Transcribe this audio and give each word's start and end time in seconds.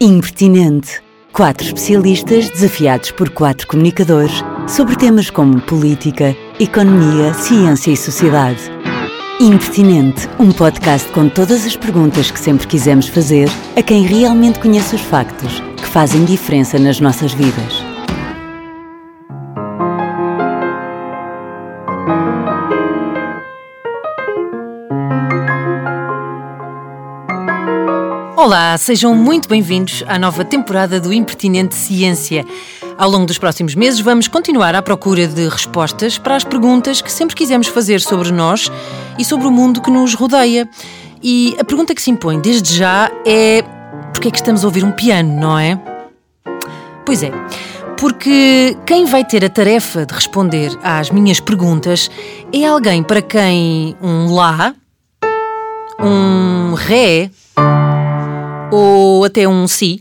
Impertinente. 0.00 1.02
Quatro 1.32 1.66
especialistas 1.66 2.48
desafiados 2.50 3.10
por 3.10 3.30
quatro 3.30 3.66
comunicadores 3.66 4.44
sobre 4.68 4.94
temas 4.94 5.28
como 5.28 5.60
política, 5.60 6.36
economia, 6.60 7.34
ciência 7.34 7.90
e 7.90 7.96
sociedade. 7.96 8.60
Impertinente, 9.40 10.28
um 10.38 10.52
podcast 10.52 11.10
com 11.10 11.28
todas 11.28 11.66
as 11.66 11.76
perguntas 11.76 12.30
que 12.30 12.38
sempre 12.38 12.68
quisemos 12.68 13.08
fazer 13.08 13.48
a 13.76 13.82
quem 13.82 14.04
realmente 14.04 14.60
conhece 14.60 14.94
os 14.94 15.02
factos 15.02 15.58
que 15.76 15.86
fazem 15.88 16.24
diferença 16.24 16.78
nas 16.78 17.00
nossas 17.00 17.32
vidas. 17.34 17.91
Olá, 28.52 28.76
sejam 28.76 29.14
muito 29.14 29.48
bem-vindos 29.48 30.04
à 30.06 30.18
nova 30.18 30.44
temporada 30.44 31.00
do 31.00 31.10
Impertinente 31.10 31.74
Ciência. 31.74 32.44
Ao 32.98 33.08
longo 33.08 33.24
dos 33.24 33.38
próximos 33.38 33.74
meses, 33.74 33.98
vamos 34.00 34.28
continuar 34.28 34.74
à 34.74 34.82
procura 34.82 35.26
de 35.26 35.48
respostas 35.48 36.18
para 36.18 36.36
as 36.36 36.44
perguntas 36.44 37.00
que 37.00 37.10
sempre 37.10 37.34
quisemos 37.34 37.68
fazer 37.68 38.02
sobre 38.02 38.30
nós 38.30 38.70
e 39.18 39.24
sobre 39.24 39.46
o 39.46 39.50
mundo 39.50 39.80
que 39.80 39.90
nos 39.90 40.12
rodeia. 40.12 40.68
E 41.22 41.56
a 41.58 41.64
pergunta 41.64 41.94
que 41.94 42.02
se 42.02 42.10
impõe 42.10 42.38
desde 42.40 42.76
já 42.76 43.10
é: 43.26 43.62
porquê 44.12 44.28
é 44.28 44.30
que 44.30 44.36
estamos 44.36 44.62
a 44.62 44.66
ouvir 44.66 44.84
um 44.84 44.92
piano, 44.92 45.34
não 45.34 45.58
é? 45.58 45.80
Pois 47.06 47.22
é, 47.22 47.32
porque 47.96 48.76
quem 48.84 49.06
vai 49.06 49.24
ter 49.24 49.42
a 49.46 49.48
tarefa 49.48 50.04
de 50.04 50.12
responder 50.12 50.78
às 50.82 51.10
minhas 51.10 51.40
perguntas 51.40 52.10
é 52.52 52.66
alguém 52.66 53.02
para 53.02 53.22
quem 53.22 53.96
um 54.02 54.34
Lá, 54.34 54.74
um 55.98 56.74
Ré 56.74 57.30
ou 58.72 59.24
até 59.24 59.46
um 59.46 59.68
Si. 59.68 60.00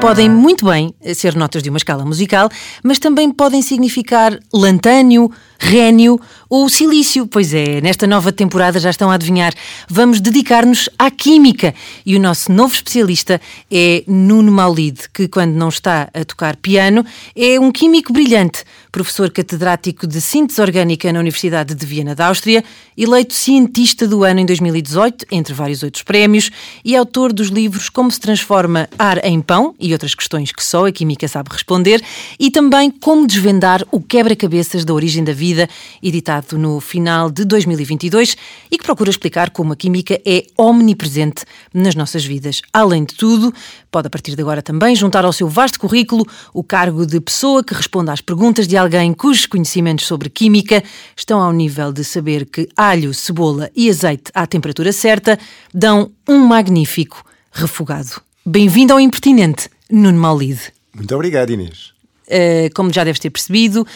Podem 0.00 0.30
muito 0.30 0.66
bem 0.66 0.94
ser 1.14 1.34
notas 1.34 1.62
de 1.62 1.70
uma 1.70 1.78
escala 1.78 2.04
musical, 2.04 2.48
mas 2.82 2.98
também 2.98 3.32
podem 3.32 3.62
significar 3.62 4.38
lantânio, 4.52 5.30
rénio 5.64 6.20
ou 6.48 6.68
silício. 6.68 7.26
Pois 7.26 7.54
é, 7.54 7.80
nesta 7.80 8.06
nova 8.06 8.30
temporada 8.30 8.78
já 8.78 8.90
estão 8.90 9.10
a 9.10 9.14
adivinhar. 9.14 9.54
Vamos 9.88 10.20
dedicar-nos 10.20 10.88
à 10.98 11.10
química 11.10 11.74
e 12.04 12.14
o 12.14 12.20
nosso 12.20 12.52
novo 12.52 12.74
especialista 12.74 13.40
é 13.70 14.04
Nuno 14.06 14.52
Maulide, 14.52 15.08
que 15.12 15.26
quando 15.26 15.54
não 15.54 15.70
está 15.70 16.08
a 16.12 16.24
tocar 16.24 16.56
piano 16.56 17.04
é 17.34 17.58
um 17.58 17.72
químico 17.72 18.12
brilhante, 18.12 18.62
professor 18.92 19.30
catedrático 19.30 20.06
de 20.06 20.20
síntese 20.20 20.60
orgânica 20.60 21.12
na 21.12 21.18
Universidade 21.18 21.74
de 21.74 21.86
Viena 21.86 22.14
da 22.14 22.26
Áustria, 22.26 22.62
eleito 22.96 23.34
cientista 23.34 24.06
do 24.06 24.22
ano 24.22 24.40
em 24.40 24.46
2018, 24.46 25.26
entre 25.32 25.54
vários 25.54 25.82
outros 25.82 26.02
prémios, 26.02 26.50
e 26.84 26.94
autor 26.94 27.32
dos 27.32 27.48
livros 27.48 27.88
Como 27.88 28.10
se 28.10 28.20
transforma 28.20 28.88
ar 28.98 29.24
em 29.24 29.40
pão 29.40 29.74
e 29.80 29.92
outras 29.92 30.14
questões 30.14 30.52
que 30.52 30.62
só 30.62 30.86
a 30.86 30.92
química 30.92 31.26
sabe 31.26 31.50
responder, 31.50 32.02
e 32.38 32.50
também 32.50 32.90
Como 32.90 33.26
desvendar 33.26 33.84
o 33.90 34.00
quebra-cabeças 34.00 34.84
da 34.84 34.94
origem 34.94 35.24
da 35.24 35.32
vida, 35.32 35.53
editado 36.02 36.58
no 36.58 36.80
final 36.80 37.30
de 37.30 37.44
2022, 37.44 38.36
e 38.70 38.78
que 38.78 38.84
procura 38.84 39.10
explicar 39.10 39.50
como 39.50 39.72
a 39.72 39.76
química 39.76 40.20
é 40.24 40.44
omnipresente 40.56 41.44
nas 41.72 41.94
nossas 41.94 42.24
vidas. 42.24 42.60
Além 42.72 43.04
de 43.04 43.14
tudo, 43.14 43.52
pode 43.90 44.06
a 44.06 44.10
partir 44.10 44.34
de 44.34 44.42
agora 44.42 44.62
também 44.62 44.94
juntar 44.94 45.24
ao 45.24 45.32
seu 45.32 45.48
vasto 45.48 45.78
currículo 45.78 46.26
o 46.52 46.62
cargo 46.62 47.06
de 47.06 47.20
pessoa 47.20 47.62
que 47.62 47.74
responde 47.74 48.10
às 48.10 48.20
perguntas 48.20 48.66
de 48.66 48.76
alguém 48.76 49.12
cujos 49.12 49.46
conhecimentos 49.46 50.06
sobre 50.06 50.28
química 50.28 50.82
estão 51.16 51.40
ao 51.40 51.52
nível 51.52 51.92
de 51.92 52.04
saber 52.04 52.46
que 52.46 52.68
alho, 52.76 53.14
cebola 53.14 53.70
e 53.74 53.88
azeite 53.88 54.30
à 54.34 54.46
temperatura 54.46 54.92
certa 54.92 55.38
dão 55.72 56.10
um 56.28 56.38
magnífico 56.38 57.24
refogado. 57.52 58.20
Bem-vindo 58.44 58.92
ao 58.92 59.00
Impertinente, 59.00 59.70
Nuno 59.90 60.18
Maulide. 60.18 60.72
Muito 60.94 61.14
obrigado, 61.14 61.50
Inês. 61.50 61.94
Uh, 62.26 62.72
como 62.74 62.92
já 62.92 63.04
deves 63.04 63.20
ter 63.20 63.30
percebido, 63.30 63.86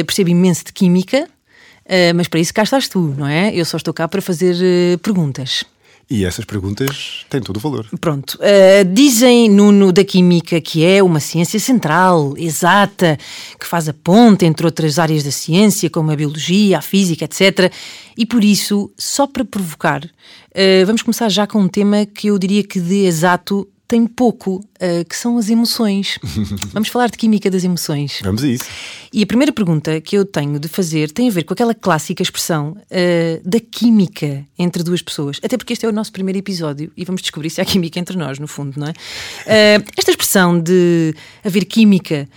uh, 0.00 0.04
percebo 0.04 0.30
imenso 0.30 0.64
de 0.64 0.72
química, 0.72 1.24
uh, 1.26 2.14
mas 2.14 2.28
para 2.28 2.40
isso 2.40 2.54
cá 2.54 2.62
estás 2.62 2.88
tu, 2.88 3.14
não 3.16 3.26
é? 3.26 3.54
Eu 3.54 3.64
só 3.64 3.76
estou 3.76 3.92
cá 3.92 4.08
para 4.08 4.22
fazer 4.22 4.56
perguntas. 5.00 5.64
E 6.10 6.24
essas 6.24 6.44
perguntas 6.44 7.24
têm 7.30 7.40
todo 7.40 7.56
o 7.56 7.60
valor. 7.60 7.86
Pronto. 7.98 8.34
Uh, 8.34 8.84
dizem, 8.92 9.48
Nuno, 9.48 9.90
da 9.90 10.04
Química 10.04 10.60
que 10.60 10.84
é 10.84 11.02
uma 11.02 11.18
ciência 11.18 11.58
central, 11.58 12.34
exata, 12.36 13.18
que 13.58 13.66
faz 13.66 13.88
a 13.88 13.94
ponte 13.94 14.44
entre 14.44 14.66
outras 14.66 14.98
áreas 14.98 15.24
da 15.24 15.30
ciência, 15.30 15.88
como 15.88 16.10
a 16.10 16.16
biologia, 16.16 16.78
a 16.78 16.82
física, 16.82 17.24
etc. 17.24 17.72
E 18.16 18.26
por 18.26 18.44
isso, 18.44 18.90
só 18.98 19.26
para 19.26 19.44
provocar, 19.44 20.04
uh, 20.04 20.86
vamos 20.86 21.00
começar 21.00 21.28
já 21.30 21.46
com 21.46 21.60
um 21.60 21.68
tema 21.68 22.04
que 22.04 22.28
eu 22.28 22.38
diria 22.38 22.62
que 22.62 22.78
de 22.78 23.06
exato 23.06 23.66
tem 23.94 24.08
pouco, 24.08 24.56
uh, 24.56 25.04
que 25.08 25.16
são 25.16 25.38
as 25.38 25.48
emoções. 25.48 26.18
Vamos 26.74 26.88
falar 26.88 27.08
de 27.08 27.16
química 27.16 27.48
das 27.48 27.62
emoções. 27.62 28.18
Vamos 28.24 28.42
a 28.42 28.48
isso. 28.48 28.64
E 29.12 29.22
a 29.22 29.26
primeira 29.26 29.52
pergunta 29.52 30.00
que 30.00 30.18
eu 30.18 30.24
tenho 30.24 30.58
de 30.58 30.66
fazer 30.66 31.12
tem 31.12 31.28
a 31.28 31.30
ver 31.30 31.44
com 31.44 31.54
aquela 31.54 31.72
clássica 31.72 32.20
expressão 32.20 32.70
uh, 32.70 33.48
da 33.48 33.60
química 33.60 34.44
entre 34.58 34.82
duas 34.82 35.00
pessoas. 35.00 35.38
Até 35.44 35.56
porque 35.56 35.74
este 35.74 35.86
é 35.86 35.88
o 35.88 35.92
nosso 35.92 36.10
primeiro 36.10 36.40
episódio 36.40 36.90
e 36.96 37.04
vamos 37.04 37.22
descobrir 37.22 37.50
se 37.50 37.60
há 37.60 37.64
química 37.64 38.00
entre 38.00 38.16
nós, 38.16 38.40
no 38.40 38.48
fundo, 38.48 38.80
não 38.80 38.88
é? 38.88 38.90
Uh, 38.90 39.84
esta 39.96 40.10
expressão 40.10 40.60
de 40.60 41.14
haver 41.44 41.64
química 41.64 42.28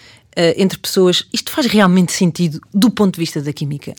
entre 0.56 0.78
pessoas, 0.78 1.25
isto 1.34 1.51
faz 1.51 1.66
realmente 1.66 2.12
sentido 2.12 2.62
do 2.72 2.91
ponto 2.91 3.16
de 3.16 3.19
vista 3.19 3.41
da 3.41 3.51
química? 3.51 3.95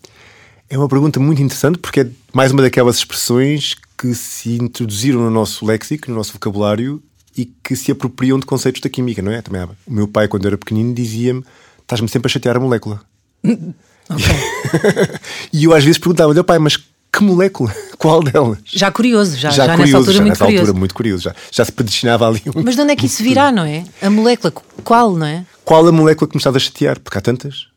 É 0.70 0.78
uma 0.78 0.88
pergunta 0.88 1.18
muito 1.18 1.42
interessante 1.42 1.78
porque 1.78 2.02
é 2.02 2.06
mais 2.32 2.52
uma 2.52 2.62
daquelas 2.62 2.98
expressões 2.98 3.74
que 3.98 4.14
se 4.14 4.52
introduziram 4.52 5.18
no 5.18 5.30
nosso 5.32 5.66
léxico, 5.66 6.08
no 6.08 6.16
nosso 6.16 6.32
vocabulário 6.32 7.02
e 7.38 7.44
que 7.62 7.76
se 7.76 7.92
apropriam 7.92 8.38
de 8.40 8.44
conceitos 8.44 8.80
da 8.80 8.90
química, 8.90 9.22
não 9.22 9.30
é? 9.30 9.40
Também 9.40 9.62
há. 9.62 9.68
O 9.86 9.92
meu 9.92 10.08
pai, 10.08 10.26
quando 10.26 10.44
eu 10.44 10.48
era 10.48 10.58
pequenino, 10.58 10.92
dizia-me: 10.92 11.44
estás-me 11.80 12.08
sempre 12.08 12.28
a 12.28 12.30
chatear 12.30 12.56
a 12.56 12.60
molécula. 12.60 13.00
e 15.52 15.64
eu 15.64 15.74
às 15.74 15.84
vezes 15.84 15.98
perguntava-lhe, 15.98 16.42
pai, 16.42 16.58
mas 16.58 16.76
que 17.12 17.22
molécula? 17.22 17.74
Qual 17.98 18.22
delas? 18.22 18.58
Já 18.64 18.90
curioso, 18.90 19.36
já, 19.36 19.50
já, 19.50 19.66
já 19.66 19.76
curioso, 19.76 19.86
nessa 19.86 19.96
altura, 19.98 20.12
já 20.12 20.20
muito 20.20 20.30
nessa 20.30 20.44
curioso. 20.44 20.62
altura 20.62 20.78
muito 20.78 20.94
curioso. 20.94 21.22
Já, 21.22 21.34
já 21.50 21.64
se 21.64 21.72
predestinava 21.72 22.26
ali 22.26 22.42
um. 22.54 22.62
Mas 22.62 22.74
de 22.74 22.82
onde 22.82 22.92
é 22.92 22.96
que 22.96 23.06
isso 23.06 23.22
virá, 23.22 23.52
não 23.52 23.64
é? 23.64 23.84
A 24.02 24.10
molécula, 24.10 24.52
qual, 24.84 25.14
não 25.14 25.26
é? 25.26 25.46
Qual 25.64 25.86
a 25.86 25.92
molécula 25.92 26.28
que 26.28 26.36
me 26.36 26.40
estás 26.40 26.56
a 26.56 26.58
chatear? 26.58 26.98
Porque 26.98 27.18
há 27.18 27.20
tantas. 27.20 27.68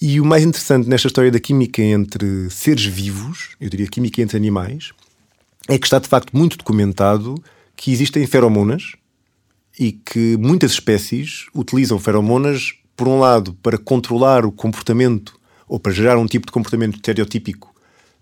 E 0.00 0.20
o 0.20 0.24
mais 0.24 0.42
interessante 0.42 0.88
nesta 0.88 1.06
história 1.06 1.30
da 1.30 1.38
química 1.38 1.80
entre 1.80 2.50
seres 2.50 2.84
vivos, 2.84 3.50
eu 3.60 3.70
diria 3.70 3.86
química 3.86 4.20
entre 4.20 4.36
animais, 4.36 4.90
é 5.68 5.78
que 5.78 5.86
está 5.86 5.98
de 6.00 6.08
facto 6.08 6.36
muito 6.36 6.58
documentado 6.58 7.36
que 7.76 7.92
existem 7.92 8.26
feromonas 8.26 8.92
e 9.78 9.92
que 9.92 10.36
muitas 10.36 10.72
espécies 10.72 11.46
utilizam 11.54 11.98
feromonas, 11.98 12.74
por 12.96 13.08
um 13.08 13.18
lado, 13.18 13.54
para 13.62 13.78
controlar 13.78 14.44
o 14.44 14.52
comportamento 14.52 15.34
ou 15.68 15.78
para 15.78 15.92
gerar 15.92 16.18
um 16.18 16.26
tipo 16.26 16.46
de 16.46 16.52
comportamento 16.52 16.96
estereotípico 16.96 17.72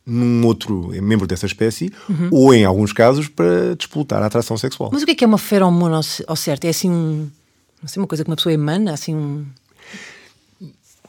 num 0.07 0.45
outro 0.47 0.89
membro 1.03 1.27
dessa 1.27 1.47
espécie, 1.47 1.93
uhum. 2.09 2.29
ou 2.31 2.55
em 2.55 2.65
alguns 2.65 2.93
casos 2.93 3.29
para 3.29 3.77
disputar 3.77 4.23
a 4.23 4.27
atração 4.27 4.57
sexual. 4.57 4.91
Mas 4.93 5.03
o 5.03 5.07
que 5.07 5.13
é 5.13 5.15
que 5.15 5.25
é 5.25 5.27
uma 5.27 5.39
feromona 5.39 6.01
ao 6.27 6.37
certo? 6.37 6.65
É 6.65 6.69
assim 6.69 6.91
um, 6.91 7.29
não 7.83 7.89
sei, 7.89 8.01
uma 8.01 8.07
coisa 8.07 8.25
que 8.25 8.31
uma 8.31 8.37
pessoa 8.37 8.53
emana, 8.53 8.93
assim 8.93 9.15
um 9.15 9.45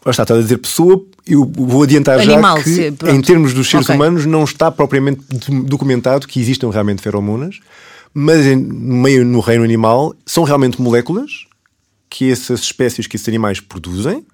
está, 0.09 0.24
está 0.24 0.35
a 0.35 0.41
dizer 0.41 0.57
pessoa, 0.57 1.03
eu 1.28 1.46
vou 1.46 1.84
adiantar 1.84 2.19
Animal, 2.19 2.57
já 2.57 2.63
que, 2.63 2.69
se, 2.69 2.88
em 2.88 3.22
termos 3.22 3.53
dos 3.53 3.69
seres 3.69 3.85
okay. 3.85 3.96
humanos, 3.96 4.25
não 4.25 4.44
está 4.44 4.72
propriamente 4.72 5.22
documentado 5.66 6.28
que 6.28 6.40
existam 6.40 6.69
realmente 6.69 7.01
feromonas 7.01 7.59
mas 8.13 8.45
no 8.57 8.95
meio 8.95 9.25
no 9.25 9.39
reino 9.39 9.63
animal 9.63 10.16
são 10.25 10.44
realmente 10.44 10.81
moléculas 10.81 11.45
que 12.09 12.29
essas 12.29 12.59
espécies, 12.59 13.07
que 13.07 13.16
esses 13.16 13.27
animais 13.27 13.59
produzem 13.59 14.25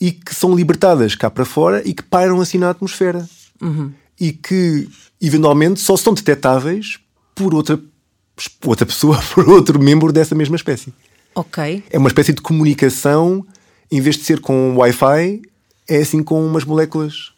e 0.00 0.12
que 0.12 0.34
são 0.34 0.54
libertadas 0.54 1.14
cá 1.14 1.30
para 1.30 1.44
fora 1.44 1.82
e 1.86 1.94
que 1.94 2.02
pairam 2.02 2.40
assim 2.40 2.58
na 2.58 2.70
atmosfera. 2.70 3.28
Uhum. 3.60 3.92
E 4.20 4.32
que 4.32 4.88
eventualmente 5.20 5.80
só 5.80 5.96
são 5.96 6.12
detectáveis 6.12 6.98
por 7.34 7.54
outra, 7.54 7.80
outra 8.64 8.84
pessoa, 8.84 9.18
por 9.34 9.48
outro 9.48 9.80
membro 9.80 10.12
dessa 10.12 10.34
mesma 10.34 10.56
espécie. 10.56 10.92
Ok. 11.34 11.82
É 11.90 11.98
uma 11.98 12.08
espécie 12.08 12.32
de 12.32 12.42
comunicação, 12.42 13.44
em 13.90 14.00
vez 14.00 14.16
de 14.16 14.24
ser 14.24 14.40
com 14.40 14.76
Wi-Fi, 14.76 15.42
é 15.88 15.96
assim 15.96 16.22
com 16.22 16.44
umas 16.44 16.64
moléculas 16.64 17.32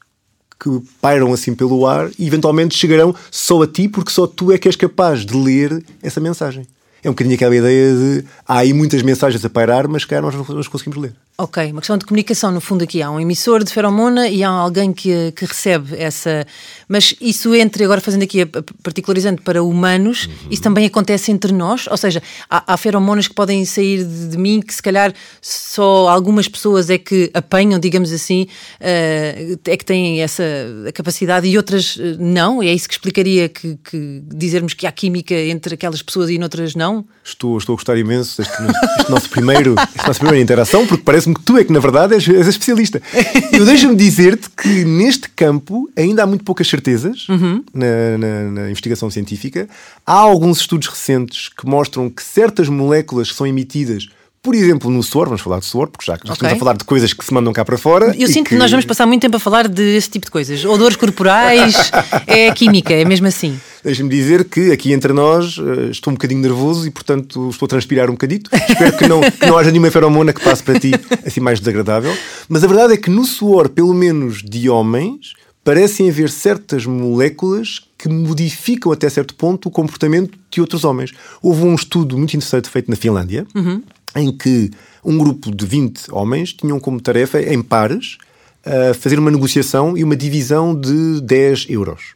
que 0.61 0.69
pairam 1.01 1.33
assim 1.33 1.55
pelo 1.55 1.87
ar 1.87 2.11
e 2.19 2.27
eventualmente 2.27 2.77
chegarão 2.77 3.15
só 3.31 3.63
a 3.63 3.67
ti, 3.67 3.89
porque 3.89 4.11
só 4.11 4.27
tu 4.27 4.53
é 4.53 4.59
que 4.59 4.69
és 4.69 4.77
capaz 4.77 5.25
de 5.25 5.35
ler 5.35 5.83
essa 6.03 6.21
mensagem. 6.21 6.67
É 7.03 7.09
um 7.09 7.13
bocadinho 7.13 7.35
aquela 7.35 7.57
ideia 7.57 7.95
de 7.95 8.25
há 8.47 8.59
aí 8.59 8.73
muitas 8.73 9.03
mensagens 9.03 9.45
a 9.45 9.51
pairar, 9.51 9.89
mas 9.89 10.05
cá 10.05 10.21
nós 10.21 10.35
não 10.35 10.45
conseguimos 10.45 10.99
ler. 10.99 11.15
Ok, 11.43 11.73
uma 11.73 11.81
questão 11.81 11.97
de 11.97 12.05
comunicação, 12.05 12.53
no 12.53 12.61
fundo, 12.61 12.85
aqui 12.85 13.01
há 13.01 13.11
um 13.11 13.19
emissor 13.19 13.65
de 13.65 13.73
feromona 13.73 14.29
e 14.29 14.45
há 14.45 14.51
alguém 14.51 14.93
que, 14.93 15.33
que 15.33 15.47
recebe 15.47 15.97
essa. 15.97 16.47
Mas 16.87 17.15
isso 17.19 17.55
entre, 17.55 17.83
agora 17.83 17.99
fazendo 17.99 18.25
aqui, 18.25 18.45
particularizando 18.83 19.41
para 19.41 19.63
humanos, 19.63 20.27
uhum. 20.27 20.49
isso 20.51 20.61
também 20.61 20.85
acontece 20.85 21.33
entre 21.33 21.51
nós? 21.51 21.87
Ou 21.87 21.97
seja, 21.97 22.23
há, 22.51 22.75
há 22.75 22.77
feromonas 22.77 23.27
que 23.27 23.35
podem 23.35 23.65
sair 23.65 24.05
de, 24.05 24.29
de, 24.29 24.37
mim 24.37 24.61
que 24.61 24.75
se 24.75 24.83
calhar 24.83 25.15
só 25.41 26.11
algumas 26.11 26.47
pessoas 26.47 26.91
é 26.91 26.99
que 26.99 27.31
apanham, 27.33 27.81
digamos 27.81 28.13
assim, 28.13 28.47
uh, 28.79 29.59
é 29.65 29.77
que 29.79 29.85
têm 29.85 30.21
essa 30.21 30.45
capacidade 30.93 31.49
e 31.49 31.57
outras 31.57 31.97
eh, 31.99 32.17
não? 32.19 32.63
E 32.63 32.69
é 32.69 32.75
isso 32.75 32.87
que 32.87 32.93
explicaria 32.93 33.49
que, 33.49 33.79
que 33.83 34.23
dizermos 34.27 34.75
que 34.75 34.87
há 34.87 34.93
química 34.93 35.35
entre 35.35 35.73
aquelas 35.73 36.03
pessoas 36.03 36.29
e 36.29 36.37
noutras 36.37 36.75
não? 36.75 36.90
Estou, 37.23 37.57
estou 37.57 37.75
a 37.75 37.77
gostar 37.77 37.97
imenso 37.97 38.43
deste, 38.43 38.63
deste 38.63 39.11
nosso 39.11 39.29
primeiro, 39.31 39.75
desta 39.75 40.09
nossa 40.09 40.19
primeira 40.19 40.43
interação, 40.43 40.87
porque 40.87 41.05
parece 41.05 41.21
parece-me 41.21 41.35
que 41.35 41.43
tu 41.43 41.59
é 41.59 41.65
que, 41.65 41.73
na 41.73 41.81
verdade, 41.81 42.15
és, 42.15 42.29
és 42.29 42.47
especialista. 42.47 43.01
Eu 43.53 43.65
deixo-me 43.65 43.95
dizer-te 43.95 44.49
que 44.51 44.85
neste 44.85 45.29
campo 45.29 45.91
ainda 45.97 46.23
há 46.23 46.27
muito 46.27 46.45
poucas 46.45 46.67
certezas 46.69 47.29
uhum. 47.29 47.63
na, 47.75 48.19
na, 48.19 48.51
na, 48.51 48.71
investigação 48.71 49.11
científica. 49.11 49.69
Há 50.07 50.15
alguns 50.15 50.61
estudos 50.61 50.89
recentes 50.89 51.49
que 51.49 51.67
mostram 51.67 52.09
que 52.09 52.23
certas 52.23 52.69
moléculas 52.69 53.31
que 53.31 53.37
são 53.37 53.47
emitidas 53.47 54.09
por 54.43 54.55
exemplo, 54.55 54.91
no 54.91 55.03
suor, 55.03 55.27
vamos 55.27 55.43
falar 55.43 55.59
de 55.59 55.67
suor, 55.67 55.89
porque 55.89 56.07
já, 56.07 56.15
já 56.15 56.21
okay. 56.21 56.33
estamos 56.33 56.55
a 56.55 56.59
falar 56.59 56.77
de 56.77 56.85
coisas 56.85 57.13
que 57.13 57.23
se 57.23 57.33
mandam 57.35 57.53
cá 57.53 57.63
para 57.63 57.77
fora. 57.77 58.15
Eu 58.19 58.27
sinto 58.27 58.45
que... 58.45 58.55
que... 58.55 58.57
nós 58.57 58.71
vamos 58.71 58.87
passar 58.87 59.05
muito 59.05 59.21
tempo 59.21 59.37
a 59.37 59.41
falar 59.41 59.69
desse 59.69 60.09
tipo 60.09 60.25
de 60.25 60.31
coisas. 60.31 60.65
Odores 60.65 60.97
corporais, 60.97 61.91
é 62.27 62.51
química, 62.53 62.95
é 62.95 63.05
mesmo 63.05 63.27
assim. 63.27 63.61
Deixa-me 63.85 64.09
dizer 64.09 64.45
que 64.45 64.73
aqui 64.73 64.95
entre 64.95 65.13
nós 65.13 65.59
eh, 65.59 65.91
estou 65.91 66.11
um 66.11 66.15
bocadinho 66.15 66.41
nervoso 66.41 66.87
e, 66.87 66.91
portanto, 66.91 67.51
estou 67.51 67.67
a 67.67 67.69
transpirar 67.69 68.09
um 68.09 68.13
bocadito. 68.13 68.51
Espero 68.55 68.97
que 68.97 69.07
não, 69.07 69.21
que 69.21 69.47
não 69.47 69.59
haja 69.59 69.71
nenhuma 69.71 69.91
feromona 69.91 70.33
que 70.33 70.43
passe 70.43 70.63
para 70.63 70.81
ti 70.81 70.93
assim 71.25 71.41
mais 71.41 71.61
desagradável. 71.61 72.17
Mas 72.49 72.65
a 72.65 72.67
verdade 72.67 72.95
é 72.95 72.97
que 72.97 73.11
no 73.11 73.27
suor, 73.27 73.69
pelo 73.69 73.93
menos 73.93 74.43
de 74.43 74.71
homens, 74.71 75.35
parecem 75.63 76.09
haver 76.09 76.31
certas 76.31 76.87
moléculas 76.87 77.81
que 77.99 78.09
modificam 78.09 78.91
até 78.91 79.09
certo 79.11 79.35
ponto 79.35 79.69
o 79.69 79.71
comportamento 79.71 80.39
de 80.51 80.63
outros 80.63 80.83
homens. 80.83 81.13
Houve 81.43 81.65
um 81.65 81.75
estudo 81.75 82.17
muito 82.17 82.35
interessante 82.35 82.71
feito 82.71 82.91
na 82.91 82.97
Finlândia. 82.97 83.47
Uhum 83.55 83.83
em 84.15 84.33
que 84.33 84.71
um 85.05 85.17
grupo 85.17 85.55
de 85.55 85.65
20 85.65 86.13
homens 86.13 86.53
tinham 86.53 86.79
como 86.79 87.01
tarefa, 87.01 87.41
em 87.41 87.63
pares, 87.63 88.19
uh, 88.67 88.95
fazer 88.95 89.19
uma 89.19 89.31
negociação 89.31 89.97
e 89.97 90.05
uma 90.05 90.17
divisão 90.17 90.79
de 90.79 91.21
10 91.21 91.67
euros. 91.71 92.15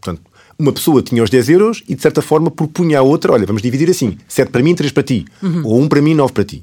Portanto, 0.00 0.22
uma 0.58 0.72
pessoa 0.72 1.02
tinha 1.02 1.22
os 1.22 1.30
10 1.30 1.48
euros 1.48 1.82
e, 1.88 1.94
de 1.94 2.02
certa 2.02 2.22
forma, 2.22 2.50
propunha 2.50 2.98
à 2.98 3.02
outra: 3.02 3.32
olha, 3.32 3.46
vamos 3.46 3.62
dividir 3.62 3.90
assim, 3.90 4.16
7 4.28 4.50
para 4.50 4.62
mim, 4.62 4.74
3 4.74 4.92
para 4.92 5.02
ti, 5.02 5.24
uhum. 5.42 5.62
ou 5.64 5.80
1 5.80 5.88
para 5.88 6.02
mim, 6.02 6.14
9 6.14 6.32
para 6.32 6.44
ti. 6.44 6.62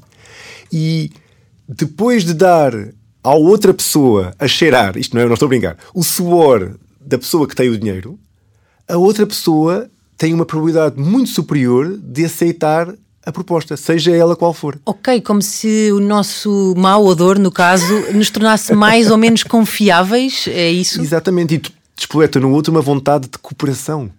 E 0.72 1.12
depois 1.68 2.24
de 2.24 2.34
dar 2.34 2.74
à 3.24 3.34
outra 3.36 3.74
pessoa 3.74 4.34
a 4.40 4.48
cheirar, 4.48 4.98
isto 4.98 5.14
não 5.14 5.22
é, 5.22 5.26
eu 5.26 5.28
não 5.28 5.34
estou 5.34 5.48
a 5.48 5.50
brincar, 5.50 5.78
o 5.94 6.04
suor 6.04 6.76
da 7.00 7.18
pessoa 7.18 7.48
que 7.48 7.56
tem 7.56 7.70
o 7.70 7.78
dinheiro, 7.78 8.18
a 8.88 8.98
outra 8.98 9.26
pessoa 9.26 9.90
tem 10.18 10.34
uma 10.34 10.46
probabilidade 10.46 11.00
muito 11.00 11.30
superior 11.30 11.98
de 11.98 12.26
aceitar 12.26 12.94
a 13.30 13.32
proposta, 13.32 13.78
seja 13.78 14.12
ela 14.12 14.36
qual 14.36 14.54
for. 14.54 14.80
Ok, 14.86 15.22
como 15.22 15.42
se 15.42 15.92
o 15.92 16.00
nosso 16.00 16.74
mau 16.76 17.06
odor, 17.06 17.40
no 17.40 17.52
caso, 17.52 17.94
nos 18.14 18.30
tornasse 18.30 18.74
mais 18.74 19.10
ou 19.10 19.18
menos 19.18 19.44
confiáveis, 19.44 20.46
é 20.48 20.70
isso? 20.70 21.02
Exatamente, 21.02 21.56
e 21.56 21.62
despoleta 21.96 22.40
no 22.40 22.52
outro 22.52 22.72
uma 22.72 22.82
vontade 22.82 23.28
de 23.28 23.38
cooperação, 23.38 24.10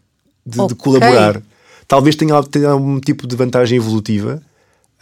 de, 0.45 0.61
okay. 0.61 0.69
de 0.69 0.75
colaborar. 0.83 1.43
Talvez 1.89 2.15
tenha, 2.15 2.41
tenha 2.45 2.69
algum 2.69 3.01
tipo 3.01 3.27
de 3.27 3.37
vantagem 3.37 3.77
evolutiva, 3.77 4.43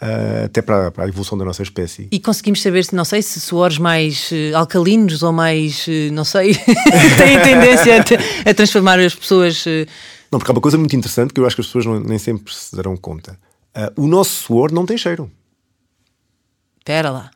Uh, 0.01 0.45
até 0.45 0.61
para, 0.61 0.91
para, 0.91 1.03
a 1.03 1.07
evolução 1.09 1.37
da 1.37 1.43
nossa 1.43 1.61
espécie. 1.61 2.07
E 2.09 2.21
conseguimos 2.21 2.61
saber, 2.61 2.87
não 2.93 3.03
sei, 3.03 3.21
se 3.21 3.37
suores 3.41 3.77
mais 3.77 4.31
uh, 4.31 4.55
alcalinos 4.55 5.23
ou 5.23 5.33
mais, 5.33 5.85
uh, 5.87 6.13
não 6.13 6.23
sei, 6.23 6.55
têm 7.17 7.37
tendência 7.43 7.97
a, 7.97 8.49
a, 8.49 8.53
transformar 8.53 8.97
as 8.97 9.13
pessoas. 9.13 9.65
Não, 10.31 10.39
porque 10.39 10.49
há 10.49 10.55
uma 10.55 10.61
coisa 10.61 10.77
muito 10.77 10.95
interessante 10.95 11.33
que 11.33 11.41
eu 11.41 11.45
acho 11.45 11.53
que 11.53 11.61
as 11.63 11.67
pessoas 11.67 11.85
não, 11.85 11.99
nem 11.99 12.17
sempre 12.17 12.53
se 12.53 12.73
darão 12.73 12.95
conta. 12.95 13.37
Uh, 13.79 14.03
o 14.03 14.07
nosso 14.07 14.31
suor 14.31 14.71
não 14.71 14.85
tem 14.85 14.97
cheiro. 14.97 15.31
Espera 16.79 17.11
lá. 17.11 17.31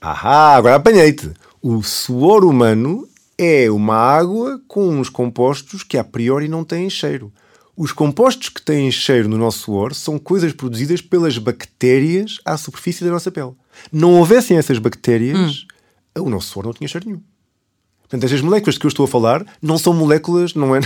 Ahá, 0.00 0.56
agora 0.56 0.76
apanhei-te. 0.76 1.32
O 1.60 1.82
suor 1.82 2.44
humano 2.44 3.08
é 3.36 3.70
uma 3.70 3.96
água 3.96 4.60
com 4.68 4.88
uns 4.88 5.08
compostos 5.08 5.82
que 5.82 5.98
a 5.98 6.04
priori 6.04 6.48
não 6.48 6.64
têm 6.64 6.88
cheiro. 6.88 7.32
Os 7.76 7.90
compostos 7.90 8.48
que 8.48 8.62
têm 8.62 8.90
cheiro 8.90 9.28
no 9.28 9.36
nosso 9.36 9.58
suor 9.58 9.94
são 9.94 10.18
coisas 10.18 10.52
produzidas 10.52 11.00
pelas 11.00 11.36
bactérias 11.38 12.38
à 12.44 12.56
superfície 12.56 13.04
da 13.04 13.10
nossa 13.10 13.32
pele. 13.32 13.52
Não 13.90 14.14
houvessem 14.14 14.56
essas 14.56 14.78
bactérias, 14.78 15.66
hum. 16.16 16.22
o 16.22 16.30
nosso 16.30 16.48
suor 16.48 16.66
não 16.66 16.72
tinha 16.72 16.86
cheiro 16.86 17.08
nenhum. 17.08 17.22
Portanto, 18.02 18.24
estas 18.24 18.42
moléculas 18.42 18.74
de 18.74 18.80
que 18.80 18.86
eu 18.86 18.88
estou 18.88 19.04
a 19.04 19.08
falar 19.08 19.44
não 19.60 19.76
são 19.76 19.92
moléculas, 19.92 20.54
não 20.54 20.76
é, 20.76 20.80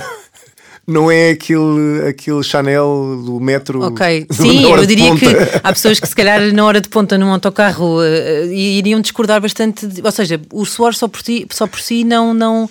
não 0.88 1.10
é 1.10 1.32
aquele, 1.32 2.08
aquele 2.08 2.42
Chanel 2.42 3.22
do 3.22 3.38
metro. 3.38 3.82
Ok, 3.82 4.26
sim, 4.30 4.64
eu 4.64 4.86
diria 4.86 5.14
que 5.14 5.26
há 5.62 5.70
pessoas 5.70 6.00
que 6.00 6.08
se 6.08 6.16
calhar 6.16 6.50
na 6.54 6.64
hora 6.64 6.80
de 6.80 6.88
ponta 6.88 7.18
num 7.18 7.30
autocarro 7.30 7.98
uh, 7.98 8.50
iriam 8.50 8.98
discordar 8.98 9.38
bastante, 9.38 9.86
de, 9.86 10.00
ou 10.02 10.10
seja, 10.10 10.40
o 10.50 10.64
suor 10.64 10.94
só 10.94 11.06
por, 11.06 11.20
ti, 11.20 11.46
só 11.50 11.66
por 11.66 11.78
si 11.78 12.04
não, 12.04 12.32
não. 12.32 12.70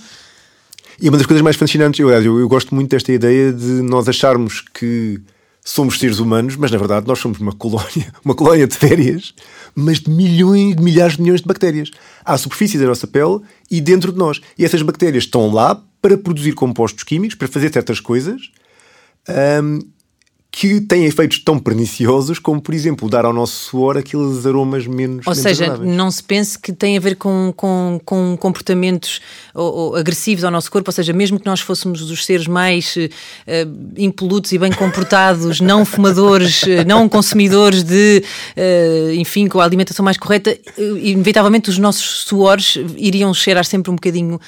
E 1.00 1.08
uma 1.10 1.18
das 1.20 1.28
coisas 1.28 1.44
mais 1.44 1.56
fascinantes, 1.56 2.00
eu, 2.00 2.10
eu, 2.10 2.40
eu 2.40 2.50
gosto 2.50 2.74
muito 2.74 2.90
desta 2.90 3.12
ideia 3.12 3.54
de 3.54 3.84
nós 3.84 4.10
acharmos 4.10 4.62
que 4.74 5.22
somos 5.64 6.00
seres 6.00 6.18
humanos, 6.18 6.56
mas 6.56 6.72
na 6.72 6.78
verdade 6.80 7.06
nós 7.06 7.20
somos 7.20 7.40
uma 7.40 7.52
colónia, 7.52 8.12
uma 8.26 8.34
colónia 8.34 8.66
de 8.66 8.76
férias, 8.76 9.36
mas 9.76 10.00
de 10.00 10.10
milhões, 10.10 10.76
de 10.76 10.82
milhares 10.82 11.18
de 11.18 11.22
milhões 11.22 11.42
de 11.42 11.48
bactérias 11.48 11.92
à 12.26 12.36
superfície 12.36 12.80
da 12.80 12.86
nossa 12.88 13.06
pele 13.06 13.42
e 13.70 13.80
dentro 13.80 14.12
de 14.12 14.18
nós. 14.18 14.42
E 14.58 14.66
essas 14.66 14.82
bactérias 14.82 15.26
estão 15.26 15.54
lá 15.54 15.80
para 16.02 16.18
produzir 16.18 16.54
compostos 16.54 17.04
químicos, 17.04 17.36
para 17.36 17.48
fazer 17.48 17.72
certas 17.72 18.00
coisas. 18.00 18.52
Um, 19.28 19.80
que 20.60 20.82
têm 20.82 21.06
efeitos 21.06 21.38
tão 21.38 21.60
perniciosos 21.60 22.40
como, 22.40 22.60
por 22.60 22.74
exemplo, 22.74 23.08
dar 23.08 23.26
ao 23.26 23.32
nosso 23.32 23.66
suor 23.66 23.96
aqueles 23.96 24.44
aromas 24.44 24.88
menos. 24.88 25.28
Ou 25.28 25.32
menos 25.32 25.38
seja, 25.38 25.66
agradáveis. 25.66 25.96
não 25.96 26.10
se 26.10 26.24
pense 26.24 26.58
que 26.58 26.74
tem 26.74 26.98
a 26.98 27.00
ver 27.00 27.16
com, 27.16 27.54
com, 27.56 28.02
com 28.04 28.36
comportamentos 28.36 29.22
ou, 29.54 29.72
ou, 29.72 29.96
agressivos 29.96 30.44
ao 30.44 30.50
nosso 30.50 30.72
corpo, 30.72 30.90
ou 30.90 30.92
seja, 30.92 31.14
mesmo 31.14 31.40
que 31.40 31.46
nós 31.46 31.60
fôssemos 31.60 32.02
os 32.10 32.26
seres 32.26 32.48
mais 32.48 32.96
uh, 32.96 33.12
impolutos 34.00 34.52
e 34.52 34.58
bem 34.58 34.72
comportados, 34.72 35.62
não 35.62 35.86
fumadores, 35.86 36.64
uh, 36.64 36.88
não 36.88 37.08
consumidores 37.08 37.84
de, 37.84 38.24
uh, 38.58 39.12
enfim, 39.14 39.48
com 39.48 39.60
a 39.60 39.64
alimentação 39.64 40.04
mais 40.04 40.18
correta, 40.18 40.58
inevitavelmente 40.76 41.70
os 41.70 41.78
nossos 41.78 42.24
suores 42.24 42.80
iriam 42.98 43.32
cheirar 43.32 43.64
sempre 43.64 43.92
um 43.92 43.96
bocadinho. 43.96 44.42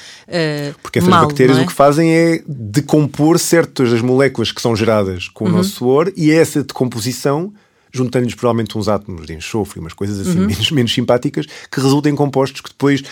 Porque 0.82 0.98
essas 0.98 1.10
mal, 1.10 1.28
bactérias 1.28 1.60
é? 1.60 1.62
o 1.62 1.68
que 1.68 1.74
fazem 1.74 2.12
é 2.12 2.42
decompor 2.48 3.38
certas 3.38 3.92
das 3.92 4.02
moléculas 4.02 4.52
que 4.52 4.60
são 4.60 4.76
geradas 4.76 5.28
com 5.28 5.46
uhum. 5.46 5.52
o 5.52 5.54
nosso 5.58 5.70
suor 5.70 5.99
e 6.16 6.32
essa 6.32 6.64
decomposição 6.64 7.54
juntando-lhes 7.92 8.36
provavelmente 8.36 8.78
uns 8.78 8.88
átomos 8.88 9.26
de 9.26 9.34
enxofre, 9.34 9.80
umas 9.80 9.94
coisas 9.94 10.20
assim 10.20 10.40
uhum. 10.40 10.46
menos, 10.46 10.72
menos 10.72 10.94
simpáticas, 10.94 11.48
que 11.72 11.82
resultam 11.82 12.12
em 12.12 12.16
compostos 12.16 12.62
que 12.62 12.70
depois 12.70 13.04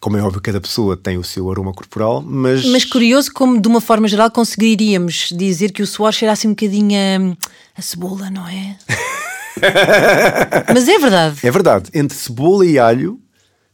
como 0.00 0.16
é 0.16 0.22
óbvio, 0.22 0.40
cada 0.40 0.60
pessoa 0.60 0.96
tem 0.96 1.18
o 1.18 1.22
seu 1.22 1.50
aroma 1.50 1.74
corporal, 1.74 2.22
mas. 2.22 2.64
Mas 2.64 2.86
curioso 2.86 3.30
como, 3.34 3.60
de 3.60 3.68
uma 3.68 3.82
forma 3.82 4.08
geral, 4.08 4.30
conseguiríamos 4.30 5.28
dizer 5.36 5.72
que 5.72 5.82
o 5.82 5.86
suor 5.86 6.10
cheirasse 6.10 6.46
um 6.46 6.52
bocadinho 6.52 6.96
a, 6.96 7.78
a 7.78 7.82
cebola, 7.82 8.30
não 8.30 8.48
é? 8.48 8.78
mas 10.72 10.88
é 10.88 10.98
verdade. 10.98 11.46
É 11.46 11.50
verdade. 11.50 11.90
Entre 11.92 12.16
cebola 12.16 12.64
e 12.64 12.78
alho 12.78 13.20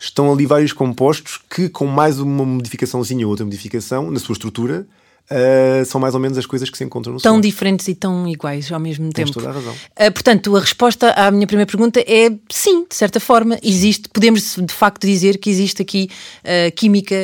estão 0.00 0.32
ali 0.32 0.46
vários 0.46 0.72
compostos 0.72 1.40
que, 1.48 1.68
com 1.68 1.86
mais 1.86 2.18
uma 2.18 2.44
modificaçãozinha 2.44 3.24
ou 3.24 3.30
outra 3.30 3.46
modificação 3.46 4.10
na 4.10 4.18
sua 4.18 4.32
estrutura, 4.32 4.84
Uh, 5.30 5.84
são 5.84 6.00
mais 6.00 6.14
ou 6.14 6.20
menos 6.20 6.38
as 6.38 6.46
coisas 6.46 6.70
que 6.70 6.78
se 6.78 6.84
encontram 6.84 7.12
no 7.14 7.20
Tão 7.20 7.34
som. 7.34 7.40
diferentes 7.40 7.88
e 7.88 7.96
tão 7.96 8.28
iguais 8.28 8.70
ao 8.70 8.78
mesmo 8.78 9.12
Tens 9.12 9.26
tempo. 9.28 9.40
toda 9.40 9.50
a 9.50 9.52
razão. 9.52 9.72
Uh, 9.72 10.12
portanto, 10.12 10.56
a 10.56 10.60
resposta 10.60 11.10
à 11.10 11.30
minha 11.32 11.48
primeira 11.48 11.68
pergunta 11.68 11.98
é 12.00 12.30
sim, 12.48 12.86
de 12.88 12.94
certa 12.94 13.18
forma, 13.18 13.58
existe, 13.60 14.08
podemos 14.08 14.56
de 14.56 14.72
facto 14.72 15.04
dizer 15.04 15.38
que 15.38 15.50
existe 15.50 15.82
aqui 15.82 16.08
uh, 16.44 16.72
química 16.76 17.16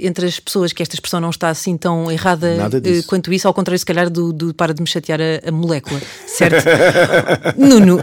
entre 0.00 0.26
as 0.26 0.38
pessoas, 0.38 0.72
que 0.74 0.82
esta 0.82 0.94
expressão 0.94 1.20
não 1.20 1.30
está 1.30 1.48
assim 1.48 1.76
tão 1.76 2.10
errada 2.10 2.68
quanto 3.06 3.32
isso, 3.32 3.48
ao 3.48 3.54
contrário, 3.54 3.78
se 3.78 3.86
calhar, 3.86 4.10
do, 4.10 4.32
do 4.32 4.52
para 4.52 4.74
de 4.74 4.82
me 4.82 4.86
chatear 4.86 5.18
a, 5.20 5.48
a 5.48 5.52
molécula, 5.52 6.00
certo? 6.26 6.64
Nuno, 7.56 8.00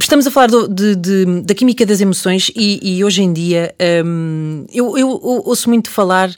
estamos 0.00 0.26
a 0.26 0.30
falar 0.30 0.48
do, 0.48 0.68
de, 0.68 0.96
de, 0.96 1.42
da 1.42 1.54
química 1.54 1.86
das 1.86 2.00
emoções 2.00 2.50
e, 2.56 2.96
e 2.96 3.04
hoje 3.04 3.22
em 3.22 3.32
dia 3.32 3.74
um, 4.04 4.64
eu, 4.72 4.98
eu, 4.98 5.08
eu 5.08 5.42
ouço 5.44 5.68
muito 5.68 5.90
falar 5.90 6.30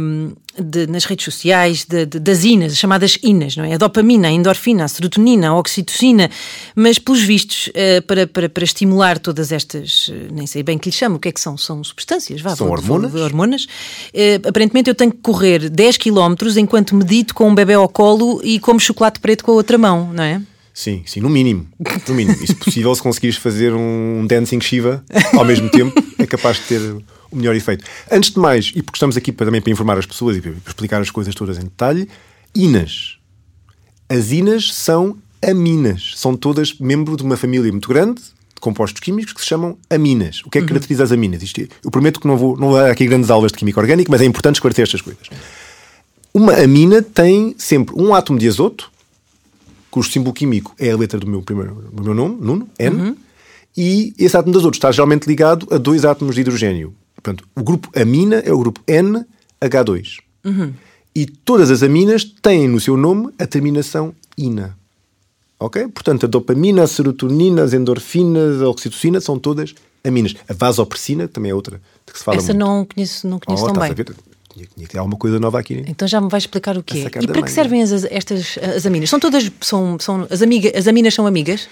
um, 0.00 0.32
de, 0.58 0.86
nas 0.86 1.04
redes 1.04 1.24
sociais 1.24 1.84
de, 1.84 2.06
de, 2.06 2.18
das 2.18 2.44
inas, 2.44 2.72
as 2.72 2.78
chamadas 2.78 3.18
inas, 3.22 3.56
não 3.56 3.64
é? 3.64 3.74
A 3.74 3.78
dopamina, 3.78 4.28
a 4.28 4.30
endorfina, 4.30 4.84
a 4.84 4.88
serotonina, 4.88 5.48
a 5.48 5.58
oxitocina, 5.58 6.30
mas 6.74 6.98
pelos 6.98 7.22
vistos, 7.22 7.68
uh, 7.68 8.02
para, 8.06 8.26
para, 8.26 8.48
para 8.48 8.64
estimular 8.64 9.18
todas 9.18 9.52
estas, 9.52 10.08
uh, 10.08 10.12
nem 10.32 10.46
sei 10.46 10.62
bem 10.62 10.78
que 10.78 10.88
lhe 10.88 10.94
chamo, 10.94 11.16
o 11.16 11.18
que 11.18 11.28
é 11.28 11.32
que 11.32 11.40
são? 11.40 11.58
São 11.58 11.82
substâncias, 11.82 12.40
vá, 12.40 12.54
são 12.54 12.70
hormonas. 12.70 13.14
hormonas. 13.14 13.64
Uh, 14.14 14.48
aparentemente 14.48 14.88
eu 14.88 14.94
tenho 14.94 15.12
que 15.12 15.18
correr 15.18 15.68
10 15.68 15.96
km 15.98 16.34
enquanto 16.56 16.94
medito 16.94 17.34
com 17.34 17.48
um 17.48 17.54
bebê 17.54 17.74
ao 17.74 17.88
colo 17.88 18.40
e 18.42 18.58
como 18.58 18.80
chocolate 18.80 19.20
preto 19.20 19.44
com 19.44 19.52
a 19.52 19.54
outra 19.54 19.76
mão, 19.76 20.12
não 20.12 20.22
é? 20.22 20.40
Sim, 20.72 21.02
sim, 21.06 21.20
no 21.20 21.30
mínimo. 21.30 21.66
No 22.06 22.14
mínimo. 22.14 22.36
E 22.42 22.46
se 22.46 22.54
possível, 22.54 22.94
se 22.94 23.02
conseguires 23.02 23.38
fazer 23.38 23.72
um 23.72 24.26
dancing 24.26 24.60
Shiva 24.60 25.02
ao 25.32 25.42
mesmo 25.42 25.70
tempo, 25.70 25.94
é 26.18 26.26
capaz 26.26 26.58
de 26.58 26.64
ter 26.64 26.80
o 27.30 27.36
melhor 27.36 27.54
efeito. 27.54 27.84
Antes 28.10 28.30
de 28.30 28.38
mais, 28.38 28.72
e 28.74 28.82
porque 28.82 28.96
estamos 28.96 29.16
aqui 29.16 29.32
para, 29.32 29.46
também 29.46 29.60
para 29.60 29.72
informar 29.72 29.98
as 29.98 30.06
pessoas 30.06 30.36
e 30.36 30.40
para 30.40 30.52
explicar 30.66 31.00
as 31.00 31.10
coisas 31.10 31.34
todas 31.34 31.58
em 31.58 31.62
detalhe, 31.62 32.08
INAs. 32.54 33.18
As 34.08 34.30
INAs 34.30 34.72
são 34.72 35.16
aminas. 35.42 36.12
São 36.16 36.36
todas 36.36 36.78
membro 36.78 37.16
de 37.16 37.22
uma 37.22 37.36
família 37.36 37.70
muito 37.70 37.88
grande 37.88 38.20
de 38.20 38.60
compostos 38.60 39.00
químicos 39.00 39.32
que 39.32 39.40
se 39.40 39.46
chamam 39.46 39.76
aminas. 39.90 40.42
O 40.44 40.50
que 40.50 40.58
é 40.58 40.60
que 40.62 40.68
caracteriza 40.68 41.04
as 41.04 41.12
aminas? 41.12 41.42
Isto, 41.42 41.60
eu 41.84 41.90
prometo 41.90 42.20
que 42.20 42.26
não 42.26 42.36
vou, 42.36 42.56
não 42.56 42.68
vou 42.68 42.78
dar 42.78 42.90
aqui 42.90 43.06
grandes 43.06 43.30
aulas 43.30 43.52
de 43.52 43.58
química 43.58 43.78
orgânica, 43.78 44.10
mas 44.10 44.20
é 44.20 44.24
importante 44.24 44.56
esclarecer 44.56 44.84
estas 44.84 45.02
coisas. 45.02 45.28
Uma 46.32 46.54
amina 46.54 47.02
tem 47.02 47.54
sempre 47.58 47.94
um 47.96 48.14
átomo 48.14 48.38
de 48.38 48.48
azoto, 48.48 48.90
cujo 49.90 50.10
símbolo 50.10 50.34
químico 50.34 50.74
é 50.78 50.90
a 50.90 50.96
letra 50.96 51.18
do 51.18 51.26
meu, 51.26 51.42
primeiro, 51.42 51.90
do 51.92 52.02
meu 52.02 52.14
nome, 52.14 52.36
Nuno, 52.40 52.68
N, 52.78 53.16
e 53.76 54.14
esse 54.18 54.36
átomo 54.36 54.52
de 54.52 54.58
azoto 54.58 54.74
está 54.74 54.90
geralmente 54.90 55.26
ligado 55.26 55.66
a 55.70 55.78
dois 55.78 56.04
átomos 56.04 56.34
de 56.34 56.40
hidrogênio. 56.40 56.94
Portanto, 57.26 57.48
o 57.56 57.62
grupo 57.64 57.90
amina 57.98 58.36
é 58.36 58.52
o 58.52 58.58
grupo 58.58 58.80
NH2. 58.86 60.18
E 61.12 61.26
todas 61.26 61.72
as 61.72 61.82
aminas 61.82 62.22
têm 62.24 62.68
no 62.68 62.78
seu 62.78 62.96
nome 62.96 63.32
a 63.36 63.44
terminação 63.48 64.14
ina. 64.38 64.76
Ok? 65.58 65.88
Portanto, 65.88 66.26
a 66.26 66.28
dopamina, 66.28 66.84
a 66.84 66.86
serotonina, 66.86 67.64
as 67.64 67.72
endorfinas, 67.72 68.62
a 68.62 68.68
oxitocina 68.68 69.20
são 69.20 69.40
todas 69.40 69.74
aminas. 70.04 70.36
A 70.48 70.52
vasopressina 70.54 71.26
também 71.26 71.50
é 71.50 71.54
outra 71.54 71.80
de 72.06 72.12
que 72.12 72.18
se 72.18 72.24
fala 72.24 72.36
Essa 72.36 72.52
muito. 72.52 72.64
não 72.64 72.84
conheço, 72.84 73.26
não 73.26 73.40
conheço 73.40 73.64
Oh, 73.64 73.72
tão 73.72 73.82
bem. 73.82 73.92
Tinha, 74.56 74.66
tinha 74.74 74.86
que 74.86 74.92
ter 74.92 74.98
alguma 74.98 75.18
coisa 75.18 75.38
nova 75.38 75.58
aqui. 75.58 75.84
Então 75.86 76.08
já 76.08 76.18
me 76.18 76.30
vais 76.30 76.44
explicar 76.44 76.78
o 76.78 76.82
que 76.82 77.02
é. 77.02 77.10
E 77.20 77.26
para 77.26 77.42
que 77.42 77.50
servem 77.50 77.82
as, 77.82 78.04
estas 78.04 78.58
as 78.74 78.86
aminas? 78.86 79.10
São 79.10 79.20
todas 79.20 79.50
são, 79.60 79.98
são 80.00 80.26
as 80.30 80.40
amigas, 80.40 80.72
as 80.74 80.86
aminas 80.86 81.12
são 81.12 81.26
amigas 81.26 81.68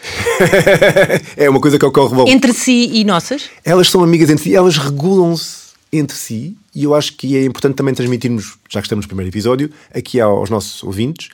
é 1.36 1.48
uma 1.48 1.60
coisa 1.60 1.78
que 1.78 1.86
ocorre 1.86 2.14
logo. 2.14 2.28
entre 2.28 2.52
si 2.52 2.90
e 2.92 3.04
nossas? 3.04 3.48
Elas 3.64 3.88
são 3.88 4.04
amigas 4.04 4.28
entre 4.28 4.44
si, 4.44 4.54
elas 4.54 4.76
regulam-se 4.76 5.64
entre 5.90 6.16
si 6.16 6.56
e 6.74 6.84
eu 6.84 6.94
acho 6.94 7.16
que 7.16 7.36
é 7.36 7.44
importante 7.44 7.76
também 7.76 7.94
transmitirmos, 7.94 8.58
já 8.68 8.80
que 8.80 8.86
estamos 8.86 9.06
no 9.06 9.08
primeiro 9.08 9.30
episódio, 9.30 9.70
aqui 9.94 10.20
aos 10.20 10.50
nossos 10.50 10.82
ouvintes, 10.82 11.30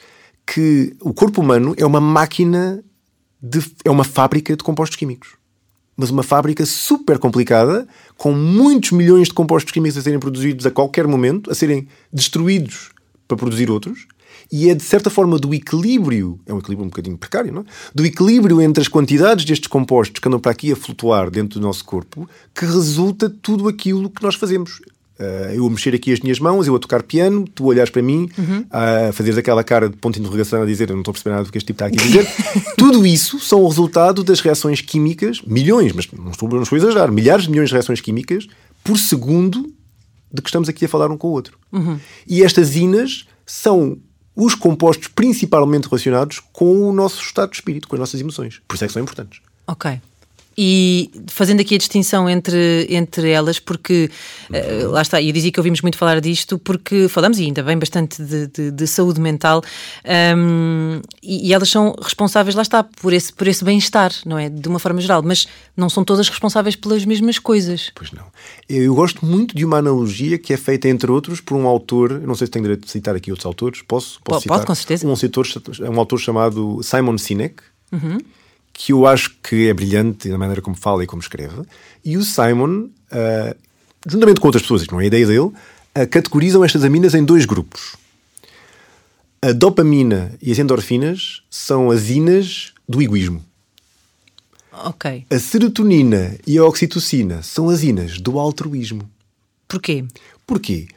que 0.47 0.95
o 1.01 1.13
corpo 1.13 1.41
humano 1.41 1.75
é 1.77 1.85
uma 1.85 2.01
máquina, 2.01 2.85
de, 3.43 3.61
é 3.85 3.91
uma 3.91 4.05
fábrica 4.05 4.57
de 4.57 4.63
compostos 4.63 4.97
químicos. 4.97 5.40
Mas 6.01 6.09
uma 6.09 6.23
fábrica 6.23 6.65
super 6.65 7.19
complicada, 7.19 7.87
com 8.17 8.33
muitos 8.33 8.91
milhões 8.91 9.29
de 9.29 9.35
compostos 9.35 9.71
químicos 9.71 9.99
a 9.99 10.01
serem 10.01 10.19
produzidos 10.19 10.65
a 10.65 10.71
qualquer 10.71 11.07
momento, 11.07 11.51
a 11.51 11.55
serem 11.55 11.87
destruídos 12.11 12.89
para 13.29 13.37
produzir 13.37 13.71
outros, 13.71 14.07
e 14.51 14.71
é 14.71 14.75
de 14.75 14.83
certa 14.83 15.11
forma 15.11 15.39
do 15.39 15.53
equilíbrio, 15.53 16.41
é 16.47 16.55
um 16.55 16.59
equilíbrio 16.59 16.87
um 16.87 16.89
bocadinho 16.89 17.19
precário, 17.19 17.53
não 17.53 17.61
é? 17.61 17.65
Do 17.95 18.07
equilíbrio 18.07 18.63
entre 18.63 18.81
as 18.81 18.89
quantidades 18.89 19.45
destes 19.45 19.69
compostos 19.69 20.21
que 20.21 20.27
andam 20.27 20.41
para 20.41 20.53
aqui 20.53 20.73
a 20.73 20.77
flutuar 20.77 21.31
dentro 21.31 21.61
do 21.61 21.67
nosso 21.67 21.85
corpo, 21.85 22.27
que 22.55 22.65
resulta 22.65 23.29
tudo 23.29 23.69
aquilo 23.69 24.09
que 24.09 24.23
nós 24.23 24.37
fazemos. 24.37 24.81
Ah, 25.21 25.55
eu 25.55 25.67
a 25.67 25.71
mexer 25.71 25.95
aqui 25.95 26.13
as 26.13 26.21
minhas 26.21 26.39
mãos, 26.39 26.67
eu 26.67 26.75
a 26.75 26.79
tocar 26.79 27.03
piano, 27.03 27.45
tu 27.55 27.67
olhares 27.67 27.91
para 27.91 28.01
mim, 28.01 28.29
a 28.71 29.13
fazeres 29.13 29.37
aquela 29.37 29.63
cara 29.63 29.89
de 29.91 29.97
ponto 29.97 30.15
de 30.15 30.21
interrogação 30.21 30.63
a 30.63 30.67
dizer 30.67 30.89
eu 30.89 30.95
não 30.97 31.03
estou 31.03 31.13
a 31.13 31.15
perceber 31.15 31.31
nada 31.35 31.45
do 31.45 31.53
que 31.53 31.59
este 31.59 31.67
tipo 31.67 31.85
está 31.85 31.87
aqui 31.87 31.99
a 31.99 32.03
dizer. 32.03 32.27
tudo 32.77 33.07
isso 33.07 33.39
são 33.39 33.63
o 33.63 33.69
resultado 33.69 34.25
das 34.25 34.41
reações 34.41 34.81
químicas, 34.81 35.43
milhões, 35.43 35.93
mas 35.93 36.11
não 36.11 36.31
estou, 36.31 36.49
não 36.49 36.63
estou 36.63 36.77
a 36.77 36.79
exagerar, 36.79 37.13
milhares 37.13 37.45
de 37.45 37.51
milhões 37.51 37.69
de 37.69 37.75
reações 37.75 38.01
químicas 38.01 38.47
por 38.83 38.97
segundo 38.97 39.71
de 40.33 40.41
que 40.41 40.49
estamos 40.49 40.69
aqui 40.69 40.87
a 40.87 40.89
falar 40.89 41.11
um 41.11 41.19
com 41.19 41.29
o 41.29 41.33
outro. 41.33 41.59
E 42.27 42.43
estas 42.43 42.75
inas 42.75 43.27
são 43.45 43.99
os 44.35 44.55
compostos 44.55 45.09
principalmente 45.09 45.87
relacionados 45.87 46.41
com 46.53 46.89
o 46.89 46.93
nosso 46.93 47.21
estado 47.21 47.51
de 47.51 47.57
espírito, 47.57 47.89
com 47.89 47.97
as 47.97 48.01
nossas 48.01 48.21
emoções. 48.21 48.61
Por 48.67 48.75
isso 48.75 48.85
é 48.85 48.87
que 48.87 48.93
são 48.93 49.03
importantes. 49.03 49.41
Ok. 49.67 50.01
E 50.63 51.11
fazendo 51.29 51.61
aqui 51.61 51.75
a 51.75 51.79
distinção 51.79 52.29
entre, 52.29 52.87
entre 52.91 53.31
elas, 53.31 53.59
porque 53.59 54.11
eh, 54.53 54.83
lá 54.85 55.01
está, 55.01 55.19
e 55.19 55.29
eu 55.29 55.33
dizia 55.33 55.51
que 55.51 55.59
ouvimos 55.59 55.81
muito 55.81 55.97
falar 55.97 56.21
disto, 56.21 56.59
porque 56.59 57.09
falamos, 57.09 57.39
e 57.39 57.45
ainda 57.45 57.63
bem, 57.63 57.79
bastante 57.79 58.23
de, 58.23 58.47
de- 58.49 58.71
de 58.71 58.87
saúde 58.87 59.19
mental, 59.23 59.63
hum, 60.37 61.01
e, 61.23 61.49
e 61.49 61.55
elas 61.55 61.71
são 61.71 61.95
responsáveis, 62.03 62.55
lá 62.55 62.61
está, 62.61 62.85
por 62.85 63.15
esse, 63.15 63.33
por 63.33 63.49
esse 63.49 63.65
bem-estar, 63.65 64.13
não 64.27 64.37
é? 64.39 64.51
De 64.51 64.69
uma 64.69 64.79
forma 64.79 65.01
geral, 65.01 65.23
mas 65.23 65.49
não 65.75 65.89
são 65.89 66.05
todas 66.05 66.29
responsáveis 66.29 66.77
pelas 66.77 67.07
mesmas 67.07 67.39
coisas. 67.39 67.91
Pois 67.95 68.13
não. 68.13 68.25
Eu 68.69 68.95
gosto 68.95 69.25
muito 69.25 69.57
de 69.57 69.65
uma 69.65 69.79
analogia 69.79 70.37
que 70.37 70.53
é 70.53 70.59
feita, 70.59 70.89
entre 70.89 71.11
outros, 71.11 71.41
por 71.41 71.57
um 71.57 71.67
autor. 71.67 72.21
Não 72.21 72.35
sei 72.35 72.47
se 72.47 72.51
tenho 72.51 72.65
direito 72.65 72.85
de 72.85 72.91
citar 72.91 73.17
aqui 73.17 73.31
outros 73.31 73.47
autores. 73.47 73.81
Posso? 73.89 74.21
Pode, 74.23 74.43
citar? 74.43 74.65
com 74.67 74.75
certeza. 74.75 75.07
Um, 75.07 75.11
autor, 75.11 75.47
um 75.91 75.99
autor 75.99 76.19
chamado 76.21 76.81
Simon 76.83 77.17
Sinek, 77.17 77.63
que 78.73 78.93
eu 78.93 79.07
acho 79.07 79.37
que 79.43 79.69
é 79.69 79.75
brilhante 79.75 80.29
na 80.29 80.39
maneira 80.39 80.63
como 80.63 80.77
fala 80.77 81.05
e 81.05 81.07
como 81.07 81.21
escreve. 81.21 81.63
E 82.05 82.17
o 82.17 82.25
Simon, 82.25 82.89
ah, 83.11 83.55
juntamente 84.07 84.41
com 84.41 84.49
outras 84.49 84.63
pessoas, 84.63 84.83
isto 84.83 84.93
não 84.93 85.01
é 85.01 85.05
a 85.05 85.07
ideia 85.07 85.27
dele, 85.27 85.51
ah, 85.95 86.07
categorizam 86.07 86.65
estas 86.65 86.85
aminas 86.85 87.15
em 87.15 87.25
dois 87.25 87.45
grupos. 87.45 87.97
A 89.43 89.53
dopamina 89.53 90.33
e 90.43 90.53
as 90.53 90.59
endorfinas 90.59 91.43
são 91.51 91.91
as 91.91 92.11
inas 92.11 92.73
do 92.89 93.01
egoísmo. 93.01 93.43
Ok. 94.73 95.27
A 95.31 95.39
serotonina 95.39 96.37
e 96.47 96.57
a 96.59 96.65
oxitocina 96.65 97.43
são 97.43 97.69
as 97.69 97.83
inas 97.83 98.21
do 98.21 98.39
altruísmo. 98.39 99.11
Porquê? 99.67 100.05
Porquê? 100.47 100.89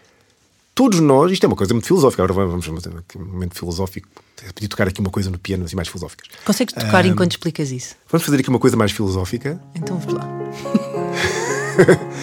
Todos 0.75 1.00
nós, 1.00 1.32
isto 1.32 1.44
é 1.44 1.48
uma 1.48 1.56
coisa 1.56 1.74
muito 1.74 1.86
filosófica, 1.86 2.24
agora 2.24 2.48
vamos 2.48 2.65
fazer 2.65 2.98
aqui 2.98 3.18
um 3.18 3.25
momento 3.25 3.56
filosófico, 3.56 4.08
podia 4.54 4.70
tocar 4.70 4.88
aqui 4.88 5.00
uma 5.00 5.10
coisa 5.10 5.30
no 5.30 5.38
piano 5.38 5.66
assim 5.66 5.75
mais 5.75 5.88
filosóficas. 5.88 6.28
Consegues 6.46 6.74
tocar 6.74 7.06
enquanto 7.06 7.32
explicas 7.32 7.72
isso? 7.72 7.96
Vamos 8.10 8.25
fazer 8.25 8.40
aqui 8.40 8.50
uma 8.50 8.60
coisa 8.60 8.75
mais 8.75 8.92
filosófica. 8.92 9.60
Então 9.75 9.98
vamos 9.98 10.13
lá. 10.16 10.28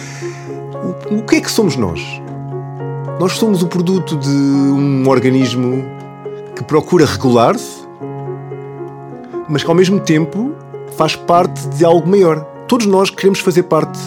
O, 1.11 1.17
o 1.17 1.23
que 1.23 1.35
é 1.35 1.41
que 1.41 1.51
somos 1.51 1.75
nós? 1.75 1.99
Nós 3.19 3.33
somos 3.33 3.61
o 3.61 3.67
produto 3.67 4.17
de 4.17 4.29
um 4.29 5.07
organismo 5.07 5.85
que 6.55 6.63
procura 6.63 7.05
regular-se, 7.05 7.81
mas 9.47 9.63
que 9.63 9.69
ao 9.69 9.75
mesmo 9.75 9.99
tempo 9.99 10.55
faz 10.97 11.15
parte 11.15 11.67
de 11.69 11.85
algo 11.85 12.09
maior. 12.09 12.43
Todos 12.67 12.87
nós 12.87 13.11
queremos 13.11 13.39
fazer 13.39 13.63
parte 13.63 13.99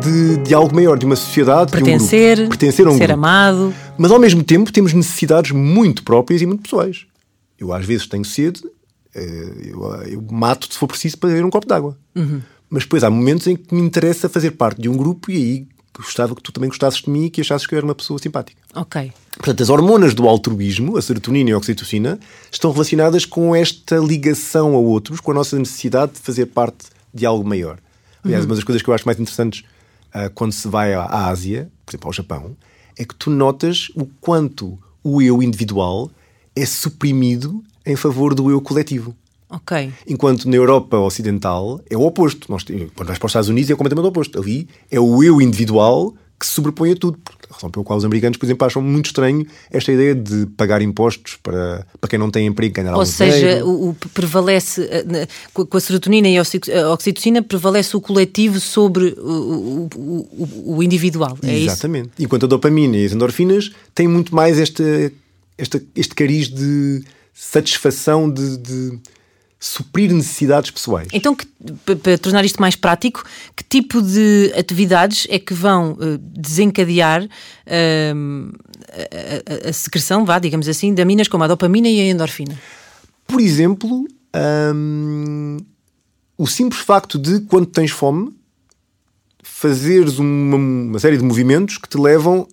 de, 0.00 0.38
de 0.38 0.54
algo 0.54 0.74
maior, 0.74 0.98
de 0.98 1.04
uma 1.04 1.16
sociedade, 1.16 1.72
de 1.72 1.76
um 1.76 1.84
Pertencer, 1.84 2.36
grupo. 2.36 2.50
Pertencer 2.50 2.86
a 2.86 2.90
um 2.90 2.92
ser 2.92 2.98
grupo. 3.08 3.14
amado. 3.14 3.74
Mas 3.98 4.10
ao 4.10 4.18
mesmo 4.18 4.42
tempo 4.42 4.72
temos 4.72 4.94
necessidades 4.94 5.50
muito 5.50 6.02
próprias 6.02 6.40
e 6.40 6.46
muito 6.46 6.62
pessoais. 6.62 7.04
Eu 7.58 7.72
às 7.72 7.84
vezes 7.84 8.06
tenho 8.06 8.24
sede, 8.24 8.62
eh, 9.14 9.70
eu, 9.72 9.84
eu 10.04 10.22
mato 10.30 10.72
se 10.72 10.78
for 10.78 10.86
preciso 10.86 11.18
para 11.18 11.30
beber 11.30 11.44
um 11.44 11.50
copo 11.50 11.66
de 11.66 11.74
água. 11.74 11.98
Mas 12.70 12.82
depois 12.84 13.02
há 13.02 13.10
momentos 13.10 13.46
em 13.46 13.56
que 13.56 13.74
me 13.74 13.80
interessa 13.80 14.28
fazer 14.28 14.52
parte 14.52 14.80
de 14.80 14.88
um 14.88 14.96
grupo 14.96 15.30
e 15.30 15.36
aí 15.36 15.68
gostava 15.94 16.34
que 16.34 16.42
tu 16.42 16.52
também 16.52 16.68
gostasses 16.68 17.02
de 17.02 17.10
mim 17.10 17.24
e 17.24 17.30
que 17.30 17.40
achasses 17.40 17.66
que 17.66 17.74
eu 17.74 17.78
era 17.78 17.86
uma 17.86 17.94
pessoa 17.94 18.18
simpática. 18.18 18.60
Ok. 18.74 19.12
Portanto, 19.36 19.62
as 19.62 19.68
hormonas 19.68 20.14
do 20.14 20.28
altruísmo, 20.28 20.96
a 20.96 21.02
serotonina 21.02 21.50
e 21.50 21.52
a 21.52 21.58
oxitocina, 21.58 22.20
estão 22.52 22.70
relacionadas 22.70 23.24
com 23.24 23.54
esta 23.54 23.96
ligação 23.96 24.74
a 24.74 24.78
outros, 24.78 25.20
com 25.20 25.32
a 25.32 25.34
nossa 25.34 25.58
necessidade 25.58 26.12
de 26.12 26.20
fazer 26.20 26.46
parte 26.46 26.86
de 27.12 27.26
algo 27.26 27.48
maior. 27.48 27.78
Aliás, 28.22 28.44
uma 28.44 28.54
das 28.54 28.64
coisas 28.64 28.82
que 28.82 28.88
eu 28.88 28.94
acho 28.94 29.06
mais 29.06 29.18
interessantes 29.18 29.64
ah, 30.12 30.28
quando 30.28 30.52
se 30.52 30.68
vai 30.68 30.94
à 30.94 31.26
Ásia, 31.26 31.70
por 31.84 31.92
exemplo, 31.92 32.08
ao 32.08 32.12
Japão, 32.12 32.56
é 32.96 33.04
que 33.04 33.14
tu 33.14 33.30
notas 33.30 33.90
o 33.94 34.06
quanto 34.20 34.78
o 35.02 35.22
eu 35.22 35.42
individual 35.42 36.10
é 36.60 36.66
suprimido 36.66 37.62
em 37.86 37.96
favor 37.96 38.34
do 38.34 38.50
eu 38.50 38.60
coletivo. 38.60 39.14
Ok. 39.50 39.90
Enquanto 40.06 40.46
na 40.48 40.56
Europa 40.56 40.98
Ocidental 40.98 41.80
é 41.88 41.96
o 41.96 42.02
oposto. 42.02 42.50
Nós, 42.50 42.64
quando 42.64 43.06
vais 43.06 43.18
para 43.18 43.26
os 43.26 43.30
Estados 43.30 43.48
Unidos 43.48 43.70
é 43.70 43.74
completamente 43.74 44.04
o 44.04 44.08
oposto. 44.08 44.38
Ali 44.38 44.68
é 44.90 45.00
o 45.00 45.22
eu 45.22 45.40
individual 45.40 46.14
que 46.38 46.46
se 46.46 46.52
sobrepõe 46.52 46.92
a 46.92 46.96
tudo. 46.96 47.18
A 47.50 47.54
razão 47.54 47.70
pela 47.70 47.84
qual 47.84 47.98
os 47.98 48.04
americanos, 48.04 48.36
por 48.36 48.44
exemplo, 48.46 48.64
acham 48.66 48.80
muito 48.82 49.06
estranho 49.06 49.44
esta 49.72 49.90
ideia 49.90 50.14
de 50.14 50.46
pagar 50.56 50.82
impostos 50.82 51.36
para, 51.42 51.84
para 51.98 52.10
quem 52.10 52.18
não 52.18 52.30
tem 52.30 52.46
emprego 52.46 52.74
ganhar 52.74 52.94
Ou 52.94 53.04
seja, 53.06 53.64
o, 53.64 53.88
o 53.88 53.94
prevalece 54.12 54.82
eh, 54.82 55.26
com 55.52 55.76
a 55.76 55.80
serotonina 55.80 56.28
e 56.28 56.36
a 56.38 56.42
oxi- 56.42 56.60
a 56.70 56.92
oxitocina 56.92 57.42
prevalece 57.42 57.96
o 57.96 58.00
coletivo 58.00 58.60
sobre 58.60 59.16
o, 59.18 59.88
o- 59.96 60.74
o- 60.76 60.82
individual. 60.82 61.36
É 61.42 61.54
isso? 61.56 61.70
Exatamente. 61.72 62.10
Enquanto 62.20 62.44
a 62.44 62.46
dopamina 62.48 62.96
e 62.98 63.04
as 63.06 63.12
endorfinas 63.12 63.72
têm 63.94 64.06
muito 64.06 64.32
mais 64.34 64.58
esta, 64.60 64.84
esta, 65.58 65.82
este 65.94 66.14
cariz 66.14 66.48
de 66.48 67.04
satisfação 67.34 68.30
de, 68.30 68.56
de 68.56 68.98
suprir 69.60 70.12
necessidades 70.12 70.70
pessoais. 70.70 71.08
Então, 71.12 71.34
que- 71.34 71.46
pa- 71.84 71.96
para 71.96 72.16
tornar 72.18 72.44
isto 72.44 72.60
mais 72.60 72.76
prático, 72.76 73.24
que 73.56 73.64
tipo 73.64 74.00
de 74.00 74.52
atividades 74.56 75.26
é 75.28 75.38
que 75.38 75.52
vão 75.52 75.96
eh, 76.00 76.18
desencadear 76.20 77.28
ehm, 77.66 78.50
a, 78.88 79.66
a- 79.66 79.70
a 79.70 79.72
secreção, 79.72 80.24
vá, 80.24 80.38
digamos 80.38 80.68
assim, 80.68 80.94
de 80.94 81.02
aminas 81.02 81.26
como 81.28 81.42
a 81.44 81.48
dopamina 81.48 81.88
e 81.88 82.00
a 82.00 82.04
endorfina? 82.08 82.56
Por 83.26 83.40
exemplo, 83.40 84.06
hum, 84.74 85.58
o 86.36 86.46
simples 86.46 86.80
facto 86.80 87.18
de, 87.18 87.40
quando 87.40 87.66
tens 87.66 87.90
fome, 87.90 88.32
fazeres 89.42 90.18
uma, 90.18 90.56
uma 90.56 90.98
série 90.98 91.16
de 91.16 91.24
movimentos 91.24 91.78
que 91.78 91.88
te 91.88 91.98
levam 91.98 92.46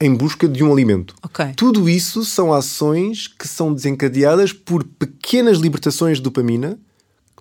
em 0.00 0.14
busca 0.14 0.46
de 0.48 0.62
um 0.62 0.70
alimento. 0.72 1.14
Ok. 1.22 1.46
Tudo 1.56 1.88
isso 1.88 2.24
são 2.24 2.52
ações 2.52 3.28
que 3.28 3.48
são 3.48 3.72
desencadeadas 3.72 4.52
por 4.52 4.84
pequenas 4.84 5.58
libertações 5.58 6.18
de 6.18 6.22
dopamina 6.24 6.78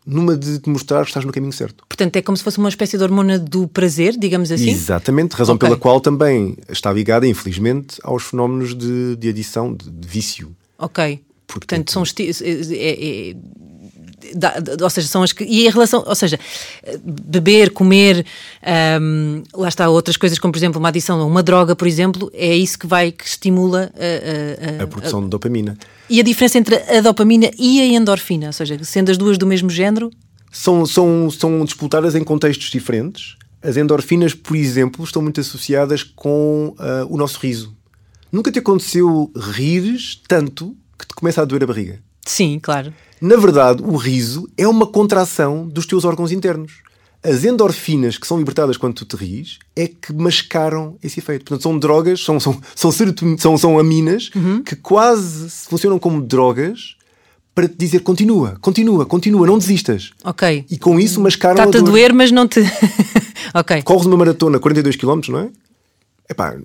numa 0.08 0.38
de 0.38 0.60
te 0.60 0.70
mostrar 0.70 1.02
que 1.02 1.08
estás 1.08 1.26
no 1.26 1.32
caminho 1.32 1.52
certo. 1.52 1.84
Portanto, 1.90 2.16
é 2.16 2.22
como 2.22 2.38
se 2.38 2.44
fosse 2.44 2.60
uma 2.60 2.70
espécie 2.70 2.96
de 2.98 3.04
hormona 3.04 3.40
do 3.40 3.68
prazer, 3.68 4.16
digamos 4.16 4.52
assim? 4.52 4.70
Exatamente, 4.70 5.34
razão 5.34 5.56
Ok. 5.56 5.68
pela 5.68 5.80
qual 5.80 6.00
também 6.00 6.56
está 6.70 6.94
ligada, 6.94 7.26
infelizmente, 7.28 7.98
aos 8.04 8.24
fenómenos 8.24 8.76
de, 8.76 9.16
de 9.16 9.30
adição, 9.30 9.74
de, 9.74 9.90
de 9.90 10.08
vício. 10.08 10.56
Ok. 10.78 11.22
Porque 11.48 11.66
Portanto, 11.68 11.92
são 11.92 12.04
esti- 12.04 12.30
é- 12.44 13.30
é- 13.32 13.36
dá- 14.34 14.60
dá- 14.60 14.84
ou 14.84 14.90
seja, 14.90 15.08
são 15.08 15.22
as 15.24 15.32
que. 15.32 15.44
E 15.44 15.68
em 15.68 15.70
relação. 15.70 16.04
Ou 16.08 16.16
seja, 16.16 16.40
beber, 17.04 17.72
comer, 17.72 18.26
ahm, 18.64 19.44
lá 19.54 19.68
está 19.68 19.90
outras 19.90 20.18
coisas, 20.18 20.40
como 20.40 20.52
por 20.52 20.58
exemplo 20.58 20.80
uma 20.80 20.90
adição 20.90 21.20
a 21.22 21.26
uma 21.26 21.44
droga, 21.44 21.76
por 21.76 21.88
exemplo, 21.88 22.32
é 22.34 22.56
isso 22.56 22.78
que 22.80 22.88
vai, 22.88 23.12
que 23.12 23.26
estimula 23.26 23.92
a- 23.96 24.78
a- 24.78 24.80
a- 24.82 24.84
A 24.84 24.88
produção 24.88 25.22
de 25.24 25.30
dopamina. 25.30 25.78
E 26.10 26.20
a 26.20 26.24
diferença 26.24 26.58
entre 26.58 26.76
a 26.76 27.02
dopamina 27.02 27.50
e 27.58 27.82
a 27.82 27.86
endorfina, 27.86 28.48
ou 28.48 28.54
seja, 28.54 28.78
sendo 28.84 29.12
as 29.12 29.18
duas 29.18 29.38
do 29.38 29.46
mesmo 29.48 29.70
género, 29.70 30.10
São, 30.52 30.86
são, 30.86 31.30
são 31.30 31.66
disputadas 31.66 32.16
em 32.16 32.24
contextos 32.24 32.70
diferentes. 32.72 33.36
As 33.62 33.76
endorfinas, 33.78 34.34
por 34.34 34.56
exemplo, 34.56 35.04
estão 35.04 35.22
muito 35.22 35.42
associadas 35.42 36.02
com 36.04 36.74
ah, 36.80 37.06
o 37.10 37.18
nosso 37.18 37.40
riso. 37.40 37.76
Nunca 38.32 38.52
te 38.52 38.60
aconteceu 38.60 39.30
rires 39.36 40.22
tanto 40.28 40.76
que 40.98 41.06
te 41.08 41.14
começa 41.16 41.42
a 41.42 41.46
doer 41.46 41.64
a 41.64 41.68
barriga. 41.68 42.00
sim, 42.26 42.58
claro. 42.62 42.94
Na 43.22 43.36
verdade, 43.38 43.82
o 43.84 43.96
riso 43.96 44.48
é 44.58 44.68
uma 44.68 44.86
contração 44.86 45.68
dos 45.68 45.86
teus 45.86 46.06
órgãos 46.06 46.32
internos. 46.32 46.74
As 47.24 47.44
endorfinas 47.44 48.18
que 48.18 48.28
são 48.28 48.38
libertadas 48.38 48.78
quando 48.78 48.94
tu 48.94 49.06
te 49.06 49.16
ris 49.16 49.58
é 49.76 49.88
que 49.88 50.14
mascaram 50.14 50.96
esse 51.04 51.20
efeito. 51.20 51.44
Portanto, 51.44 51.64
são 51.64 51.80
drogas, 51.80 52.24
são, 52.24 52.40
são, 52.40 52.62
são, 52.76 52.92
são, 53.38 53.58
são 53.58 53.80
aminas 53.80 54.30
que 54.64 54.76
quase 54.76 55.50
funcionam 55.68 55.98
como 55.98 56.22
drogas 56.22 56.96
para 57.56 57.70
te 57.70 57.76
dizer 57.78 58.02
continua, 58.02 58.58
continua, 58.60 59.06
continua, 59.06 59.48
não 59.48 59.58
desistas. 59.58 60.12
Ok. 60.26 60.66
E 60.70 60.78
com 60.78 61.00
isso 61.00 61.22
mascaram 61.22 61.56
Está-te 61.56 61.78
a 61.78 61.80
a 61.80 61.84
doer, 61.84 62.14
mas 62.14 62.30
não 62.30 62.46
te. 62.46 62.60
ok, 63.56 63.82
Corres 63.82 64.06
uma 64.06 64.18
maratona 64.18 64.60
42 64.60 64.98
km, 64.98 65.22
não 65.30 65.40
é? 65.40 65.50
Epá, 66.30 66.58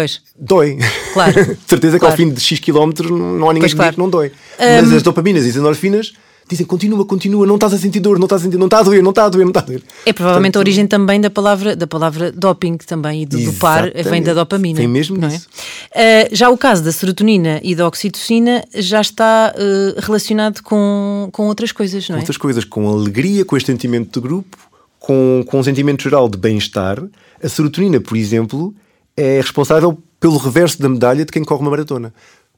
pois. 0.00 0.20
dói. 0.38 0.78
Claro. 1.12 1.34
Certeza 1.66 1.94
que 1.96 2.00
Claro. 2.00 2.12
ao 2.12 2.16
fim 2.16 2.30
de 2.30 2.40
X 2.40 2.58
quilómetros 2.58 3.10
não 3.10 3.48
há 3.48 3.52
ninguém 3.52 3.60
Pois, 3.60 3.72
que 3.72 3.76
claro. 3.76 3.94
que 3.94 3.98
não 3.98 4.10
dói. 4.10 4.32
Mas 4.58 4.92
as 4.92 5.02
dopaminas 5.02 5.46
e 5.46 5.50
as 5.50 5.56
endorfinas 5.56 6.12
dizem 6.50 6.66
continua, 6.66 7.04
continua, 7.04 7.46
não 7.46 7.54
estás 7.54 7.72
a 7.74 7.78
sentir 7.78 8.00
dor, 8.00 8.18
não 8.18 8.24
estás 8.26 8.42
a 8.42 8.44
sentir, 8.44 8.58
não 8.58 8.66
está 8.66 8.80
a 8.80 8.82
doer, 8.82 9.00
não 9.02 9.10
está 9.10 9.24
a 9.24 9.28
doer, 9.28 9.44
não 9.44 9.50
está 9.50 9.60
a 9.60 9.62
doer. 9.62 9.82
É 10.04 10.12
provavelmente 10.12 10.50
a 10.50 10.58
Portanto, 10.58 10.66
origem 10.66 10.86
também 10.86 11.20
da 11.20 11.30
palavra, 11.30 11.76
da 11.76 11.86
palavra 11.86 12.32
doping 12.32 12.76
também 12.78 13.22
e 13.22 13.26
do 13.26 13.38
dopar 13.38 13.92
vem 14.10 14.20
da 14.20 14.34
dopamina. 14.34 14.78
Tem 14.78 14.88
mesmo 14.88 15.16
não 15.16 15.28
é? 15.28 15.30
disso. 15.30 15.48
Ah, 15.94 16.28
já 16.32 16.50
o 16.50 16.58
caso 16.58 16.82
da 16.82 16.90
serotonina 16.90 17.60
e 17.62 17.76
da 17.76 17.86
oxitocina 17.86 18.64
já 18.74 19.00
está 19.00 19.54
ah, 19.56 20.00
relacionado 20.00 20.60
com, 20.62 21.28
com 21.30 21.46
outras 21.46 21.70
coisas, 21.70 22.08
não 22.08 22.16
é? 22.16 22.18
Outras 22.18 22.36
coisas, 22.36 22.64
com 22.64 22.88
alegria, 22.88 23.44
com 23.44 23.56
este 23.56 23.66
sentimento 23.70 24.20
de 24.20 24.26
grupo, 24.26 24.58
com, 24.98 25.44
com 25.46 25.60
um 25.60 25.62
sentimento 25.62 26.02
geral 26.02 26.28
de 26.28 26.36
bem-estar. 26.36 27.00
A 27.40 27.48
serotonina, 27.48 28.00
por 28.00 28.16
exemplo, 28.16 28.74
é 29.20 29.40
responsável 29.40 30.02
pelo 30.18 30.36
reverso 30.38 30.80
da 30.80 30.88
medalha 30.88 31.24
de 31.24 31.32
quem 31.32 31.44
corre 31.44 31.60
uma 31.60 31.70
maratona. 31.70 32.12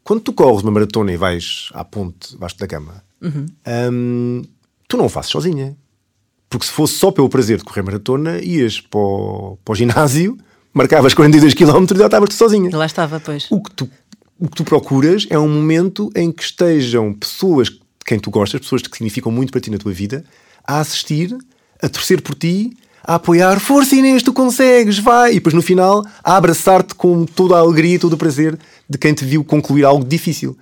Quando 0.05 0.21
tu 0.21 0.33
corres 0.33 0.63
uma 0.63 0.71
maratona 0.73 1.13
e 1.13 1.17
vais 1.17 1.69
à 1.75 1.85
ponte, 1.85 2.31
debaixo 2.33 2.59
da 2.59 2.67
cama, 2.67 3.03
Uhum. 3.21 3.47
hum, 3.93 4.43
tu 4.89 4.97
não 4.97 5.07
o 5.07 5.09
fazes 5.09 5.31
sozinha. 5.31 5.77
Porque 6.51 6.67
se 6.67 6.73
fosse 6.73 6.95
só 6.95 7.11
pelo 7.13 7.29
prazer 7.29 7.59
de 7.59 7.65
correr 7.65 7.83
maratona, 7.83 8.39
ias 8.43 8.81
para 8.81 8.99
o, 9.01 9.59
para 9.65 9.73
o 9.73 9.75
ginásio, 9.75 10.37
marcavas 10.75 11.15
42 11.15 11.55
km 11.55 11.85
e 11.95 11.99
já 11.99 12.07
estavas 12.07 12.29
tu 12.29 12.35
sozinha. 12.35 12.77
Lá 12.77 12.85
estava, 12.85 13.21
pois. 13.21 13.47
O 13.51 13.63
que, 13.63 13.71
tu, 13.71 13.89
o 14.39 14.49
que 14.49 14.57
tu 14.57 14.65
procuras 14.65 15.27
é 15.31 15.39
um 15.39 15.49
momento 15.49 16.11
em 16.17 16.31
que 16.33 16.43
estejam 16.43 17.13
pessoas 17.15 17.69
de 17.71 17.81
quem 18.05 18.19
tu 18.19 18.31
gostas, 18.31 18.61
pessoas 18.61 18.83
que 18.83 18.97
significam 18.97 19.31
muito 19.33 19.51
para 19.53 19.61
ti 19.61 19.71
na 19.71 19.79
tua 19.79 19.93
vida, 19.93 20.25
a 20.67 20.81
assistir, 20.81 21.37
a 21.81 21.89
torcer 21.89 22.21
por 22.21 22.35
ti, 22.35 22.77
a 23.05 23.17
apoiar, 23.17 23.59
força 23.61 23.95
Inês, 23.97 24.23
tu 24.23 24.33
consegues, 24.33 24.99
vai! 24.99 25.33
E 25.33 25.35
depois 25.35 25.55
no 25.55 25.63
final 25.63 26.05
a 26.23 26.37
abraçar-te 26.37 26.95
com 26.95 27.25
toda 27.25 27.57
a 27.57 27.59
alegria 27.61 27.97
e 27.97 27.99
todo 27.99 28.13
o 28.13 28.17
prazer 28.17 28.59
de 28.89 28.99
quem 28.99 29.13
te 29.13 29.25
viu 29.25 29.43
concluir 29.45 29.85
algo 29.85 30.05
difícil. 30.05 30.57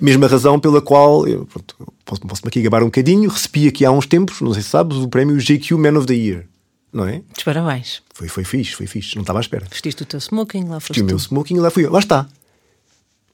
Mesma 0.00 0.26
razão 0.26 0.58
pela 0.60 0.80
qual, 0.82 1.26
eu, 1.26 1.46
pronto, 1.46 1.76
posso- 2.04 2.20
posso-me 2.22 2.48
aqui 2.48 2.60
gabar 2.62 2.82
um 2.82 2.86
bocadinho, 2.86 3.28
recebi 3.30 3.68
aqui 3.68 3.84
há 3.84 3.90
uns 3.90 4.06
tempos, 4.06 4.40
não 4.40 4.52
sei 4.52 4.62
se 4.62 4.68
sabes, 4.68 4.96
o 4.98 5.08
prémio 5.08 5.36
GQ 5.38 5.76
Man 5.76 5.96
of 5.98 6.06
the 6.06 6.14
Year, 6.14 6.44
não 6.92 7.06
é? 7.06 7.12
Muitos 7.12 7.44
parabéns. 7.44 8.02
Foi, 8.12 8.28
foi 8.28 8.44
fixe, 8.44 8.74
foi 8.74 8.86
fixe, 8.86 9.14
não 9.14 9.22
estava 9.22 9.38
à 9.38 9.42
espera. 9.42 9.66
Vestiste 9.70 10.02
o 10.02 10.06
teu 10.06 10.20
smoking, 10.20 10.64
lá 10.64 10.80
foste 10.80 10.94
Tinha 10.94 11.04
o 11.04 11.06
meu 11.06 11.16
smoking 11.18 11.58
lá 11.58 11.70
fui 11.70 11.86
eu. 11.86 11.92
Lá 11.92 12.00
está. 12.00 12.26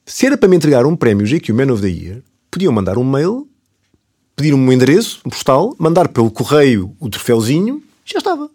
Se 0.05 0.25
era 0.25 0.37
para 0.37 0.49
me 0.49 0.55
entregar 0.55 0.85
um 0.85 0.95
prémio 0.95 1.25
GQ 1.25 1.51
Man 1.53 1.71
of 1.73 1.81
the 1.81 1.89
Year, 1.89 2.21
podiam 2.49 2.71
mandar 2.73 2.97
um 2.97 3.03
mail, 3.03 3.47
pedir 4.35 4.53
um 4.53 4.71
endereço, 4.71 5.19
um 5.25 5.29
postal, 5.29 5.75
mandar 5.77 6.07
pelo 6.09 6.29
correio 6.31 6.95
o 6.99 7.09
troféuzinho 7.09 7.81
já 8.13 8.19
estava. 8.19 8.49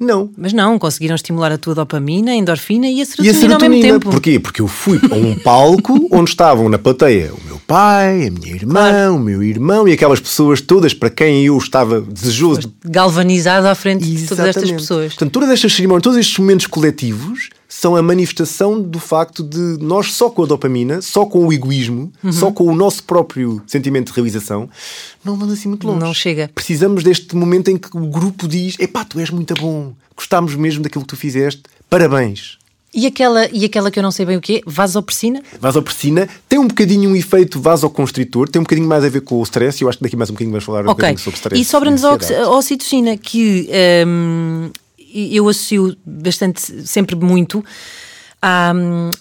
Não. 0.00 0.30
Mas 0.36 0.52
não, 0.52 0.78
conseguiram 0.78 1.14
estimular 1.14 1.52
a 1.52 1.58
tua 1.58 1.74
dopamina, 1.74 2.32
a 2.32 2.34
endorfina 2.34 2.88
e 2.88 2.94
a 2.94 2.96
E 2.96 3.00
a 3.02 3.06
serotonina, 3.06 3.32
ao 3.34 3.40
serotonina, 3.40 3.82
mesmo 3.86 4.00
tempo. 4.00 4.10
porquê? 4.10 4.40
Porque 4.40 4.60
eu 4.60 4.66
fui 4.66 4.98
a 5.10 5.14
um 5.14 5.38
palco 5.38 5.94
onde 6.10 6.30
estavam 6.30 6.68
na 6.68 6.78
plateia 6.78 7.32
o 7.32 7.46
meu 7.46 7.60
pai, 7.66 8.26
a 8.26 8.30
minha 8.30 8.52
irmã, 8.54 9.12
o 9.12 9.18
meu 9.18 9.42
irmão 9.42 9.86
e 9.86 9.92
aquelas 9.92 10.18
pessoas 10.18 10.60
todas 10.60 10.92
para 10.92 11.08
quem 11.08 11.44
eu 11.44 11.56
estava 11.56 12.00
desejoso 12.00 12.60
de 12.62 12.70
Galvanizado 12.84 13.68
à 13.68 13.74
frente 13.74 14.04
de 14.04 14.26
todas 14.26 14.46
estas 14.46 14.62
Exatamente. 14.64 14.80
pessoas. 14.80 15.08
Portanto, 15.12 15.32
todas 15.32 15.50
estas 15.50 15.72
cerimónias, 15.72 16.02
todos 16.02 16.18
estes 16.18 16.36
momentos 16.38 16.66
coletivos 16.66 17.50
são 17.74 17.96
a 17.96 18.02
manifestação 18.02 18.80
do 18.82 18.98
facto 18.98 19.42
de 19.42 19.78
nós, 19.82 20.12
só 20.12 20.28
com 20.28 20.42
a 20.42 20.46
dopamina, 20.46 21.00
só 21.00 21.24
com 21.24 21.46
o 21.46 21.52
egoísmo, 21.52 22.12
Uhum. 22.22 22.30
só 22.30 22.52
com 22.52 22.64
o 22.64 22.74
nosso 22.74 23.02
próprio 23.04 23.62
sentimento 23.66 24.08
de 24.08 24.12
realização, 24.16 24.68
não 25.24 25.36
vamos 25.36 25.54
assim 25.54 25.68
muito 25.68 25.86
longe. 25.86 25.98
Não 26.00 26.12
chega. 26.12 26.50
Precisamos 26.54 27.02
deste 27.02 27.34
momento 27.34 27.68
em 27.70 27.78
que 27.78 27.88
o 27.96 28.06
grupo 28.06 28.46
diz: 28.46 28.76
Epá, 28.78 29.04
tu 29.04 29.18
és 29.18 29.30
muito 29.30 29.54
bom, 29.54 29.94
gostámos 30.14 30.54
mesmo 30.54 30.82
daquilo 30.82 31.02
que 31.02 31.08
tu 31.08 31.16
fizeste, 31.16 31.62
parabéns. 31.88 32.58
E 32.94 33.06
aquela, 33.06 33.48
e 33.50 33.64
aquela 33.64 33.90
que 33.90 33.98
eu 33.98 34.02
não 34.02 34.10
sei 34.10 34.26
bem 34.26 34.36
o 34.36 34.40
quê, 34.42 34.60
vasopressina? 34.66 35.42
Vasopressina 35.58 36.28
tem 36.46 36.58
um 36.58 36.68
bocadinho 36.68 37.08
um 37.08 37.16
efeito 37.16 37.58
vasoconstritor, 37.58 38.50
tem 38.50 38.60
um 38.60 38.64
bocadinho 38.64 38.86
mais 38.86 39.02
a 39.02 39.08
ver 39.08 39.22
com 39.22 39.36
o 39.40 39.42
stress, 39.44 39.80
e 39.80 39.84
eu 39.84 39.88
acho 39.88 39.96
que 39.96 40.04
daqui 40.04 40.14
mais 40.14 40.28
um 40.28 40.34
bocadinho 40.34 40.52
vais 40.52 40.62
falar 40.62 40.80
um 40.80 40.90
Ok. 40.90 40.96
bocadinho 40.96 41.18
sobre 41.18 41.36
stress. 41.38 41.58
E 41.62 41.64
sobra-nos 41.64 42.04
a 42.04 42.12
oxitocina, 42.50 43.16
que 43.16 43.70
hum, 44.06 44.70
eu 45.14 45.48
associo 45.48 45.96
bastante, 46.04 46.60
sempre 46.86 47.14
muito. 47.16 47.64
À, 48.44 48.72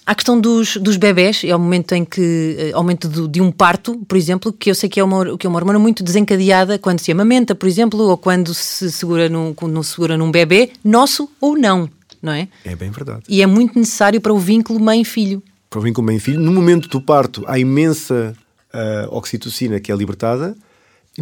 à 0.05 0.15
questão 0.15 0.39
dos, 0.41 0.77
dos 0.77 0.97
bebés, 0.97 1.43
é 1.43 1.55
o 1.55 1.59
momento 1.59 1.93
em 1.93 2.03
que, 2.03 2.55
eh, 2.57 2.71
ao 2.73 2.81
momento 2.81 3.07
do- 3.07 3.27
de 3.27 3.39
um 3.39 3.51
parto, 3.51 3.95
por 4.07 4.17
exemplo, 4.17 4.51
que 4.51 4.71
eu 4.71 4.73
sei 4.73 4.89
que 4.89 4.99
é, 4.99 5.03
uma, 5.03 5.37
que 5.37 5.45
é 5.45 5.49
uma 5.49 5.59
hormona 5.59 5.77
muito 5.77 6.03
desencadeada 6.03 6.79
quando 6.79 6.99
se 6.99 7.11
amamenta, 7.11 7.53
por 7.53 7.67
exemplo, 7.69 7.99
ou 8.01 8.17
quando 8.17 8.51
se 8.55 8.91
segura 8.91 9.29
num, 9.29 9.53
quando 9.53 9.83
se 9.83 9.91
segura 9.91 10.17
num 10.17 10.31
bebê, 10.31 10.71
nosso 10.83 11.29
ou 11.39 11.55
não, 11.55 11.87
não 12.19 12.33
é? 12.33 12.47
É 12.65 12.75
bem 12.75 12.89
verdade. 12.89 13.21
E 13.29 13.43
é 13.43 13.45
muito 13.45 13.77
necessário 13.77 14.19
para 14.19 14.33
o 14.33 14.39
vínculo 14.39 14.79
mãe-filho. 14.79 15.43
para 15.69 15.77
o 15.79 15.83
vínculo 15.83 16.07
mãe-filho. 16.07 16.39
No 16.39 16.51
momento 16.51 16.89
do 16.89 16.99
parto, 16.99 17.43
há 17.45 17.59
imensa 17.59 18.35
ah, 18.73 19.07
oxitocina 19.11 19.79
que 19.79 19.91
é 19.91 19.95
libertada. 19.95 20.55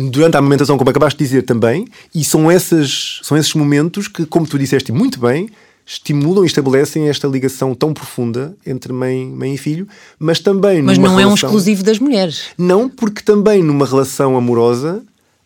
Durante 0.09 0.35
a 0.35 0.39
amamentação, 0.39 0.77
como 0.77 0.89
acabaste 0.89 1.17
de 1.19 1.25
dizer 1.25 1.41
também, 1.43 1.85
e 2.15 2.23
são, 2.23 2.49
essas, 2.49 3.19
são 3.23 3.37
esses 3.37 3.53
momentos 3.53 4.07
que, 4.07 4.25
como 4.25 4.47
tu 4.47 4.57
disseste 4.57 4.91
muito 4.91 5.19
bem, 5.19 5.49
estimulam 5.85 6.43
e 6.43 6.47
estabelecem 6.47 7.09
esta 7.09 7.27
ligação 7.27 7.73
tão 7.73 7.93
profunda 7.93 8.55
entre 8.65 8.93
mãe, 8.93 9.25
mãe 9.25 9.55
e 9.55 9.57
filho, 9.57 9.87
mas 10.19 10.39
também 10.39 10.81
Mas 10.83 10.97
não 10.99 11.19
é 11.19 11.25
um 11.25 11.29
relação- 11.29 11.49
exclusivo 11.49 11.83
das 11.83 11.97
mulheres. 11.99 12.43
Não, 12.57 12.87
porque 12.87 13.21
também 13.23 13.63
numa 13.63 13.85
relação 13.87 14.37
amorosa 14.37 15.03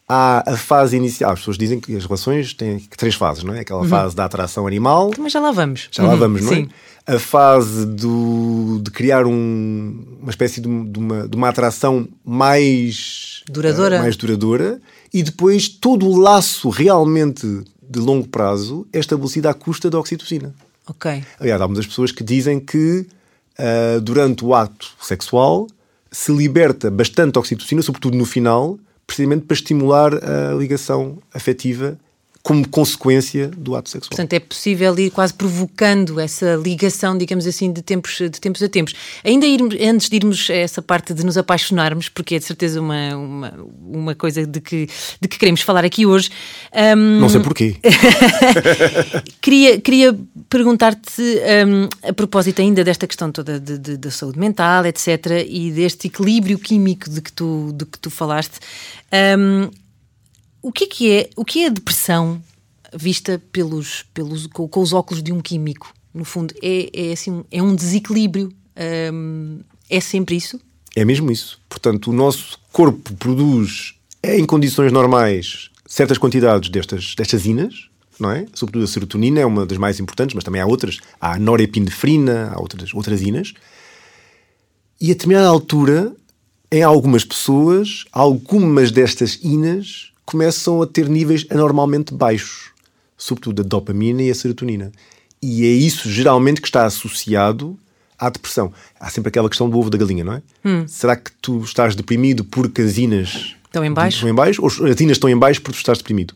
há 0.08 0.54
a 0.54 0.58
fase 0.58 0.96
inicial. 0.98 1.32
As 1.32 1.40
pessoas 1.40 1.58
dizem 1.58 1.80
que 1.80 1.96
as 1.96 2.04
relações 2.06 2.54
têm 2.54 2.80
três 2.98 3.16
fases, 3.16 3.44
não 3.44 3.54
é? 3.54 3.62
Aquela 3.62 3.86
fase 3.88 4.16
da 4.16 4.26
atração 4.26 4.68
animal, 4.68 5.12
Mas 5.18 5.32
já 5.32 5.40
lá 5.40 5.52
vamos. 5.52 5.88
já 5.92 6.04
lá 6.04 6.14
Uhum, 6.14 6.20
vamos, 6.20 6.42
não 6.42 6.50
sim. 6.54 6.68
é? 7.08 7.16
A 7.16 7.20
fase 7.20 7.86
do, 7.86 8.80
de 8.82 8.90
criar 8.92 9.26
um- 9.26 10.06
uma 10.22 10.30
espécie 10.30 10.62
de, 10.62 10.68
de 10.86 11.00
uma, 11.00 11.28
de 11.28 11.36
uma 11.36 11.50
atração 11.50 12.08
mais 12.24 13.44
Duradoura. 13.50 13.98
eh, 13.98 14.00
mais 14.00 14.16
duradoura 14.16 14.82
e 15.14 15.22
depois 15.24 15.68
todo 15.68 16.08
o 16.08 16.18
laço 16.18 16.70
realmente 16.70 17.46
de 17.82 18.00
longo 18.00 18.28
prazo 18.28 18.88
é 18.94 19.00
estabelecido 19.00 19.48
à 19.48 19.54
custa 19.54 19.90
da 19.90 20.00
oxitocina. 20.00 20.54
Ok. 20.88 21.24
Aliás, 21.40 21.62
há 21.62 21.68
muitas 21.68 21.86
pessoas 21.88 22.12
que 22.12 22.24
dizem 22.24 22.60
que 22.60 23.06
ah, 23.58 24.00
durante 24.02 24.44
o 24.46 24.54
ato 24.56 24.92
sexual 25.02 25.68
se 26.12 26.32
liberta 26.32 26.90
bastante 26.92 27.38
oxitocina, 27.40 27.82
sobretudo 27.82 28.18
no 28.18 28.26
final, 28.26 28.78
precisamente 29.14 29.46
para 29.46 29.54
estimular 29.54 30.12
a 30.16 30.54
ligação 30.56 31.20
afetiva 31.32 32.00
como 32.44 32.68
consequência 32.68 33.48
do 33.48 33.74
ato 33.74 33.90
sexual. 33.90 34.10
Portanto, 34.10 34.34
é 34.34 34.40
possível 34.40 35.00
ir 35.00 35.10
quase 35.12 35.34
provocando 35.34 36.20
essa 36.20 36.56
ligação, 36.56 37.18
digamos 37.18 37.48
assim, 37.48 37.72
de 37.72 37.82
tempos, 37.82 38.18
de 38.18 38.32
tempos 38.32 38.62
a 38.62 38.68
tempos. 38.68 38.94
Ainda 39.24 39.46
irmos, 39.46 39.74
antes 39.80 40.10
de 40.10 40.18
irmos 40.18 40.50
a 40.50 40.56
essa 40.56 40.82
parte 40.82 41.14
de 41.14 41.26
nos 41.26 41.38
apaixonarmos, 41.38 42.10
porque 42.10 42.36
é 42.36 42.40
de 42.40 42.44
certeza 42.44 42.82
uma, 42.82 43.16
uma, 43.16 43.54
uma 43.82 44.16
coisa 44.16 44.46
de 44.46 44.60
que, 44.60 44.90
de 45.22 45.28
que 45.30 45.40
queremos 45.40 45.62
falar 45.62 45.86
aqui 45.86 46.06
hoje. 46.06 46.30
Um, 46.98 47.22
Não 47.22 47.30
sei 47.30 47.40
porquê. 47.40 47.78
queria, 49.40 49.80
queria 49.80 50.20
perguntar-te, 50.50 51.22
um, 51.22 52.10
a 52.10 52.12
propósito 52.12 52.62
ainda 52.62 52.84
desta 52.84 53.08
questão 53.08 53.32
toda 53.32 53.58
de, 53.58 53.78
de, 53.78 53.96
da 53.96 54.12
saúde 54.12 54.38
mental, 54.38 54.86
etc., 54.86 55.46
e 55.48 55.72
deste 55.72 56.08
equilíbrio 56.08 56.60
químico 56.60 57.10
de 57.10 57.22
que 57.22 57.32
tu, 57.32 57.72
de 57.74 57.86
que 57.86 57.98
tu 57.98 58.10
falaste. 58.10 58.60
Um, 59.40 59.70
o 60.64 60.72
que 60.72 60.86
é 60.86 60.88
que 60.88 61.12
é, 61.12 61.30
o 61.36 61.44
que 61.44 61.64
é 61.64 61.68
a 61.68 61.70
depressão 61.70 62.42
vista 62.96 63.40
pelos, 63.52 64.06
pelos, 64.14 64.48
com, 64.48 64.68
com 64.68 64.82
os 64.82 64.94
óculos 64.94 65.22
de 65.22 65.34
um 65.34 65.42
químico? 65.42 65.94
No 66.14 66.24
fundo, 66.24 66.54
é, 66.64 66.90
é, 67.10 67.12
assim, 67.12 67.44
é 67.52 67.62
um 67.62 67.76
desequilíbrio. 67.76 68.52
Um, 69.14 69.60
é 69.90 70.00
sempre 70.00 70.38
isso? 70.38 70.60
É 70.96 71.04
mesmo 71.04 71.30
isso. 71.30 71.60
Portanto, 71.68 72.12
o 72.12 72.14
nosso 72.14 72.58
corpo 72.72 73.14
produz, 73.16 73.96
em 74.24 74.46
condições 74.46 74.92
normais, 74.92 75.70
certas 75.86 76.18
quantidades 76.18 76.70
destas, 76.70 77.14
destas 77.14 77.46
inas, 77.46 77.90
não 78.18 78.32
é? 78.32 78.46
Sobretudo 78.54 78.86
a 78.86 78.88
serotonina 78.88 79.42
é 79.42 79.46
uma 79.46 79.66
das 79.66 79.78
mais 79.78 80.00
importantes, 80.00 80.34
mas 80.34 80.46
também 80.46 80.62
há 80.62 80.66
outras. 80.66 81.00
Há 81.20 81.34
a 81.34 81.40
norepinefrina, 81.40 82.54
há 82.54 82.62
outras, 82.62 82.94
outras 82.94 83.22
inas. 83.22 83.54
E 85.02 85.08
a 85.08 85.14
determinada 85.14 85.48
altura, 85.48 86.16
em 86.72 86.84
algumas 86.84 87.26
pessoas, 87.26 88.06
algumas 88.14 88.92
destas 88.92 89.40
inas 89.44 90.13
começam 90.26 90.82
a 90.82 90.88
ter 90.88 91.10
níveis 91.10 91.46
anormalmente 91.50 92.14
baixos, 92.14 92.72
sobretudo 93.18 93.62
a 93.62 93.66
dopamina 93.66 94.22
e 94.22 94.32
a 94.32 94.36
serotonina. 94.36 94.92
E 95.42 95.66
é 95.66 95.70
isso 95.70 96.10
geralmente 96.10 96.62
que 96.62 96.68
está 96.68 96.86
associado 96.86 97.78
à 98.18 98.30
depressão. 98.30 98.72
Há 99.00 99.10
sempre 99.10 99.30
aquela 99.30 99.50
questão 99.50 99.70
do 99.70 99.78
ovo 99.78 99.90
da 99.90 99.98
galinha, 99.98 100.24
não 100.24 100.34
é? 100.34 100.42
Hum. 100.64 100.86
Será 100.88 101.16
que 101.16 101.32
tu 101.42 101.62
estás 101.64 101.96
deprimido 101.96 102.44
porque 102.46 102.82
as 102.82 102.98
inas 102.98 103.56
estão 103.66 103.84
em 103.84 103.92
baixo? 103.92 104.18
Estão 104.18 104.30
em 104.30 104.34
baixo 104.34 104.62
ou 104.62 104.68
as 104.68 105.00
inas 105.02 105.18
estão 105.18 105.30
em 105.30 105.38
baixo 105.38 105.62
porque 105.62 105.78
tu 105.78 105.82
estás 105.82 105.98
deprimido? 105.98 106.34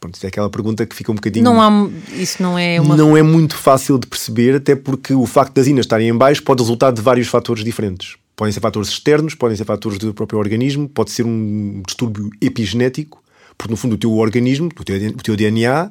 Pronto, 0.00 0.14
isso 0.14 0.24
é 0.24 0.28
aquela 0.28 0.48
pergunta 0.48 0.86
que 0.86 0.94
fica 0.94 1.10
um 1.10 1.16
bocadinho. 1.16 1.44
Não 1.44 1.60
há, 1.60 1.88
isso 2.12 2.42
não 2.42 2.58
é 2.58 2.80
uma. 2.80 2.96
Não 2.96 3.16
é 3.16 3.22
muito 3.22 3.56
fácil 3.56 3.98
de 3.98 4.06
perceber, 4.06 4.54
até 4.54 4.76
porque 4.76 5.12
o 5.12 5.26
facto 5.26 5.54
das 5.54 5.66
inas 5.66 5.86
estarem 5.86 6.08
em 6.08 6.16
baixo 6.16 6.42
pode 6.42 6.62
resultar 6.62 6.92
de 6.92 7.02
vários 7.02 7.26
fatores 7.26 7.64
diferentes. 7.64 8.16
Podem 8.38 8.52
ser 8.52 8.60
fatores 8.60 8.88
externos, 8.88 9.34
podem 9.34 9.56
ser 9.56 9.64
fatores 9.64 9.98
do 9.98 10.14
próprio 10.14 10.38
organismo, 10.38 10.88
pode 10.88 11.10
ser 11.10 11.26
um 11.26 11.82
distúrbio 11.84 12.30
epigenético, 12.40 13.20
porque 13.58 13.72
no 13.72 13.76
fundo 13.76 13.96
o 13.96 13.98
teu 13.98 14.12
organismo, 14.12 14.68
o 14.78 14.84
teu, 14.84 14.96
o 15.08 15.22
teu 15.24 15.36
DNA, 15.36 15.90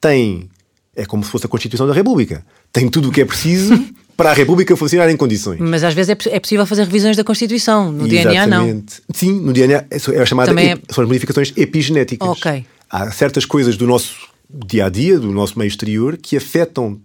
tem. 0.00 0.48
É 0.94 1.04
como 1.04 1.24
se 1.24 1.30
fosse 1.32 1.46
a 1.46 1.48
Constituição 1.48 1.88
da 1.88 1.92
República. 1.92 2.46
Tem 2.72 2.88
tudo 2.88 3.08
o 3.08 3.12
que 3.12 3.20
é 3.20 3.24
preciso 3.24 3.76
para 4.16 4.30
a 4.30 4.32
República 4.32 4.76
funcionar 4.76 5.10
em 5.10 5.16
condições. 5.16 5.58
Mas 5.58 5.82
às 5.82 5.92
vezes 5.92 6.10
é, 6.10 6.36
é 6.36 6.38
possível 6.38 6.64
fazer 6.64 6.84
revisões 6.84 7.16
da 7.16 7.24
Constituição. 7.24 7.90
No 7.90 8.06
Exatamente. 8.06 8.38
DNA, 8.38 8.46
não. 8.46 8.84
Sim, 9.12 9.40
no 9.40 9.52
DNA 9.52 9.84
é, 9.90 9.96
é 9.96 10.26
chamada 10.26 10.52
é... 10.60 10.78
são 10.90 11.02
as 11.02 11.08
modificações 11.08 11.52
epigenéticas. 11.56 12.28
Ok. 12.28 12.64
Há 12.88 13.10
certas 13.10 13.44
coisas 13.44 13.76
do 13.76 13.88
nosso 13.88 14.28
dia 14.48 14.86
a 14.86 14.88
dia, 14.88 15.18
do 15.18 15.32
nosso 15.32 15.58
meio 15.58 15.66
exterior, 15.68 16.16
que 16.16 16.36
afetam 16.36 17.00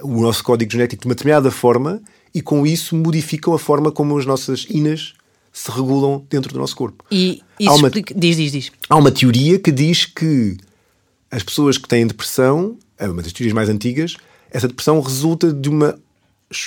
o 0.00 0.22
nosso 0.22 0.44
código 0.44 0.70
genético 0.70 1.02
de 1.02 1.08
uma 1.08 1.14
determinada 1.16 1.50
forma 1.50 2.00
e 2.34 2.40
com 2.40 2.66
isso 2.66 2.96
modificam 2.96 3.54
a 3.54 3.58
forma 3.58 3.90
como 3.90 4.16
as 4.18 4.26
nossas 4.26 4.66
inas 4.68 5.14
se 5.52 5.70
regulam 5.70 6.24
dentro 6.30 6.52
do 6.52 6.58
nosso 6.58 6.74
corpo. 6.74 7.04
E 7.10 7.42
isso 7.60 7.74
uma, 7.74 7.88
explica... 7.88 8.14
Diz, 8.14 8.36
diz, 8.36 8.52
diz. 8.52 8.72
Há 8.88 8.96
uma 8.96 9.10
teoria 9.10 9.58
que 9.58 9.70
diz 9.70 10.06
que 10.06 10.56
as 11.30 11.42
pessoas 11.42 11.76
que 11.76 11.86
têm 11.86 12.06
depressão, 12.06 12.78
é 12.98 13.08
uma 13.08 13.22
das 13.22 13.32
teorias 13.32 13.54
mais 13.54 13.68
antigas, 13.68 14.16
essa 14.50 14.68
depressão 14.68 15.00
resulta 15.00 15.52
de 15.52 15.68
uma, 15.68 15.98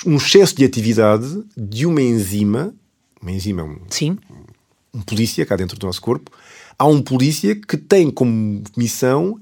um 0.06 0.17
excesso 0.17 0.56
de 0.56 0.63
atividade 0.63 1.43
de 1.58 1.86
uma 1.86 2.01
enzima, 2.01 2.73
uma 3.21 3.32
enzima 3.32 3.62
é 3.62 3.65
um, 3.65 3.78
Sim. 3.89 4.17
um 4.93 5.01
polícia 5.01 5.45
cá 5.45 5.56
dentro 5.56 5.78
do 5.78 5.86
nosso 5.86 6.01
corpo, 6.01 6.32
há 6.78 6.86
um 6.86 7.01
polícia 7.01 7.56
que 7.56 7.78
tem 7.78 8.12
como 8.12 8.63
missão 8.78 9.39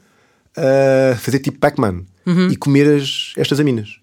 uh, 0.58 1.18
fazer 1.18 1.40
tipo 1.40 1.60
Pac-Man 1.60 2.04
uhum. 2.26 2.50
e 2.50 2.56
comer 2.56 2.96
as, 2.96 3.34
estas 3.38 3.60
aminas. 3.60 3.98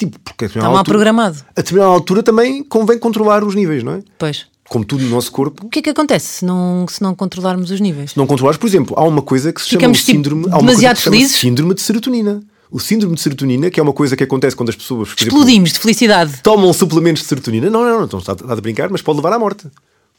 Tipo, 0.00 0.18
porque 0.20 0.46
Está 0.46 0.60
mal 0.60 0.78
altura, 0.78 0.84
programado. 0.96 1.36
A 1.54 1.60
determinada 1.60 1.92
altura 1.92 2.22
também 2.22 2.64
convém 2.64 2.98
controlar 2.98 3.44
os 3.44 3.54
níveis, 3.54 3.82
não 3.84 3.92
é? 3.92 4.02
Pois. 4.18 4.46
Como 4.68 4.84
tudo 4.84 5.04
no 5.04 5.10
nosso 5.10 5.30
corpo. 5.30 5.66
O 5.66 5.68
que 5.68 5.80
é 5.80 5.82
que 5.82 5.90
acontece 5.90 6.26
se 6.38 6.44
não, 6.44 6.86
se 6.88 7.02
não 7.02 7.14
controlarmos 7.14 7.70
os 7.70 7.80
níveis? 7.80 8.12
Se 8.12 8.16
não 8.16 8.26
controlares, 8.26 8.56
por 8.58 8.66
exemplo, 8.66 8.94
há 8.98 9.04
uma 9.04 9.20
coisa 9.20 9.52
que 9.52 9.60
se 9.60 9.68
Ficamos, 9.70 9.98
chama 9.98 10.06
síndrome, 10.16 10.44
tipo, 10.44 10.54
há 10.54 10.58
uma 10.58 10.66
demasiado 10.68 10.94
coisa 10.94 11.10
que 11.10 11.10
se 11.10 11.10
felizes? 11.18 11.36
síndrome 11.40 11.74
de 11.74 11.82
serotonina. 11.82 12.40
O 12.70 12.78
síndrome 12.78 13.14
de 13.16 13.20
serotonina, 13.20 13.68
que 13.68 13.78
é 13.80 13.82
uma 13.82 13.92
coisa 13.92 14.16
que 14.16 14.22
acontece 14.24 14.54
quando 14.56 14.68
as 14.70 14.76
pessoas 14.76 15.08
por 15.08 15.20
exemplo, 15.20 15.38
Explodimos 15.38 15.72
de 15.72 15.78
felicidade. 15.80 16.34
tomam 16.42 16.72
suplementos 16.72 17.22
de 17.22 17.28
serotonina. 17.28 17.68
Não, 17.68 17.82
não, 17.82 18.00
não, 18.02 18.08
não 18.10 18.18
está 18.20 18.32
a 18.32 18.56
brincar, 18.56 18.88
mas 18.90 19.02
pode 19.02 19.16
levar 19.18 19.32
à 19.32 19.38
morte. 19.38 19.66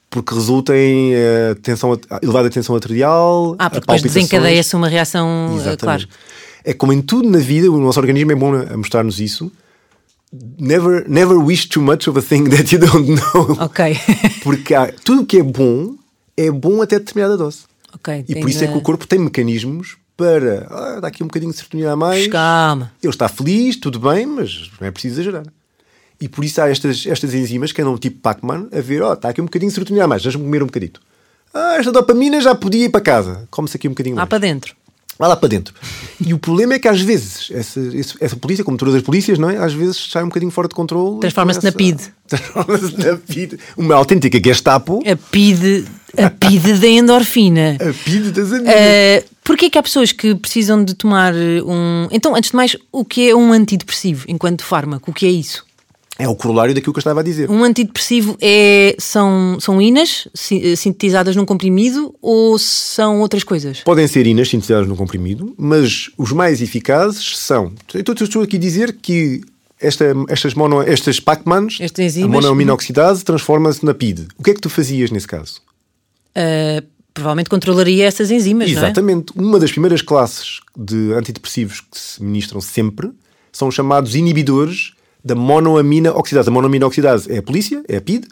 Porque 0.10 0.36
resulta 0.36 0.76
em 0.76 1.14
uh, 1.14 1.56
tensão, 1.64 1.98
elevada 2.22 2.50
tensão 2.50 2.76
arterial. 2.76 3.56
Ah, 3.58 3.70
porque 3.70 3.80
depois 3.80 4.02
desencadeia-se 4.02 4.76
uma 4.76 4.90
reação, 4.90 5.54
Exatamente. 5.56 5.80
claro. 5.80 6.08
É 6.66 6.74
como 6.74 6.92
em 6.92 7.02
tudo 7.02 7.30
na 7.30 7.38
vida, 7.40 7.72
o 7.72 7.80
nosso 7.80 7.98
organismo 8.00 8.34
é 8.34 8.36
bom 8.36 8.54
a 8.54 8.76
mostrar-nos 8.76 9.22
isso. 9.22 9.50
Never, 10.34 11.08
never 11.10 11.38
wish 11.38 11.68
too 11.68 11.82
much 11.82 12.08
of 12.08 12.18
a 12.18 12.22
thing 12.22 12.50
that 12.56 12.72
you 12.74 12.80
don't 12.80 13.08
know. 13.08 13.58
Ok. 13.60 13.98
Porque 14.44 14.74
há, 14.74 14.92
tudo 15.04 15.26
que 15.26 15.38
é 15.38 15.44
bom 15.44 15.96
é 16.38 16.50
bom 16.50 16.82
até 16.82 16.98
determinada 17.00 17.38
dose. 17.38 17.64
Ok. 17.94 18.26
E 18.28 18.36
por 18.40 18.50
isso 18.50 18.64
é 18.64 18.68
que 18.68 18.78
o 18.78 18.82
corpo 18.82 19.06
tem 19.06 19.20
mecanismos 19.20 19.98
para. 20.16 20.68
Ah, 20.70 21.00
dá 21.02 21.08
aqui 21.10 21.24
um 21.24 21.28
bocadinho 21.28 21.52
de 21.52 21.58
serotonina 21.58 21.92
a 21.92 21.96
mais. 21.96 22.28
Calma. 22.28 22.92
Ele 23.04 23.12
está 23.12 23.28
feliz, 23.28 23.76
tudo 23.76 24.00
bem, 24.00 24.26
mas 24.26 24.72
não 24.80 24.88
é 24.88 24.92
preciso 24.92 25.16
exagerar. 25.16 25.46
E 26.20 26.30
por 26.30 26.46
isso 26.46 26.62
há 26.62 26.70
estas, 26.70 27.06
estas 27.08 27.34
enzimas 27.34 27.72
que 27.72 27.82
andam 27.82 27.98
tipo 27.98 28.20
Pac-Man 28.20 28.70
a 28.72 28.80
ver, 28.80 29.02
ó, 29.02 29.10
oh, 29.10 29.14
está 29.14 29.30
aqui 29.30 29.42
um 29.42 29.46
bocadinho 29.46 29.70
de 29.70 29.74
serotonina 29.74 30.06
a 30.06 30.08
mais, 30.08 30.22
deixa-me 30.22 30.44
comer 30.44 30.62
um 30.62 30.68
bocadito. 30.68 31.02
Ah, 31.54 31.76
esta 31.78 31.92
dopamina 31.92 32.40
já 32.40 32.56
podia 32.56 32.86
ir 32.86 32.90
para 32.90 33.02
casa. 33.02 33.48
Come-se 33.52 33.76
aqui 33.76 33.88
um 33.88 33.92
bocadinho 33.92 34.16
Lá 34.16 34.22
mais. 34.22 34.30
para 34.30 34.38
dentro. 34.38 34.76
Vai 35.18 35.30
lá 35.30 35.36
para 35.36 35.50
dentro. 35.50 35.74
E 36.20 36.34
o 36.34 36.40
problema 36.40 36.74
é 36.74 36.80
que 36.80 36.88
às 36.88 37.00
vezes 37.00 37.52
essa, 37.52 37.80
essa 38.20 38.36
polícia, 38.36 38.64
como 38.64 38.78
todas 38.78 38.96
as 38.96 39.02
polícias, 39.02 39.38
não 39.38 39.50
é? 39.50 39.58
Às 39.58 39.74
vezes 39.74 40.10
sai 40.10 40.24
um 40.24 40.28
bocadinho 40.28 40.52
fora 40.52 40.68
de 40.68 40.74
controle. 40.74 41.20
Transforma-se 41.20 41.64
na 41.64 41.72
PID. 41.72 42.02
Transforma-se 42.28 42.98
na 42.98 43.18
PID. 43.18 43.60
Uma 43.78 43.96
autêntica 43.96 44.42
Gestapo. 44.44 45.04
A 45.06 45.16
PID, 45.16 45.86
a 46.18 46.30
PID 46.30 46.74
da 46.80 46.88
endorfina. 46.88 47.78
A 47.80 47.94
PID 48.04 48.32
das 48.32 48.52
amigas. 48.52 48.74
Uh, 48.74 49.32
Porquê 49.44 49.70
que 49.70 49.78
há 49.78 49.84
pessoas 49.84 50.12
que 50.12 50.36
precisam 50.36 50.84
de 50.84 50.94
tomar 50.94 51.34
um. 51.34 52.08
Então, 52.12 52.36
antes 52.36 52.52
de 52.52 52.56
mais, 52.56 52.78
o 52.92 53.04
que 53.04 53.30
é 53.30 53.36
um 53.36 53.52
antidepressivo 53.52 54.26
enquanto 54.28 54.64
fármaco? 54.64 55.10
O 55.10 55.14
que 55.14 55.26
é 55.26 55.30
isso? 55.30 55.66
É 56.22 56.30
o 56.30 56.36
corolário 56.36 56.76
daquilo 56.76 56.94
que 56.94 57.00
eu 57.00 57.02
estava 57.02 57.22
a 57.22 57.24
dizer. 57.24 57.50
Um 57.50 57.64
antidepressivo 57.64 58.38
é, 58.40 58.96
são, 59.00 59.58
são 59.60 59.82
inas 59.82 60.28
sintetizadas 60.36 61.36
num 61.36 61.46
comprimido 61.46 62.14
ou 62.22 62.60
são 62.60 63.22
outras 63.22 63.44
coisas? 63.44 63.80
Podem 63.80 64.08
ser 64.08 64.28
inas 64.28 64.48
sintetizadas 64.48 64.88
num 64.88 64.96
comprimido, 64.96 65.56
mas 65.58 66.12
os 66.16 66.32
mais 66.32 66.62
eficazes 66.62 67.40
são. 67.40 67.74
Então, 67.96 68.14
estou 68.14 68.44
aqui 68.44 68.58
a 68.58 68.60
dizer 68.60 68.98
que 69.02 69.42
esta, 69.80 70.14
estas, 70.30 70.54
mono, 70.54 70.84
estas 70.84 71.20
Pac-Mans, 71.20 71.80
a 71.82 72.28
monoaminoxidase, 72.28 73.26
transforma-se 73.26 73.84
na 73.84 73.96
PID. 73.96 74.28
O 74.38 74.44
que 74.44 74.52
é 74.52 74.54
que 74.54 74.62
tu 74.62 74.70
fazias 74.70 75.10
nesse 75.10 75.28
caso? 75.28 75.60
Uh, 76.38 76.86
provavelmente 77.16 77.50
controlaria 77.50 78.06
essas 78.06 78.30
enzimas, 78.30 78.70
Exatamente. 78.70 79.34
não 79.36 79.44
é? 79.44 79.48
Uma 79.48 79.60
das 79.60 79.72
primeiras 79.72 80.04
classes 80.04 80.60
de 80.78 81.14
antidepressivos 81.14 81.82
que 81.82 81.98
se 82.00 82.22
ministram 82.22 82.62
sempre 82.62 83.10
são 83.52 83.68
os 83.68 83.74
chamados 83.74 84.14
inibidores 84.14 84.94
da 85.24 85.36
monoamina 85.36 86.12
oxidase. 86.12 86.50
A 86.50 86.52
monoamina 86.52 86.86
oxidase 86.86 87.32
é 87.32 87.38
a 87.38 87.44
polícia, 87.44 87.84
é 87.88 87.98
a 87.98 88.02
PID, 88.02 88.28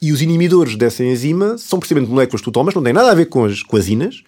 e 0.00 0.12
os 0.12 0.22
inibidores 0.22 0.76
dessa 0.76 1.04
enzima 1.04 1.58
são 1.58 1.78
precisamente 1.78 2.10
moléculas 2.10 2.40
que 2.40 2.44
tu 2.44 2.52
tomas, 2.52 2.74
não 2.74 2.82
têm 2.82 2.92
nada 2.92 3.10
a 3.10 3.14
ver 3.14 3.26
com 3.26 3.44
as, 3.44 3.62
com 3.62 3.76
as 3.76 3.88
inas, 3.88 4.22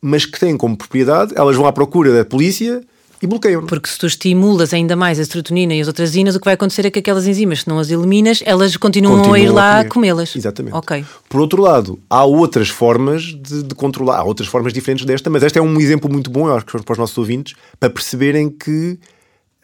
mas 0.00 0.26
que 0.26 0.38
têm 0.38 0.56
como 0.56 0.76
propriedade, 0.76 1.32
elas 1.36 1.54
vão 1.56 1.66
à 1.66 1.72
procura 1.72 2.12
da 2.12 2.24
polícia 2.24 2.82
e 3.22 3.26
bloqueiam. 3.26 3.64
Porque 3.66 3.88
se 3.88 3.96
tu 3.96 4.06
estimulas 4.06 4.74
ainda 4.74 4.96
mais 4.96 5.20
a 5.20 5.24
serotonina 5.24 5.72
e 5.74 5.80
as 5.80 5.86
outras 5.86 6.16
inas, 6.16 6.34
o 6.34 6.40
que 6.40 6.44
vai 6.44 6.54
acontecer 6.54 6.84
é 6.84 6.90
que 6.90 6.98
aquelas 6.98 7.24
enzimas, 7.24 7.60
se 7.60 7.68
não 7.68 7.78
as 7.78 7.88
eliminas, 7.88 8.42
elas 8.44 8.76
continuam, 8.76 9.18
continuam 9.18 9.34
a 9.34 9.38
ir 9.38 9.48
lá 9.48 9.84
comê-las. 9.84 10.34
Exatamente. 10.34 10.74
Ok. 10.74 11.04
Por 11.28 11.40
outro 11.40 11.62
lado, 11.62 12.00
há 12.10 12.24
outras 12.24 12.68
formas 12.68 13.22
de, 13.22 13.62
de, 13.62 13.74
controlar, 13.76 14.18
há 14.18 14.24
outras 14.24 14.48
formas 14.48 14.72
diferentes 14.72 15.04
desta, 15.04 15.30
mas 15.30 15.44
esta 15.44 15.60
é 15.60 15.62
um 15.62 15.80
exemplo 15.80 16.10
muito 16.10 16.30
bom, 16.30 16.48
eu 16.48 16.56
acho 16.56 16.66
que 16.66 16.82
para 16.82 16.92
os 16.92 16.98
nossos 16.98 17.16
ouvintes, 17.16 17.54
para 17.78 17.88
perceberem 17.88 18.50
que 18.50 18.98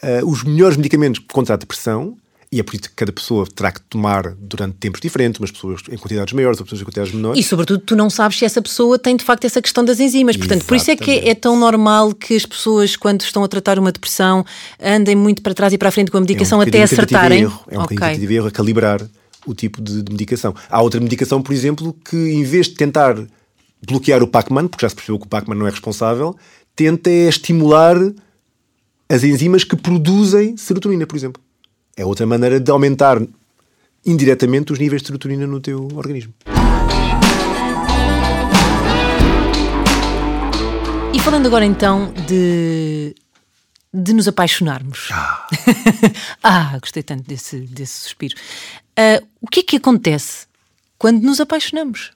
uh, 0.02 0.26
os 0.26 0.42
melhores 0.42 0.76
medicamentos 0.76 1.20
contra 1.30 1.54
a 1.54 1.56
depressão, 1.56 2.16
e 2.50 2.58
é 2.58 2.62
por 2.62 2.74
isso 2.74 2.84
que 2.84 2.94
cada 2.96 3.12
pessoa 3.12 3.46
terá 3.46 3.70
que 3.70 3.80
tomar 3.82 4.34
durante 4.38 4.76
tempos 4.78 5.00
diferentes, 5.00 5.38
umas 5.38 5.50
pessoas 5.50 5.82
em 5.90 5.98
quantidades 5.98 6.32
maiores, 6.32 6.58
outras 6.58 6.70
pessoas 6.70 6.80
em 6.80 6.84
quantidades 6.84 7.12
menores. 7.14 7.38
E 7.38 7.42
sobretudo 7.46 7.80
tu 7.80 7.94
não 7.94 8.08
sabes 8.08 8.38
se 8.38 8.44
essa 8.44 8.62
pessoa 8.62 8.98
tem 8.98 9.16
de 9.16 9.24
facto 9.24 9.44
essa 9.44 9.60
questão 9.60 9.84
das 9.84 10.00
enzimas. 10.00 10.34
Portanto, 10.36 10.62
Exatamente. 10.62 10.68
por 10.68 10.76
isso 10.76 10.90
é 10.90 10.96
que 10.96 11.28
é 11.28 11.34
tão 11.34 11.58
normal 11.58 12.14
que 12.14 12.34
as 12.34 12.46
pessoas, 12.46 12.96
quando 12.96 13.20
estão 13.20 13.44
a 13.44 13.48
tratar 13.48 13.78
uma 13.78 13.92
depressão, 13.92 14.46
andem 14.80 15.14
muito 15.14 15.42
para 15.42 15.52
trás 15.52 15.74
e 15.74 15.78
para 15.78 15.90
a 15.90 15.92
frente 15.92 16.10
com 16.10 16.16
a 16.16 16.20
medicação 16.22 16.62
é 16.62 16.64
um 16.64 16.68
até 16.68 16.82
acertarem. 16.82 17.42
Erro. 17.42 17.60
É 17.70 17.78
um 17.78 17.82
okay. 17.82 17.96
bocadinho 17.96 18.26
de 18.26 18.34
erro 18.34 18.46
a 18.46 18.50
calibrar 18.50 19.06
o 19.46 19.54
tipo 19.54 19.82
de, 19.82 20.02
de 20.02 20.10
medicação. 20.10 20.54
Há 20.70 20.80
outra 20.80 21.00
medicação, 21.00 21.42
por 21.42 21.52
exemplo, 21.52 21.94
que 22.08 22.16
em 22.16 22.44
vez 22.44 22.66
de 22.66 22.74
tentar 22.74 23.14
bloquear 23.86 24.22
o 24.22 24.26
Pac-Man, 24.26 24.68
porque 24.68 24.84
já 24.86 24.88
se 24.88 24.94
percebeu 24.94 25.18
que 25.18 25.26
o 25.26 25.28
Pac-Man 25.28 25.54
não 25.54 25.66
é 25.66 25.70
responsável, 25.70 26.34
tenta 26.74 27.10
é 27.10 27.28
estimular 27.28 27.96
as 29.08 29.24
enzimas 29.24 29.64
que 29.64 29.74
produzem 29.74 30.56
serotonina, 30.56 31.06
por 31.06 31.16
exemplo. 31.16 31.42
É 31.96 32.04
outra 32.04 32.26
maneira 32.26 32.60
de 32.60 32.70
aumentar 32.70 33.20
indiretamente 34.04 34.72
os 34.72 34.78
níveis 34.78 35.02
de 35.02 35.08
serotonina 35.08 35.46
no 35.46 35.60
teu 35.60 35.88
organismo. 35.94 36.34
E 41.12 41.18
falando 41.20 41.46
agora 41.46 41.64
então 41.64 42.12
de, 42.26 43.14
de 43.92 44.12
nos 44.12 44.28
apaixonarmos. 44.28 45.08
Ah. 45.10 45.46
ah, 46.42 46.78
gostei 46.78 47.02
tanto 47.02 47.26
desse, 47.26 47.60
desse 47.60 48.00
suspiro. 48.02 48.36
Uh, 48.98 49.26
o 49.40 49.48
que 49.48 49.60
é 49.60 49.62
que 49.62 49.76
acontece 49.76 50.46
quando 50.98 51.22
nos 51.22 51.40
apaixonamos? 51.40 52.12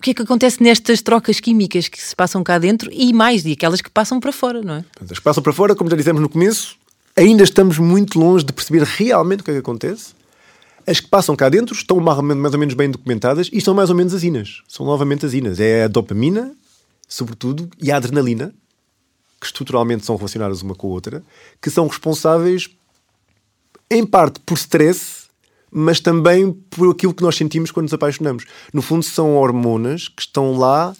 O 0.00 0.02
que 0.02 0.12
é 0.12 0.14
que 0.14 0.22
acontece 0.22 0.62
nestas 0.62 1.02
trocas 1.02 1.40
químicas 1.40 1.86
que 1.86 2.00
se 2.00 2.16
passam 2.16 2.42
cá 2.42 2.58
dentro 2.58 2.90
e 2.90 3.12
mais, 3.12 3.44
e 3.44 3.52
aquelas 3.52 3.82
que 3.82 3.90
passam 3.90 4.18
para 4.18 4.32
fora, 4.32 4.62
não 4.62 4.76
é? 4.76 4.84
As 4.98 5.18
que 5.18 5.22
passam 5.22 5.42
para 5.42 5.52
fora, 5.52 5.76
como 5.76 5.90
já 5.90 5.96
dissemos 5.96 6.22
no 6.22 6.28
começo, 6.30 6.78
ainda 7.14 7.42
estamos 7.42 7.76
muito 7.76 8.18
longe 8.18 8.42
de 8.42 8.50
perceber 8.50 8.82
realmente 8.82 9.40
o 9.40 9.44
que 9.44 9.50
é 9.50 9.52
que 9.52 9.60
acontece. 9.60 10.14
As 10.86 11.00
que 11.00 11.06
passam 11.06 11.36
cá 11.36 11.50
dentro 11.50 11.74
estão 11.74 12.00
mais 12.00 12.16
ou 12.54 12.58
menos 12.58 12.72
bem 12.72 12.90
documentadas 12.90 13.50
e 13.52 13.60
são 13.60 13.74
mais 13.74 13.90
ou 13.90 13.94
menos 13.94 14.14
as 14.14 14.22
inas. 14.22 14.62
São 14.66 14.86
novamente 14.86 15.26
as 15.26 15.34
inas. 15.34 15.60
É 15.60 15.84
a 15.84 15.88
dopamina, 15.88 16.50
sobretudo, 17.06 17.68
e 17.78 17.92
a 17.92 17.98
adrenalina, 17.98 18.54
que 19.38 19.44
estruturalmente 19.44 20.06
são 20.06 20.16
relacionadas 20.16 20.62
uma 20.62 20.74
com 20.74 20.86
a 20.86 20.90
outra, 20.92 21.22
que 21.60 21.68
são 21.68 21.86
responsáveis, 21.86 22.70
em 23.90 24.06
parte, 24.06 24.40
por 24.40 24.56
stress 24.56 25.28
mas 25.70 26.00
também 26.00 26.52
por 26.52 26.90
aquilo 26.90 27.14
que 27.14 27.22
nós 27.22 27.36
sentimos 27.36 27.70
quando 27.70 27.84
nos 27.84 27.94
apaixonamos. 27.94 28.44
No 28.72 28.82
fundo, 28.82 29.02
são 29.02 29.36
hormonas 29.36 30.08
que 30.08 30.22
estão 30.22 30.56
lá 30.56 30.94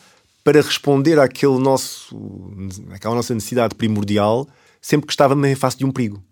para 0.45 0.63
responder 0.63 1.19
àquele 1.19 1.59
nosso, 1.59 2.17
àquela 2.91 3.15
nossa 3.15 3.35
necessidade 3.35 3.75
primordial 3.75 4.49
sempre 4.81 5.07
que 5.07 5.13
estava 5.13 5.35
em 5.49 5.55
face 5.55 5.77
de 5.77 5.85
um 5.85 5.93
perigo. 5.93 6.23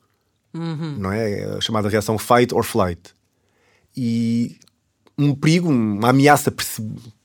Uhum. 0.55 0.97
Não 0.99 1.13
é? 1.13 1.41
é? 1.41 1.45
A 1.57 1.61
chamada 1.61 1.89
reação 1.89 2.19
fight 2.19 2.55
or 2.55 2.65
flight. 2.65 3.15
E 3.97 4.57
um 5.17 5.35
perigo, 5.35 5.69
uma 5.69 6.11
ameaça 6.11 6.53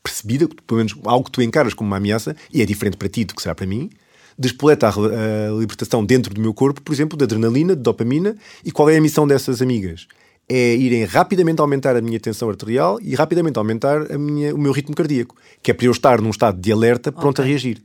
percebida, 0.02 0.48
pelo 0.68 0.78
menos 0.78 0.96
algo 1.06 1.26
que 1.26 1.32
tu 1.32 1.42
encaras 1.42 1.74
como 1.74 1.90
uma 1.90 1.98
ameaça, 1.98 2.36
e 2.52 2.62
é 2.62 2.66
diferente 2.66 2.98
para 2.98 3.08
ti 3.08 3.24
do 3.24 3.36
que 3.36 3.42
será 3.42 3.56
para 3.56 3.66
mim, 3.66 3.90
despoleta 4.38 4.88
a, 4.88 4.90
a 4.90 5.60
libertação 5.60 6.04
dentro 6.04 6.34
do 6.34 6.42
meu 6.42 6.54
corpo, 6.54 6.82
por 6.82 6.92
exemplo, 6.92 7.18
de 7.18 7.24
adrenalina, 7.24 7.76
de 7.76 7.82
dopamina, 7.82 8.36
e 8.66 8.72
qual 8.72 8.90
é 8.90 8.98
a 8.98 9.02
missão 9.02 9.28
dessas 9.28 9.62
amigas? 9.62 10.08
É 10.48 10.76
irem 10.76 11.06
rapidamente 11.06 11.62
aumentar 11.62 11.96
a 11.96 12.02
minha 12.02 12.20
tensão 12.20 12.50
arterial 12.50 13.00
e 13.02 13.16
rapidamente 13.16 13.58
aumentar 13.58 14.12
a 14.12 14.18
minha, 14.18 14.54
o 14.54 14.58
meu 14.58 14.72
ritmo 14.72 14.96
cardíaco, 14.96 15.36
que 15.62 15.72
é 15.72 15.74
para 15.74 15.86
eu 15.86 15.92
estar 15.92 16.22
num 16.22 16.30
estado 16.30 16.60
de 16.60 16.72
alerta 16.72 17.12
pronto 17.12 17.40
okay. 17.40 17.46
a 17.46 17.48
reagir. 17.48 17.82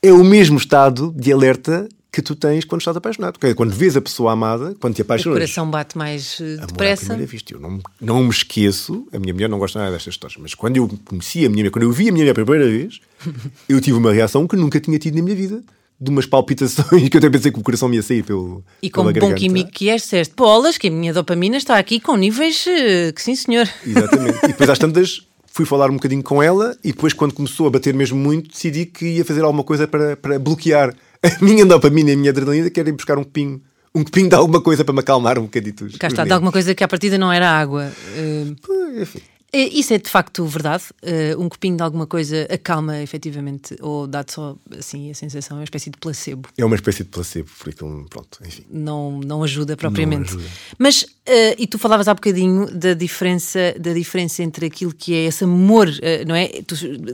É 0.00 0.12
o 0.12 0.22
mesmo 0.22 0.58
estado 0.58 1.12
de 1.16 1.32
alerta 1.32 1.88
que 2.10 2.22
tu 2.22 2.34
tens 2.34 2.64
quando 2.64 2.80
estás 2.80 2.96
apaixonado. 2.96 3.38
Quando 3.54 3.70
vês 3.72 3.96
a 3.96 4.00
pessoa 4.00 4.32
amada, 4.32 4.74
quando 4.80 4.94
te 4.94 5.02
apaixonas. 5.02 5.36
O 5.36 5.40
coração 5.40 5.70
bate 5.70 5.98
mais 5.98 6.38
uh, 6.40 6.66
depressa. 6.66 7.14
À 7.14 7.16
vista. 7.16 7.52
Eu 7.52 7.60
não, 7.60 7.80
não 8.00 8.22
me 8.22 8.30
esqueço, 8.30 9.06
a 9.12 9.18
minha 9.18 9.34
mulher 9.34 9.48
não 9.48 9.58
gosta 9.58 9.78
nada 9.78 9.92
destas 9.92 10.14
histórias, 10.14 10.38
mas 10.40 10.54
quando 10.54 10.76
eu 10.76 10.88
conheci 11.04 11.44
a 11.44 11.48
minha 11.48 11.62
mulher, 11.62 11.70
quando 11.70 11.82
eu 11.82 11.92
vi 11.92 12.08
a 12.08 12.12
minha 12.12 12.22
mulher 12.22 12.34
pela 12.34 12.46
primeira 12.46 12.70
vez, 12.70 13.00
eu 13.68 13.80
tive 13.80 13.98
uma 13.98 14.12
reação 14.12 14.46
que 14.46 14.56
nunca 14.56 14.80
tinha 14.80 14.98
tido 14.98 15.16
na 15.16 15.22
minha 15.22 15.36
vida 15.36 15.62
de 16.00 16.10
umas 16.10 16.26
palpitações 16.26 17.08
que 17.10 17.16
eu 17.16 17.18
até 17.18 17.28
pensei 17.28 17.50
que 17.50 17.58
o 17.58 17.62
coração 17.62 17.88
me 17.88 17.96
ia 17.96 18.02
sair 18.02 18.22
pelo. 18.22 18.64
E 18.82 18.90
como 18.90 19.12
bom 19.12 19.34
químico 19.34 19.70
que 19.70 19.90
és, 19.90 20.02
disseste, 20.02 20.34
bolas, 20.36 20.78
que 20.78 20.88
a 20.88 20.90
minha 20.90 21.12
dopamina 21.12 21.56
está 21.56 21.76
aqui 21.78 21.98
com 21.98 22.16
níveis 22.16 22.64
eh, 22.66 23.12
que 23.12 23.20
sim, 23.20 23.34
senhor. 23.34 23.68
Exatamente. 23.84 24.38
E 24.44 24.48
depois 24.48 24.70
às 24.70 24.78
tantas 24.78 25.26
fui 25.46 25.66
falar 25.66 25.90
um 25.90 25.94
bocadinho 25.94 26.22
com 26.22 26.40
ela 26.40 26.76
e 26.84 26.92
depois, 26.92 27.12
quando 27.12 27.34
começou 27.34 27.66
a 27.66 27.70
bater 27.70 27.92
mesmo 27.92 28.16
muito, 28.16 28.50
decidi 28.50 28.86
que 28.86 29.04
ia 29.04 29.24
fazer 29.24 29.42
alguma 29.42 29.64
coisa 29.64 29.88
para, 29.88 30.16
para 30.16 30.38
bloquear 30.38 30.94
a 31.22 31.44
minha 31.44 31.66
dopamina 31.66 32.10
e 32.10 32.14
a 32.14 32.16
minha 32.16 32.30
adrenalina, 32.30 32.70
que 32.70 32.78
era 32.78 32.88
ir 32.88 32.92
buscar 32.92 33.18
um 33.18 33.24
copinho. 33.24 33.60
Um 33.94 34.04
copinho 34.04 34.28
de 34.28 34.34
alguma 34.34 34.60
coisa 34.60 34.84
para 34.84 34.94
me 34.94 35.00
acalmar 35.00 35.38
um 35.38 35.44
bocadito. 35.44 35.88
Cá 35.98 36.08
está, 36.08 36.24
de 36.24 36.32
alguma 36.32 36.52
coisa 36.52 36.74
que 36.74 36.84
à 36.84 36.88
partida 36.88 37.18
não 37.18 37.32
era 37.32 37.50
água. 37.50 37.90
Uh... 38.16 39.00
Enfim. 39.00 39.20
É, 39.50 39.62
isso 39.62 39.94
é 39.94 39.98
de 39.98 40.10
facto 40.10 40.44
verdade. 40.44 40.84
Uh, 41.02 41.40
um 41.40 41.48
copinho 41.48 41.76
de 41.76 41.82
alguma 41.82 42.06
coisa 42.06 42.46
acalma 42.50 43.00
efetivamente, 43.02 43.76
ou 43.80 44.06
dá-te 44.06 44.34
só 44.34 44.56
assim 44.78 45.10
a 45.10 45.14
sensação, 45.14 45.56
é 45.56 45.60
uma 45.60 45.64
espécie 45.64 45.88
de 45.88 45.96
placebo. 45.96 46.48
É 46.56 46.64
uma 46.64 46.74
espécie 46.74 47.02
de 47.02 47.08
placebo, 47.08 47.48
por 47.58 47.70
aquilo, 47.70 48.06
pronto, 48.10 48.38
enfim. 48.44 48.64
Não, 48.70 49.20
não 49.20 49.42
ajuda 49.42 49.74
propriamente. 49.74 50.32
Não 50.32 50.40
ajuda. 50.40 50.54
Mas, 50.78 51.02
uh, 51.02 51.56
e 51.58 51.66
tu 51.66 51.78
falavas 51.78 52.08
há 52.08 52.14
bocadinho 52.14 52.70
da 52.70 52.92
diferença, 52.92 53.74
da 53.80 53.94
diferença 53.94 54.42
entre 54.42 54.66
aquilo 54.66 54.92
que 54.92 55.14
é 55.14 55.24
esse 55.24 55.44
amor, 55.44 55.88
uh, 55.88 56.28
não 56.28 56.34
é? 56.34 56.50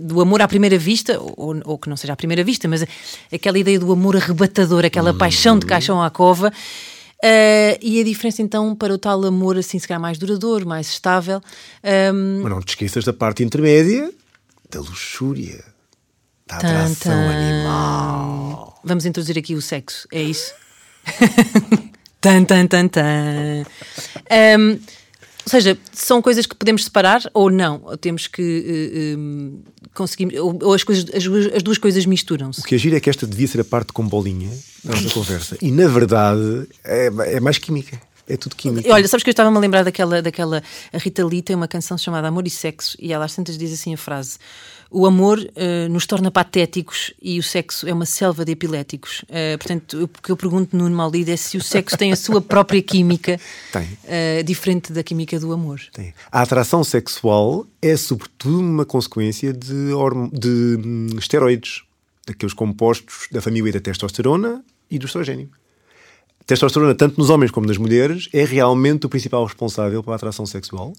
Do 0.00 0.20
amor 0.20 0.42
à 0.42 0.48
primeira 0.48 0.76
vista, 0.76 1.20
ou, 1.20 1.54
ou, 1.64 1.78
que 1.78 1.88
não 1.88 1.96
seja 1.96 2.14
à 2.14 2.16
primeira 2.16 2.42
vista, 2.42 2.66
mas 2.66 2.84
aquela 3.32 3.58
ideia 3.58 3.78
do 3.78 3.92
amor 3.92 4.16
arrebatador, 4.16 4.84
aquela 4.84 5.12
hum. 5.12 5.18
paixão 5.18 5.56
de 5.56 5.66
caixão 5.66 6.02
à 6.02 6.10
cova. 6.10 6.52
Uh, 7.22 7.78
e 7.80 8.00
a 8.00 8.04
diferença 8.04 8.42
então 8.42 8.74
para 8.74 8.92
o 8.92 8.98
tal 8.98 9.24
amor 9.24 9.56
assim 9.56 9.78
se 9.78 9.88
calhar 9.88 10.00
mais 10.00 10.18
duradouro, 10.18 10.66
mais 10.66 10.88
estável. 10.88 11.40
Um... 12.12 12.40
Mas 12.42 12.50
não 12.50 12.60
te 12.60 12.70
esqueças 12.70 13.04
da 13.04 13.12
parte 13.12 13.42
intermédia 13.42 14.12
da 14.74 14.80
luxúria, 14.80 15.64
da 16.46 16.56
atração 16.56 17.12
animal. 17.12 18.80
Vamos 18.84 19.06
introduzir 19.06 19.38
aqui 19.38 19.54
o 19.54 19.62
sexo, 19.62 20.08
é 20.12 20.22
isso? 20.22 20.52
tan, 22.20 22.44
tan, 22.44 22.66
tan, 22.66 22.88
tan. 22.88 23.64
Um, 24.58 24.80
ou 25.44 25.50
seja, 25.50 25.76
são 25.92 26.22
coisas 26.22 26.46
que 26.46 26.54
podemos 26.54 26.84
separar 26.84 27.22
ou 27.34 27.50
não? 27.50 27.82
Ou 27.84 27.96
temos 27.96 28.26
que 28.26 29.16
uh, 29.16 29.62
conseguir. 29.94 30.38
Ou, 30.38 30.58
ou, 30.62 30.72
as, 30.72 30.82
coisas, 30.82 31.04
as, 31.14 31.24
as 31.54 31.62
duas 31.62 31.76
coisas 31.76 32.06
misturam-se? 32.06 32.60
O 32.60 32.64
que 32.64 32.74
agir 32.74 32.94
é 32.94 33.00
que 33.00 33.10
esta 33.10 33.26
devia 33.26 33.46
ser 33.46 33.60
a 33.60 33.64
parte 33.64 33.92
com 33.92 34.06
bolinha 34.06 34.50
da 34.82 34.94
nossa 34.94 35.10
conversa. 35.10 35.56
E 35.60 35.70
na 35.70 35.86
verdade 35.86 36.66
é, 36.82 37.06
é 37.36 37.40
mais 37.40 37.58
química. 37.58 38.00
É 38.26 38.38
tudo 38.38 38.56
química. 38.56 38.90
Olha, 38.90 39.06
sabes 39.06 39.22
que 39.22 39.28
eu 39.28 39.32
estava-me 39.32 39.56
a 39.56 39.60
lembrar 39.60 39.82
daquela, 39.82 40.22
daquela. 40.22 40.62
A 40.92 40.98
Rita 40.98 41.24
Lee 41.26 41.42
tem 41.42 41.54
uma 41.54 41.68
canção 41.68 41.98
chamada 41.98 42.28
Amor 42.28 42.46
e 42.46 42.50
Sexo 42.50 42.96
e 42.98 43.12
ela 43.12 43.26
às 43.26 43.34
tantas 43.34 43.58
diz 43.58 43.70
assim 43.72 43.92
a 43.92 43.98
frase: 43.98 44.38
O 44.96 45.06
amor 45.06 45.40
uh, 45.40 45.88
nos 45.90 46.06
torna 46.06 46.30
patéticos 46.30 47.12
e 47.20 47.36
o 47.40 47.42
sexo 47.42 47.84
é 47.88 47.92
uma 47.92 48.06
selva 48.06 48.44
de 48.44 48.52
epiléticos. 48.52 49.24
Uh, 49.24 49.58
portanto, 49.58 50.04
o 50.04 50.06
que 50.06 50.30
eu 50.30 50.36
pergunto 50.36 50.76
no 50.76 50.88
Maldido 50.88 51.32
é 51.32 51.36
se 51.36 51.56
o 51.56 51.60
sexo 51.60 51.98
tem 51.98 52.12
a 52.12 52.16
sua 52.16 52.40
própria 52.40 52.80
química 52.80 53.40
tem. 53.72 53.82
Uh, 53.82 54.44
diferente 54.44 54.92
da 54.92 55.02
química 55.02 55.40
do 55.40 55.52
amor. 55.52 55.80
Tem. 55.92 56.14
A 56.30 56.42
atração 56.42 56.84
sexual 56.84 57.66
é, 57.82 57.96
sobretudo, 57.96 58.60
uma 58.60 58.84
consequência 58.84 59.52
de, 59.52 59.90
de 60.32 60.78
hum, 60.86 61.08
esteroides, 61.18 61.82
daqueles 62.24 62.54
compostos 62.54 63.26
da 63.32 63.42
família 63.42 63.72
da 63.72 63.80
testosterona 63.80 64.64
e 64.88 64.96
do 64.96 65.06
estrogênio 65.06 65.50
testosterona, 66.46 66.94
tanto 66.94 67.18
nos 67.18 67.30
homens 67.30 67.50
como 67.50 67.66
nas 67.66 67.78
mulheres, 67.78 68.28
é 68.32 68.44
realmente 68.44 69.06
o 69.06 69.08
principal 69.08 69.44
responsável 69.44 70.04
pela 70.04 70.16
atração 70.16 70.44
sexual 70.44 70.92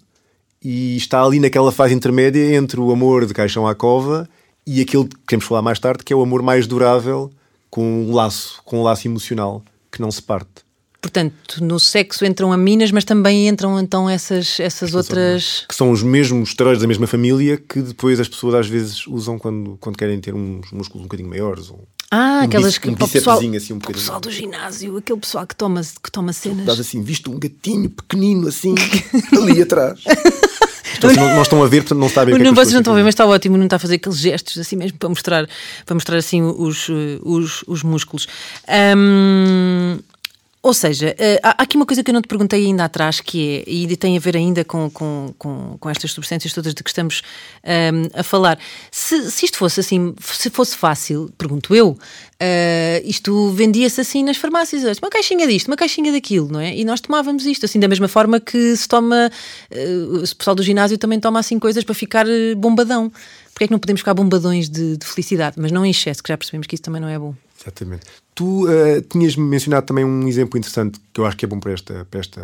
e 0.65 0.97
está 0.97 1.23
ali 1.23 1.39
naquela 1.39 1.71
fase 1.71 1.93
intermédia 1.93 2.55
entre 2.55 2.79
o 2.79 2.91
amor 2.91 3.27
de 3.27 3.35
caixão 3.35 3.67
à 3.67 3.75
cova 3.75 4.27
e 4.65 4.81
aquilo 4.81 5.07
que 5.07 5.15
queremos 5.27 5.45
falar 5.45 5.61
mais 5.61 5.77
tarde, 5.77 6.03
que 6.03 6.11
é 6.11 6.15
o 6.15 6.23
amor 6.23 6.41
mais 6.41 6.65
durável 6.65 7.31
com 7.69 7.83
um 7.83 8.11
laço, 8.11 8.59
com 8.65 8.79
um 8.79 8.83
laço 8.83 9.07
emocional 9.07 9.63
que 9.91 10.01
não 10.01 10.09
se 10.09 10.23
parte. 10.23 10.65
Portanto, 10.99 11.63
no 11.63 11.79
sexo 11.79 12.25
entram 12.25 12.51
aminas, 12.51 12.89
mas 12.89 13.03
também 13.03 13.47
entram 13.47 13.79
então 13.79 14.09
essas, 14.09 14.59
essas 14.59 14.95
outras. 14.95 15.67
Que 15.69 15.75
são 15.75 15.91
os 15.91 16.01
mesmos 16.01 16.49
esteroides 16.49 16.81
da 16.81 16.87
mesma 16.87 17.05
família 17.05 17.57
que 17.57 17.79
depois 17.79 18.19
as 18.19 18.27
pessoas 18.27 18.55
às 18.55 18.67
vezes 18.67 19.05
usam 19.05 19.37
quando, 19.37 19.77
quando 19.79 19.97
querem 19.97 20.19
ter 20.19 20.33
uns 20.33 20.71
músculos 20.71 21.01
um 21.01 21.07
bocadinho 21.07 21.29
maiores. 21.29 21.69
Ou 21.69 21.87
ah, 22.11 22.39
um 22.41 22.45
aquelas 22.45 22.77
que. 22.77 22.89
Um 22.89 22.95
pessoal, 22.95 23.37
assim, 23.39 23.73
um 23.73 23.77
o 23.77 23.81
pessoal 23.81 24.19
do 24.19 24.31
ginásio, 24.31 24.97
aquele 24.97 25.19
pessoal 25.19 25.45
que 25.45 25.55
toma, 25.55 25.81
que 25.81 26.11
toma 26.11 26.33
cenas. 26.33 26.59
Estás 26.59 26.79
assim, 26.79 27.01
visto 27.01 27.31
um 27.31 27.39
gatinho 27.39 27.89
pequenino 27.89 28.47
assim, 28.47 28.75
ali 29.31 29.61
atrás. 29.61 29.99
Então, 30.97 31.13
não, 31.13 31.35
não, 31.35 31.41
estão 31.41 31.61
a 31.61 31.67
ver, 31.67 31.81
portanto 31.81 31.99
não 31.99 32.07
sabem 32.07 32.33
o 32.33 32.37
que 32.37 32.47
é 32.47 32.51
Vocês 32.51 32.71
não 32.71 32.79
estão 32.79 32.93
a 32.93 32.95
ver, 32.95 33.03
mas 33.03 33.13
está 33.13 33.25
ótimo, 33.25 33.57
não 33.57 33.65
está 33.65 33.75
a 33.75 33.79
fazer 33.79 33.95
aqueles 33.95 34.17
gestos 34.17 34.57
assim 34.57 34.77
mesmo 34.77 34.97
para 34.97 35.09
mostrar, 35.09 35.47
para 35.85 35.93
mostrar 35.93 36.17
assim 36.17 36.41
os, 36.41 36.87
os, 37.21 37.63
os 37.67 37.83
músculos. 37.83 38.27
Um, 38.97 39.99
ou 40.65 40.73
seja, 40.73 41.15
eh, 41.19 41.39
há 41.43 41.61
aqui 41.61 41.77
uma 41.77 41.85
coisa 41.85 42.03
que 42.03 42.09
eu 42.09 42.13
não 42.13 42.23
te 42.23 42.27
perguntei 42.27 42.65
ainda 42.65 42.85
atrás, 42.85 43.21
que 43.21 43.63
é, 43.67 43.69
e 43.71 43.95
tem 43.95 44.17
a 44.17 44.19
ver 44.19 44.35
ainda 44.35 44.63
com, 44.63 44.89
com, 44.89 45.31
com, 45.37 45.77
com 45.79 45.89
estas 45.91 46.11
substâncias 46.11 46.51
todas 46.53 46.73
de 46.73 46.81
que 46.81 46.89
estamos 46.89 47.21
um, 47.63 47.69
ehm, 47.69 48.09
a 48.15 48.23
falar. 48.23 48.57
Se, 48.89 49.29
se, 49.29 49.45
isto 49.45 49.59
fosse 49.59 49.79
assim, 49.79 50.15
se 50.19 50.49
fosse 50.49 50.75
fácil, 50.75 51.31
pergunto 51.37 51.75
eu, 51.75 51.89
uh, 51.89 51.97
isto 53.03 53.51
vendia-se 53.51 54.01
assim 54.01 54.23
nas 54.23 54.37
farmácias, 54.37 54.97
uma 54.97 55.11
caixinha 55.11 55.45
disto, 55.45 55.67
uma 55.67 55.77
caixinha 55.77 56.11
daquilo, 56.11 56.51
não 56.51 56.59
é? 56.59 56.75
E 56.75 56.83
nós 56.83 56.99
tomávamos 56.99 57.45
isto, 57.45 57.63
assim, 57.67 57.79
da 57.79 57.87
mesma 57.87 58.07
forma 58.07 58.39
que 58.39 58.75
se 58.75 58.87
toma, 58.87 59.29
uh, 59.71 60.15
o 60.15 60.35
pessoal 60.35 60.55
do 60.55 60.63
ginásio 60.63 60.97
também 60.97 61.19
toma 61.19 61.41
assim 61.41 61.59
coisas 61.59 61.83
para 61.83 61.93
ficar 61.93 62.25
bombadão. 62.57 63.11
Porquê 63.53 63.65
é 63.65 63.67
que 63.67 63.71
não 63.71 63.79
podemos 63.79 64.01
ficar 64.01 64.15
bombadões 64.15 64.67
de, 64.67 64.97
de 64.97 65.05
felicidade? 65.05 65.57
Mas 65.59 65.71
não 65.71 65.85
em 65.85 65.91
excesso, 65.91 66.23
que 66.23 66.29
já 66.29 66.37
percebemos 66.39 66.65
que 66.65 66.73
isso 66.73 66.81
também 66.81 66.99
não 66.99 67.07
é 67.07 67.19
bom. 67.19 67.35
Exatamente. 67.65 68.03
Tu 68.33 68.65
uh, 68.65 69.01
tinhas 69.09 69.35
mencionado 69.35 69.85
também 69.85 70.05
um 70.05 70.27
exemplo 70.27 70.57
interessante 70.57 70.99
que 71.11 71.19
eu 71.19 71.25
acho 71.25 71.35
que 71.35 71.45
é 71.45 71.47
bom 71.47 71.59
para 71.59 71.71
esta, 71.71 72.05
para 72.09 72.19
esta, 72.19 72.41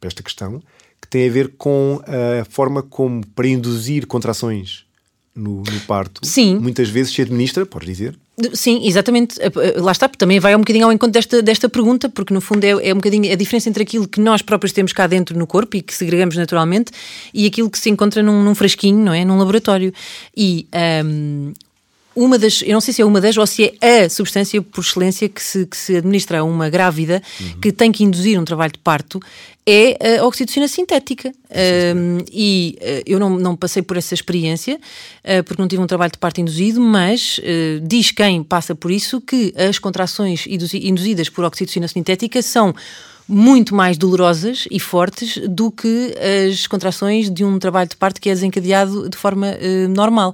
para 0.00 0.08
esta 0.08 0.22
questão, 0.22 0.62
que 1.00 1.08
tem 1.08 1.28
a 1.28 1.32
ver 1.32 1.54
com 1.58 2.00
a 2.06 2.44
forma 2.44 2.82
como, 2.82 3.26
para 3.28 3.46
induzir 3.46 4.06
contrações 4.06 4.86
no, 5.34 5.62
no 5.62 5.80
parto, 5.86 6.24
Sim. 6.24 6.56
muitas 6.58 6.88
vezes 6.88 7.12
se 7.12 7.22
administra, 7.22 7.66
podes 7.66 7.88
dizer, 7.88 8.16
Sim, 8.54 8.80
exatamente. 8.86 9.40
Eh, 9.40 9.52
eh, 9.54 9.80
Lá 9.80 9.92
está, 9.92 10.08
também 10.08 10.40
vai 10.40 10.56
um 10.56 10.60
bocadinho 10.60 10.86
ao 10.86 10.92
encontro 10.92 11.12
desta, 11.12 11.42
desta 11.42 11.68
pergunta, 11.68 12.08
porque 12.08 12.32
no 12.32 12.40
fundo 12.40 12.64
é, 12.64 12.70
é 12.70 12.92
um 12.92 12.96
bocadinho 12.96 13.30
a 13.30 13.36
diferença 13.36 13.68
entre 13.68 13.82
aquilo 13.82 14.08
que 14.08 14.20
nós 14.20 14.40
próprios 14.40 14.72
temos 14.72 14.92
cá 14.92 15.06
dentro 15.06 15.38
no 15.38 15.46
corpo 15.46 15.76
e 15.76 15.82
que 15.82 15.94
segregamos 15.94 16.34
naturalmente 16.36 16.92
e 17.34 17.46
aquilo 17.46 17.68
que 17.70 17.78
se 17.78 17.90
encontra 17.90 18.22
num, 18.22 18.42
num 18.42 18.54
frasquinho, 18.54 18.98
não 18.98 19.12
é? 19.12 19.24
Num 19.24 19.36
laboratório. 19.36 19.92
E 20.34 20.66
ahm, 20.72 21.52
uma 22.14 22.38
das, 22.38 22.62
eu 22.62 22.72
não 22.72 22.80
sei 22.80 22.94
se 22.94 23.02
é 23.02 23.04
uma 23.04 23.20
das 23.20 23.36
ou 23.36 23.46
se 23.46 23.74
é 23.80 24.04
a 24.04 24.10
substância 24.10 24.60
por 24.60 24.80
excelência 24.82 25.28
que 25.28 25.42
se, 25.42 25.66
que 25.66 25.76
se 25.76 25.96
administra 25.96 26.40
a 26.40 26.44
uma 26.44 26.68
grávida 26.68 27.22
que 27.60 27.72
tem 27.72 27.90
que 27.90 28.04
induzir 28.04 28.38
um 28.38 28.44
trabalho 28.44 28.72
de 28.72 28.78
parto 28.78 29.20
é 29.64 30.18
a 30.18 30.26
oxitocina 30.26 30.66
sintética. 30.66 31.32
Um, 31.94 32.18
e 32.32 32.76
uh, 32.80 33.02
eu 33.06 33.18
não, 33.18 33.30
não 33.30 33.54
passei 33.54 33.82
por 33.82 33.96
essa 33.96 34.14
experiência 34.14 34.76
uh, 34.76 35.44
porque 35.44 35.60
não 35.60 35.68
tive 35.68 35.82
um 35.82 35.86
trabalho 35.86 36.12
de 36.12 36.18
parto 36.18 36.40
induzido, 36.40 36.80
mas 36.80 37.38
uh, 37.38 37.80
diz 37.86 38.10
quem 38.10 38.42
passa 38.42 38.74
por 38.74 38.90
isso 38.90 39.20
que 39.20 39.54
as 39.56 39.78
contrações 39.78 40.46
induzi- 40.46 40.88
induzidas 40.88 41.28
por 41.28 41.44
oxitocina 41.44 41.86
sintética 41.86 42.42
são 42.42 42.74
muito 43.28 43.74
mais 43.74 43.96
dolorosas 43.96 44.66
e 44.70 44.78
fortes 44.78 45.38
do 45.48 45.70
que 45.70 46.14
as 46.48 46.66
contrações 46.66 47.30
de 47.30 47.44
um 47.44 47.58
trabalho 47.58 47.88
de 47.88 47.96
parto 47.96 48.20
que 48.20 48.28
é 48.28 48.34
desencadeado 48.34 49.08
de 49.08 49.16
forma 49.16 49.48
eh, 49.48 49.86
normal. 49.88 50.32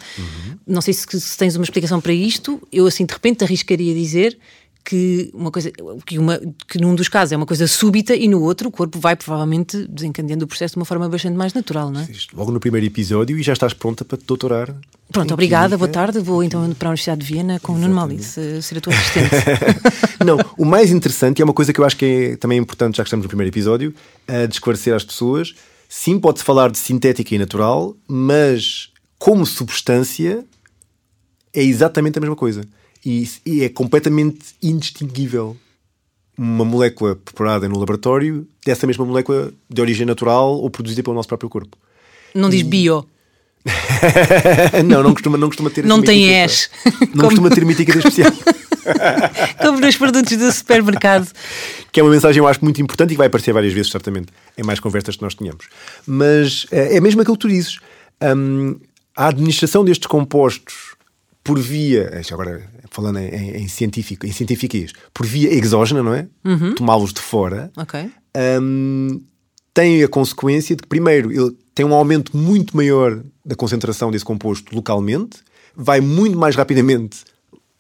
Não 0.67 0.81
sei 0.81 0.93
se, 0.93 1.07
se 1.21 1.37
tens 1.37 1.57
uma 1.57 1.65
explicação 1.65 2.01
para 2.01 2.13
isto, 2.13 2.61
eu 2.73 2.87
assim 2.87 3.07
de 3.07 3.13
repente 3.13 3.45
arriscaria 3.45 3.95
dizer 3.95 4.37
que 4.85 5.31
uma 5.35 5.51
coisa 5.51 5.71
que, 6.07 6.19
uma, 6.19 6.41
que 6.67 6.79
num 6.79 6.95
dos 6.95 7.09
casos 7.09 7.33
é 7.33 7.37
uma 7.37 7.45
coisa 7.45 7.67
súbita 7.67 8.15
e 8.15 8.27
no 8.27 8.43
outro 8.43 8.69
o 8.69 8.73
corpo 8.73 8.99
vai 8.99 9.15
provavelmente 9.15 9.87
desencadeando 9.87 10.45
o 10.45 10.49
processo 10.49 10.75
de 10.75 10.79
uma 10.79 10.85
forma 10.85 11.09
bastante 11.09 11.37
mais 11.37 11.53
natural, 11.53 11.91
não 11.91 12.01
é? 12.01 12.09
logo 12.33 12.51
no 12.51 12.59
primeiro 12.59 12.87
episódio 12.87 13.39
e 13.39 13.43
já 13.43 13.53
estás 13.53 13.73
pronta 13.73 14.05
para 14.05 14.17
te 14.17 14.25
doutorar. 14.25 14.75
Pronto, 15.11 15.33
obrigada, 15.33 15.77
boa 15.77 15.89
tarde. 15.89 16.21
Vou 16.21 16.43
então 16.43 16.73
para 16.75 16.89
a 16.89 16.91
Universidade 16.91 17.21
de 17.21 17.27
Viena 17.27 17.61
com 17.61 17.73
o 17.73 17.79
Nuno 17.79 17.95
Malice, 17.95 18.41
eh, 18.41 18.61
ser 18.61 18.79
a 18.79 18.81
tua 18.81 18.93
assistente. 18.97 19.31
Não, 20.25 20.39
o 20.57 20.65
mais 20.65 20.91
interessante, 20.91 21.39
e 21.39 21.43
é 21.43 21.45
uma 21.45 21.55
coisa 21.55 21.73
que 21.73 21.81
eu 21.81 21.85
acho 21.85 21.97
que 21.97 22.05
é 22.05 22.37
também 22.37 22.59
importante, 22.59 22.97
já 22.97 23.03
que 23.03 23.09
estamos 23.09 23.25
no 23.25 23.29
primeiro 23.29 23.51
episódio, 23.51 23.95
a 24.27 24.47
de 24.47 24.55
esclarecer 24.55 24.95
às 24.95 25.05
pessoas. 25.05 25.55
Sim, 25.89 26.19
pode-se 26.19 26.45
falar 26.45 26.71
de 26.71 26.79
sintética 26.79 27.35
e 27.35 27.39
natural, 27.39 27.97
mas 28.07 28.91
como 29.19 29.47
substância 29.47 30.45
é 31.55 31.63
exatamente 31.63 32.19
a 32.19 32.21
mesma 32.21 32.37
coisa. 32.37 32.63
E, 33.05 33.29
e 33.47 33.65
é 33.65 33.69
completamente 33.69 34.39
indistinguível 34.63 35.57
uma 36.37 36.65
molécula 36.65 37.17
preparada 37.17 37.69
no 37.69 37.79
laboratório 37.79 38.47
dessa 38.65 38.87
mesma 38.87 39.05
molécula 39.05 39.53
de 39.69 39.81
origem 39.81 40.07
natural 40.07 40.55
ou 40.55 40.71
produzida 40.71 41.03
pelo 41.03 41.17
nosso 41.17 41.29
próprio 41.29 41.49
corpo. 41.51 41.77
Não 42.35 42.49
diz 42.49 42.63
bio. 42.63 43.05
não, 44.87 45.03
não 45.03 45.13
costuma, 45.13 45.37
não 45.37 45.49
costuma 45.49 45.71
ter 45.71 45.85
Não 45.85 46.01
tem. 46.01 46.31
S. 46.31 46.69
Não 46.85 47.07
Como- 47.09 47.23
costuma 47.25 47.51
ter 47.51 47.69
etiqueta 47.69 47.99
especial. 47.99 48.33
Como 49.61 49.81
nos 49.81 49.97
produtos 49.97 50.37
do 50.37 50.51
supermercado. 50.51 51.31
que 51.93 52.01
é 52.01 52.03
uma 52.03 52.11
mensagem, 52.13 52.39
eu 52.41 52.47
acho, 52.47 52.63
muito 52.63 52.81
importante 52.81 53.11
e 53.11 53.15
que 53.15 53.19
vai 53.19 53.27
aparecer 53.27 53.53
várias 53.53 53.73
vezes, 53.73 53.91
certamente, 53.91 54.29
em 54.57 54.63
mais 54.63 54.81
conversas 54.81 55.17
que 55.17 55.23
nós 55.23 55.35
tenhamos. 55.35 55.67
Mas 56.07 56.67
eh, 56.71 56.97
é 56.97 57.01
mesmo 57.01 57.21
aquilo 57.21 57.37
que 57.37 57.43
tu 57.43 57.49
dizes. 57.49 57.79
Hum, 58.23 58.77
a 59.15 59.29
administração 59.29 59.85
destes 59.85 60.07
compostos 60.07 60.95
por 61.45 61.59
via, 61.59 62.11
eh, 62.13 62.23
agora 62.33 62.63
falando 62.99 63.19
em, 63.21 63.29
em, 63.29 63.57
em 63.59 63.69
científico, 63.69 64.27
em 64.27 64.33
cientifiquez, 64.33 64.93
por 65.15 65.25
via 65.25 65.55
exógena, 65.55 66.03
não 66.03 66.13
é? 66.13 66.27
Tomá-los 66.75 67.13
de 67.13 67.21
fora, 67.21 67.71
hum, 68.61 69.21
tem 69.73 70.03
a 70.03 70.09
consequência 70.09 70.75
de 70.75 70.83
que, 70.83 70.89
primeiro, 70.89 71.31
ele 71.31 71.57
tem 71.77 71.87
um 71.87 71.95
aumento 71.95 72.37
muito 72.37 72.77
maior 72.77 73.23
da 73.45 73.55
concentração 73.55 74.11
desse 74.11 74.25
composto 74.25 74.75
localmente, 74.75 75.39
vai 75.77 76.01
muito 76.01 76.37
mais 76.37 76.57
rapidamente 76.57 77.19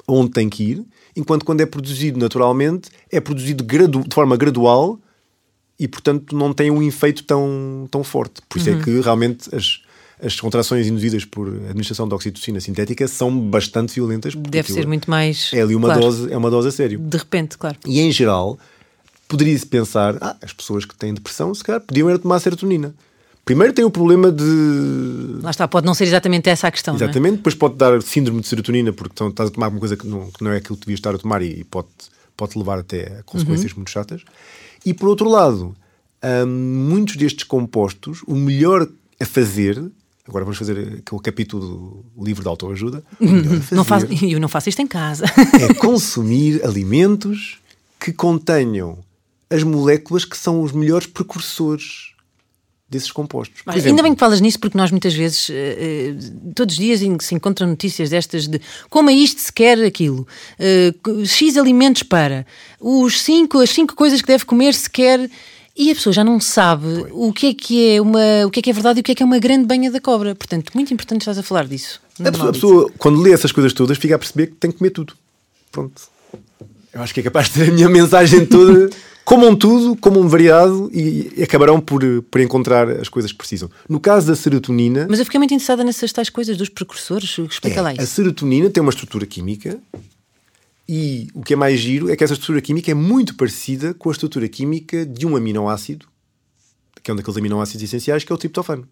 onde 0.07 0.31
tem 0.31 0.49
que 0.49 0.63
ir, 0.63 0.85
enquanto 1.17 1.45
quando 1.45 1.63
é 1.63 1.67
produzido 1.67 2.17
naturalmente, 2.21 2.89
é 3.11 3.21
produzido 3.21 3.65
de 3.65 4.15
forma 4.15 4.37
gradual 4.37 5.01
e, 5.81 5.89
portanto, 5.89 6.37
não 6.37 6.53
tem 6.53 6.71
um 6.71 6.81
efeito 6.81 7.25
tão, 7.25 7.89
tão 7.91 8.05
forte. 8.05 8.41
Por 8.49 8.59
isso 8.59 8.71
é 8.71 8.81
que 8.81 9.01
realmente 9.01 9.53
as, 9.53 9.83
as 10.23 10.41
contrações 10.41 10.87
induzidas 10.87 11.25
por 11.25 11.49
administração 11.49 12.09
de 12.09 12.15
oxitocina 12.15 12.61
sintética 12.61 13.07
são 13.07 13.37
bastante 13.39 13.95
violentas. 13.95 14.35
Deve 14.35 14.73
ser 14.73 14.87
muito 14.87 15.09
mais. 15.09 15.51
É 15.53 15.61
ali 15.61 15.75
uma 15.75 15.89
claro, 15.89 16.01
dose, 16.01 16.33
é 16.33 16.37
uma 16.37 16.51
dose 16.51 16.69
a 16.69 16.73
sério. 16.73 16.99
De 16.99 17.17
repente, 17.17 17.57
claro. 17.57 17.77
E 17.87 18.01
em 18.01 18.11
geral, 18.11 18.59
poderia-se 19.29 19.67
pensar: 19.67 20.17
ah, 20.21 20.37
as 20.43 20.53
pessoas 20.53 20.85
que 20.85 20.97
têm 20.97 21.15
depressão, 21.15 21.55
se 21.55 21.63
calhar, 21.63 21.81
podiam 21.81 22.09
era 22.09 22.19
tomar 22.19 22.41
serotonina. 22.41 22.95
Primeiro 23.45 23.73
tem 23.73 23.85
o 23.85 23.91
problema 23.91 24.31
de. 24.31 25.39
Lá 25.43 25.51
está, 25.51 25.67
pode 25.67 25.87
não 25.87 25.95
ser 25.95 26.05
exatamente 26.05 26.51
essa 26.51 26.69
a 26.69 26.71
questão. 26.71 26.95
é? 26.95 26.97
Exatamente, 26.97 27.37
depois 27.37 27.55
pode 27.55 27.77
dar 27.77 28.03
síndrome 28.03 28.41
de 28.41 28.49
serotonina 28.49 28.93
porque 28.93 29.25
estás 29.25 29.49
a 29.49 29.53
tomar 29.53 29.67
alguma 29.67 29.81
coisa 29.81 29.97
que 29.97 30.07
não, 30.07 30.31
que 30.31 30.45
não 30.45 30.53
é 30.53 30.59
aquilo 30.59 30.77
que 30.77 30.85
devias 30.85 30.99
estar 30.99 31.15
a 31.15 31.19
tomar 31.19 31.41
e, 31.41 31.65
pode, 31.65 31.89
pode 32.37 32.59
levar 32.59 32.81
até 32.81 33.21
a 33.21 33.23
consequências 33.23 33.73
muito 33.73 33.91
chatas. 33.91 34.23
E 34.85 34.93
por 34.93 35.09
outro 35.09 35.31
lado, 35.31 35.75
hum, 36.23 36.47
muitos 36.91 37.17
destes 37.17 37.45
compostos, 37.45 38.23
o 38.27 38.35
melhor 38.35 38.87
a 39.21 39.25
fazer. 39.25 39.83
Agora 40.29 40.45
vamos 40.45 40.59
fazer 40.59 40.79
aquele 40.79 41.23
capítulo 41.23 42.05
do 42.15 42.25
livro 42.25 42.43
de 42.43 42.49
autoajuda. 42.49 43.03
Não 43.73 43.83
fazer 43.85 44.09
eu 44.23 44.39
não 44.39 44.49
faço 44.49 44.69
isto 44.69 44.83
em 44.83 44.87
casa. 44.87 45.25
é 45.59 45.73
consumir 45.75 46.63
alimentos 46.65 47.59
que 47.99 48.13
contenham 48.13 48.99
as 49.51 49.63
moléculas 49.63 50.27
que 50.27 50.37
são 50.37 50.63
os 50.63 50.73
melhores 50.73 51.07
precursores 51.07 52.13
desses 52.89 53.13
compostos. 53.13 53.63
Olha, 53.67 53.77
exemplo, 53.77 53.91
Ainda 53.91 54.03
bem 54.03 54.15
que 54.15 54.21
falas 54.21 54.41
nisso, 54.41 54.59
porque 54.59 54.77
nós 54.77 54.91
muitas 54.91 55.15
vezes, 55.15 55.51
eh, 55.51 56.15
eh, 56.15 56.15
todos 56.55 56.75
os 56.75 56.79
dias, 56.79 57.01
se 57.23 57.35
encontram 57.35 57.67
notícias 57.67 58.11
destas 58.11 58.49
de 58.49 58.61
como 58.89 59.11
é 59.11 59.13
isto 59.13 59.41
se 59.41 59.53
quer 59.53 59.83
aquilo, 59.85 60.27
eh, 60.59 60.95
X 61.27 61.59
alimentos 61.59 62.03
para, 62.03 62.47
os 62.81 63.21
cinco, 63.21 63.61
as 63.61 63.71
cinco 63.71 63.95
coisas 63.95 64.23
que 64.23 64.29
deve 64.29 64.45
comer 64.45 64.75
se 64.75 64.89
quer. 64.89 65.31
E 65.79 65.93
a 65.93 65.95
pessoa 65.95 66.13
já 66.13 66.25
não 66.25 66.41
sabe 66.41 67.07
o 67.13 67.33
que 67.33 67.47
é 67.47 67.55
que 67.55 67.91
é 67.95 68.01
uma, 68.01 68.19
o 68.47 68.51
que 68.51 68.59
é 68.59 68.63
que 68.63 68.71
é 68.71 68.73
verdade 68.73 68.99
e 68.99 69.01
o 69.01 69.05
que 69.05 69.13
é 69.13 69.15
que 69.15 69.23
é 69.23 69.27
uma 69.27 69.39
grande 69.39 69.65
banha 69.65 69.91
da 69.93 70.01
cobra. 70.01 70.35
Portanto, 70.35 70.73
muito 70.75 70.93
importante 70.93 71.21
estás 71.23 71.39
a 71.39 71.43
falar 71.43 71.67
disso. 71.69 72.01
a 72.21 72.33
pessoa, 72.33 72.49
a 72.49 72.53
pessoa, 72.53 72.93
quando 72.99 73.21
lê 73.21 73.33
essas 73.33 73.53
coisas 73.53 73.73
todas, 73.73 73.97
fica 73.97 74.17
a 74.17 74.19
perceber 74.19 74.49
que 74.49 74.55
tem 74.55 74.73
que 74.73 74.79
comer 74.79 74.91
tudo. 74.91 75.15
Pronto. 75.71 76.03
Eu 76.93 77.01
acho 77.01 77.15
que 77.15 77.21
é 77.21 77.23
capaz 77.23 77.47
de 77.47 77.53
ter 77.55 77.69
a 77.71 77.73
minha 77.73 77.89
mensagem 77.91 78.45
toda. 78.45 78.91
Comam 79.25 79.55
tudo, 79.55 79.95
comam 79.95 80.27
variado 80.27 80.91
e 80.93 81.43
acabarão 81.43 81.81
por, 81.81 82.01
por 82.31 82.41
encontrar 82.41 82.89
as 82.91 83.09
coisas 83.11 83.31
que 83.31 83.37
precisam. 83.39 83.71
No 83.89 84.01
caso 84.01 84.27
da 84.27 84.35
serotonina, 84.35 85.07
Mas 85.09 85.19
eu 85.19 85.25
fiquei 85.27 85.39
muito 85.39 85.53
interessada 85.53 85.85
nessas 85.85 86.11
tais 86.13 86.31
coisas 86.31 86.57
dos 86.57 86.71
precursores. 86.71 87.37
Explica 87.39 87.79
É, 87.79 87.83
lá 87.83 87.91
A 87.91 87.93
isso. 87.93 88.07
serotonina 88.07 88.71
tem 88.71 88.81
uma 88.81 88.91
estrutura 88.91 89.27
química 89.27 89.79
e 90.89 91.29
o 91.35 91.43
que 91.43 91.53
é 91.53 91.57
mais 91.57 91.79
giro 91.79 92.11
é 92.11 92.17
que 92.17 92.25
essa 92.25 92.33
estrutura 92.33 92.63
química 92.63 92.91
é 92.91 92.95
muito 92.95 93.35
parecida 93.35 93.93
com 93.93 94.09
a 94.09 94.13
estrutura 94.13 94.49
química 94.49 95.05
de 95.05 95.27
um 95.27 95.37
aminoácido, 95.37 96.07
que 97.03 97.11
é 97.11 97.15
um 97.15 97.17
daqueles 97.17 97.37
aminoácidos 97.37 97.83
essenciais, 97.83 98.25
que 98.25 98.33
é 98.33 98.35
o 98.35 98.39
triptofano. 98.39 98.89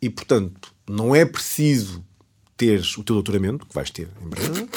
E, 0.00 0.08
portanto, 0.08 0.72
não 0.88 1.14
é 1.14 1.24
preciso 1.24 2.04
teres 2.56 2.96
o 2.96 3.02
teu 3.02 3.16
doutoramento, 3.16 3.66
que 3.66 3.74
vais 3.74 3.90
ter 3.90 4.08
em 4.24 4.28
breve, 4.28 4.68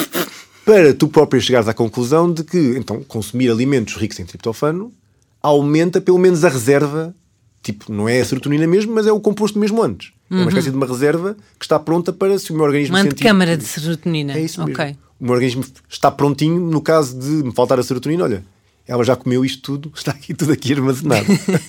para 0.65 0.93
tu 0.95 1.07
próprio 1.07 1.39
chegares 1.39 1.67
à 1.67 1.73
conclusão 1.73 2.33
de 2.33 2.43
que, 2.43 2.57
então, 2.75 3.03
consumir 3.03 3.51
alimentos 3.51 3.95
ricos 3.95 4.19
em 4.19 4.25
triptofano 4.25 4.91
aumenta 5.41 6.01
pelo 6.01 6.17
menos 6.17 6.43
a 6.43 6.49
reserva. 6.49 7.13
Tipo, 7.61 7.91
não 7.91 8.09
é 8.09 8.19
a 8.19 8.25
serotonina 8.25 8.65
mesmo, 8.65 8.95
mas 8.95 9.05
é 9.05 9.11
o 9.11 9.19
composto 9.19 9.59
mesmo 9.59 9.83
antes. 9.83 10.11
É 10.29 10.35
uma 10.35 10.47
espécie 10.47 10.71
de 10.71 10.75
uma 10.75 10.85
reserva 10.85 11.37
que 11.59 11.65
está 11.65 11.79
pronta 11.79 12.11
para 12.11 12.37
se 12.39 12.51
o 12.51 12.55
meu 12.55 12.63
organismo 12.63 12.95
Uma 12.95 13.03
sentir... 13.03 13.13
antecâmara 13.13 13.57
de 13.57 13.63
serotonina. 13.63 14.33
É 14.33 14.41
isso 14.41 14.63
mesmo. 14.63 14.81
Ok. 14.81 14.97
O 15.19 15.25
meu 15.25 15.33
organismo 15.33 15.65
está 15.89 16.11
prontinho 16.11 16.59
no 16.59 16.81
caso 16.81 17.17
de 17.17 17.27
me 17.43 17.51
faltar 17.53 17.79
a 17.79 17.83
serotonina. 17.83 18.23
Olha, 18.23 18.45
ela 18.87 19.03
já 19.03 19.15
comeu 19.15 19.43
isto 19.43 19.61
tudo, 19.61 19.91
está 19.95 20.11
aqui 20.11 20.33
tudo 20.33 20.51
aqui 20.51 20.73
armazenado. 20.73 21.25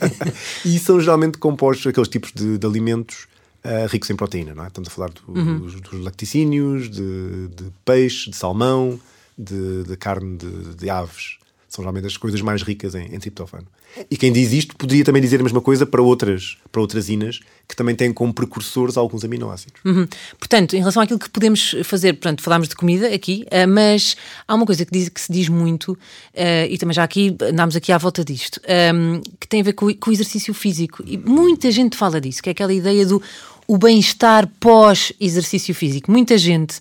e 0.64 0.78
são 0.78 1.00
geralmente 1.00 1.38
compostos 1.38 1.86
aqueles 1.86 2.08
tipos 2.08 2.32
de, 2.32 2.58
de 2.58 2.66
alimentos 2.66 3.26
ah, 3.64 3.86
ricos 3.88 4.08
em 4.10 4.16
proteína, 4.16 4.54
não 4.54 4.64
é? 4.64 4.68
Estamos 4.68 4.88
a 4.88 4.92
falar 4.92 5.10
do- 5.10 5.18
Uhum. 5.38 5.58
dos, 5.60 5.80
dos 5.80 6.00
lacticínios, 6.00 6.90
de, 6.90 7.48
de 7.48 7.64
peixe, 7.84 8.30
de 8.30 8.36
salmão, 8.36 9.00
de, 9.36 9.84
de 9.84 9.96
carne 9.96 10.36
de 10.76 10.90
aves. 10.90 11.37
São 11.68 11.82
geralmente 11.82 12.06
as 12.06 12.16
coisas 12.16 12.40
mais 12.40 12.62
ricas 12.62 12.94
em, 12.94 13.14
em 13.14 13.18
triptofano. 13.18 13.66
E 14.10 14.16
quem 14.16 14.32
diz 14.32 14.52
isto 14.52 14.74
poderia 14.76 15.04
também 15.04 15.20
dizer 15.20 15.40
a 15.40 15.42
mesma 15.42 15.60
coisa 15.60 15.84
para 15.84 16.00
outras, 16.00 16.56
para 16.72 16.80
outras 16.80 17.08
inas 17.08 17.40
que 17.66 17.76
também 17.76 17.94
têm 17.94 18.10
como 18.12 18.32
precursores 18.32 18.96
alguns 18.96 19.22
aminoácidos. 19.24 19.78
Uhum. 19.84 20.06
Portanto, 20.38 20.74
em 20.74 20.78
relação 20.78 21.02
àquilo 21.02 21.18
que 21.18 21.28
podemos 21.28 21.74
fazer, 21.84 22.14
portanto, 22.14 22.42
falámos 22.42 22.68
de 22.68 22.74
comida 22.74 23.12
aqui, 23.14 23.44
ah, 23.50 23.66
mas 23.66 24.16
há 24.46 24.54
uma 24.54 24.64
coisa 24.64 24.84
que, 24.86 24.92
diz- 24.92 25.10
que 25.10 25.20
se 25.20 25.30
diz 25.30 25.48
muito, 25.50 25.96
ah, 26.34 26.66
e 26.66 26.78
também 26.78 26.94
já 26.94 27.04
aqui 27.04 27.36
andámos 27.42 27.76
aqui 27.76 27.92
à 27.92 27.98
volta 27.98 28.24
disto, 28.24 28.60
ahm, 28.66 29.20
que 29.38 29.46
tem 29.46 29.60
a 29.60 29.64
ver 29.64 29.74
com, 29.74 29.92
com 29.94 30.10
o 30.10 30.12
exercício 30.12 30.54
físico. 30.54 31.02
E 31.06 31.18
muita 31.18 31.70
gente 31.70 31.96
fala 31.96 32.18
disso, 32.18 32.42
que 32.42 32.48
é 32.48 32.52
aquela 32.52 32.72
ideia 32.72 33.04
do 33.04 33.22
o 33.68 33.76
bem-estar 33.76 34.48
pós-exercício 34.58 35.74
físico. 35.74 36.10
Muita 36.10 36.38
gente 36.38 36.80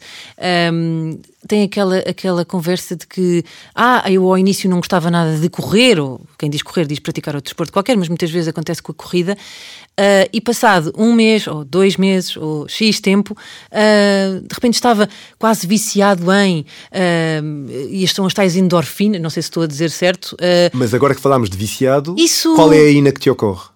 um, 0.74 1.20
tem 1.46 1.64
aquela, 1.64 1.98
aquela 1.98 2.46
conversa 2.46 2.96
de 2.96 3.06
que, 3.06 3.44
ah, 3.76 4.10
eu 4.10 4.26
ao 4.26 4.38
início 4.38 4.70
não 4.70 4.78
gostava 4.78 5.12
nada 5.12 5.38
de 5.38 5.50
correr, 5.50 6.00
ou 6.00 6.22
quem 6.40 6.50
diz 6.50 6.62
correr 6.62 6.86
diz 6.86 7.00
praticar 7.00 7.36
outro 7.36 7.50
desporto 7.50 7.74
qualquer, 7.74 7.98
mas 7.98 8.08
muitas 8.08 8.32
vezes 8.32 8.48
acontece 8.48 8.82
com 8.82 8.94
a 8.94 8.96
corrida, 8.96 9.34
uh, 9.34 10.30
e 10.32 10.40
passado 10.40 10.94
um 10.98 11.12
mês, 11.12 11.46
ou 11.46 11.66
dois 11.66 11.98
meses, 11.98 12.38
ou 12.38 12.70
X 12.70 13.02
tempo, 13.02 13.34
uh, 13.34 14.40
de 14.40 14.56
repente 14.56 14.76
estava 14.76 15.10
quase 15.38 15.68
viciado 15.68 16.32
em, 16.32 16.62
uh, 16.62 17.70
e 17.90 18.02
estão 18.02 18.26
as 18.26 18.34
tais 18.34 18.56
endorfinas, 18.56 19.22
não 19.22 19.30
sei 19.30 19.44
se 19.44 19.50
estou 19.50 19.64
a 19.64 19.68
dizer 19.68 19.92
certo. 19.92 20.38
mas 20.72 20.94
agora 20.94 21.14
que 21.14 21.20
falámos 21.20 21.50
de 21.50 21.58
viciado, 21.58 22.16
isso... 22.18 22.56
qual 22.56 22.72
é 22.72 22.80
a 22.80 22.90
ina 22.90 23.12
que 23.12 23.20
te 23.20 23.30
ocorre? 23.30 23.68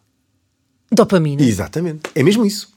Dopamina. 0.89 1.43
Exatamente, 1.43 2.03
é 2.15 2.23
mesmo 2.23 2.45
isso 2.45 2.70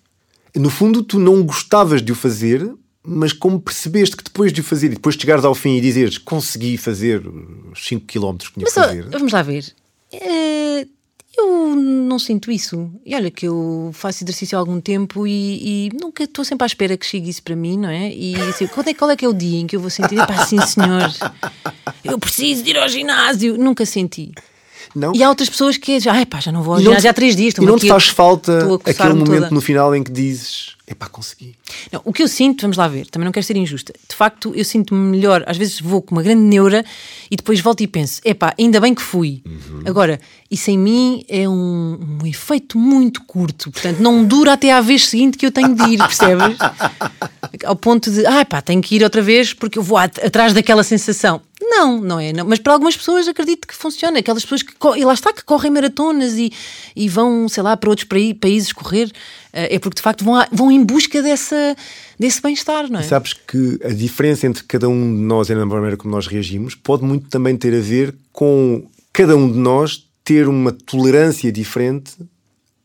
no 0.55 0.71
fundo, 0.71 1.03
tu 1.03 1.19
não 1.19 1.43
gostavas 1.43 2.03
de 2.03 2.13
o 2.13 2.15
fazer, 2.15 2.71
mas 3.03 3.33
como 3.33 3.61
percebeste 3.61 4.17
que 4.17 4.25
depois 4.25 4.53
de 4.53 4.61
o 4.61 4.65
fazer 4.65 4.87
e 4.87 4.91
depois 4.91 5.15
de 5.15 5.23
chegares 5.23 5.45
ao 5.45 5.55
fim 5.55 5.77
e 5.77 5.81
dizeres 5.81 6.17
consegui 6.17 6.77
fazer 6.77 7.23
os 7.71 7.87
5 7.87 8.07
km 8.07 8.37
que 8.37 8.53
tinha 8.53 8.67
que 8.67 8.73
fazer. 8.73 9.09
Vamos 9.11 9.33
lá 9.33 9.43
ver. 9.43 9.75
Uh, 10.13 10.89
eu 11.37 11.75
não 11.75 12.19
sinto 12.19 12.51
isso. 12.51 12.91
E 13.05 13.15
olha 13.15 13.31
que 13.31 13.47
eu 13.47 13.91
faço 13.93 14.25
exercício 14.25 14.57
há 14.57 14.61
algum 14.61 14.81
tempo 14.81 15.27
e, 15.27 15.87
e 15.87 15.91
nunca 16.01 16.25
estou 16.25 16.45
sempre 16.45 16.65
à 16.65 16.67
espera 16.67 16.97
que 16.97 17.05
chegue 17.05 17.29
isso 17.29 17.43
para 17.43 17.57
mim, 17.57 17.77
não 17.77 17.89
é? 17.89 18.13
E 18.13 18.37
assim, 18.37 18.67
qual, 18.67 18.87
é, 18.87 18.95
qual 18.95 19.11
é 19.11 19.17
que 19.17 19.25
é 19.25 19.29
o 19.29 19.35
dia 19.35 19.61
em 19.61 19.67
que 19.67 19.75
eu 19.75 19.81
vou 19.81 19.91
sentir? 19.91 20.17
Pá, 20.27 20.47
sim 20.47 20.61
senhor, 20.61 21.13
eu 22.05 22.19
preciso 22.19 22.63
de 22.63 22.71
ir 22.71 22.79
ao 22.79 22.89
ginásio. 22.89 23.59
Nunca 23.59 23.85
senti. 23.85 24.33
Não. 24.95 25.13
E 25.15 25.23
há 25.23 25.29
outras 25.29 25.49
pessoas 25.49 25.77
que 25.77 25.99
já, 25.99 26.13
ai 26.13 26.25
pá, 26.25 26.41
já 26.41 26.53
não 26.53 26.63
vou 26.63 26.75
ao 26.75 26.81
ginásio 26.81 27.11
há 27.11 27.13
três 27.13 27.35
dias. 27.35 27.55
E 27.55 27.61
não 27.65 27.77
te 27.77 27.89
faz 27.89 28.09
falta 28.09 28.59
aquele 28.85 29.15
momento 29.15 29.43
toda. 29.43 29.51
no 29.51 29.61
final 29.61 29.95
em 29.95 30.03
que 30.03 30.13
dizes, 30.13 30.77
epá, 30.87 31.09
consegui. 31.09 31.57
Não, 31.91 32.01
o 32.05 32.13
que 32.13 32.23
eu 32.23 32.29
sinto, 32.29 32.63
vamos 32.63 32.77
lá 32.77 32.87
ver, 32.87 33.07
também 33.07 33.25
não 33.25 33.33
quero 33.33 33.45
ser 33.45 33.57
injusta. 33.57 33.93
De 34.09 34.15
facto, 34.15 34.53
eu 34.55 34.65
sinto-me 34.65 35.01
melhor. 35.01 35.43
Às 35.47 35.57
vezes 35.57 35.81
vou 35.81 36.01
com 36.01 36.15
uma 36.15 36.23
grande 36.23 36.43
neura 36.43 36.85
e 37.31 37.37
depois 37.37 37.61
volto 37.61 37.81
e 37.81 37.87
penso, 37.87 38.21
epá, 38.25 38.55
ainda 38.59 38.81
bem 38.81 38.95
que 38.95 39.03
fui. 39.03 39.43
Uhum. 39.45 39.83
Agora, 39.85 40.21
isso 40.51 40.71
em 40.71 40.79
mim 40.79 41.25
é 41.29 41.49
um, 41.49 42.19
um, 42.23 42.27
efeito 42.27 42.79
muito 42.79 43.25
curto. 43.25 43.71
Portanto, 43.71 43.99
não 43.99 44.25
dura 44.25 44.53
até 44.53 44.73
à 44.73 44.81
vez 44.81 45.09
seguinte 45.09 45.37
que 45.37 45.47
eu 45.47 45.51
tenho 45.51 45.75
de 45.75 45.83
ir, 45.95 45.99
percebes? 45.99 46.57
Ao 47.65 47.77
ponto 47.77 48.11
de, 48.11 48.27
ah 48.27 48.45
pá, 48.45 48.61
tenho 48.61 48.83
que 48.83 48.97
ir 48.97 49.03
outra 49.03 49.23
vez 49.23 49.53
porque 49.53 49.79
eu 49.79 49.83
vou 49.83 49.97
atrás 49.97 50.53
daquela 50.53 50.83
sensação. 50.83 51.41
Não, 51.77 52.01
não 52.01 52.21
é. 52.21 52.33
Não. 52.33 52.45
Mas 52.45 52.61
para 52.61 52.73
algumas 52.73 52.97
pessoas 52.97 53.27
acredito 53.27 53.67
que 53.67 53.75
funciona. 53.75 54.21
Aquelas 54.21 54.43
pessoas 54.43 54.63
que. 54.63 54.73
E 54.97 55.05
lá 55.05 55.13
está, 55.13 55.33
que 55.33 55.45
correm 55.45 55.73
maratonas 55.73 56.35
e, 56.35 56.53
e 56.95 57.09
vão, 57.09 57.49
sei 57.49 57.63
lá, 57.63 57.77
para 57.77 57.91
outros 57.91 58.09
países 58.41 58.73
correr. 58.73 59.11
Eh, 59.53 59.75
é 59.75 59.79
porque 59.79 59.97
de 59.97 60.03
facto 60.03 60.25
vão, 60.25 60.35
vão 60.53 60.71
em 60.71 60.85
busca 60.85 61.21
dessa, 61.21 61.77
desse 62.19 62.41
bem-estar, 62.41 62.89
não 62.91 63.01
é? 63.01 63.03
E 63.03 63.07
sabes 63.07 63.33
que 63.33 63.79
a 63.85 63.89
diferença 63.89 64.47
entre 64.47 64.63
cada 64.65 64.89
um 64.89 65.17
de 65.17 65.23
nós 65.23 65.51
e 65.51 65.55
na 65.55 65.67
maneira 65.67 65.97
como 65.97 66.15
nós 66.15 66.27
reagimos 66.27 66.75
pode 66.75 67.05
muito 67.05 67.29
também 67.29 67.57
ter 67.57 67.75
a 67.75 67.81
ver 67.81 68.15
com 68.33 68.87
cada 69.13 69.37
um 69.37 69.51
de 69.51 69.59
nós 69.59 70.09
ter 70.23 70.49
uma 70.49 70.73
tolerância 70.73 71.51
diferente 71.51 72.15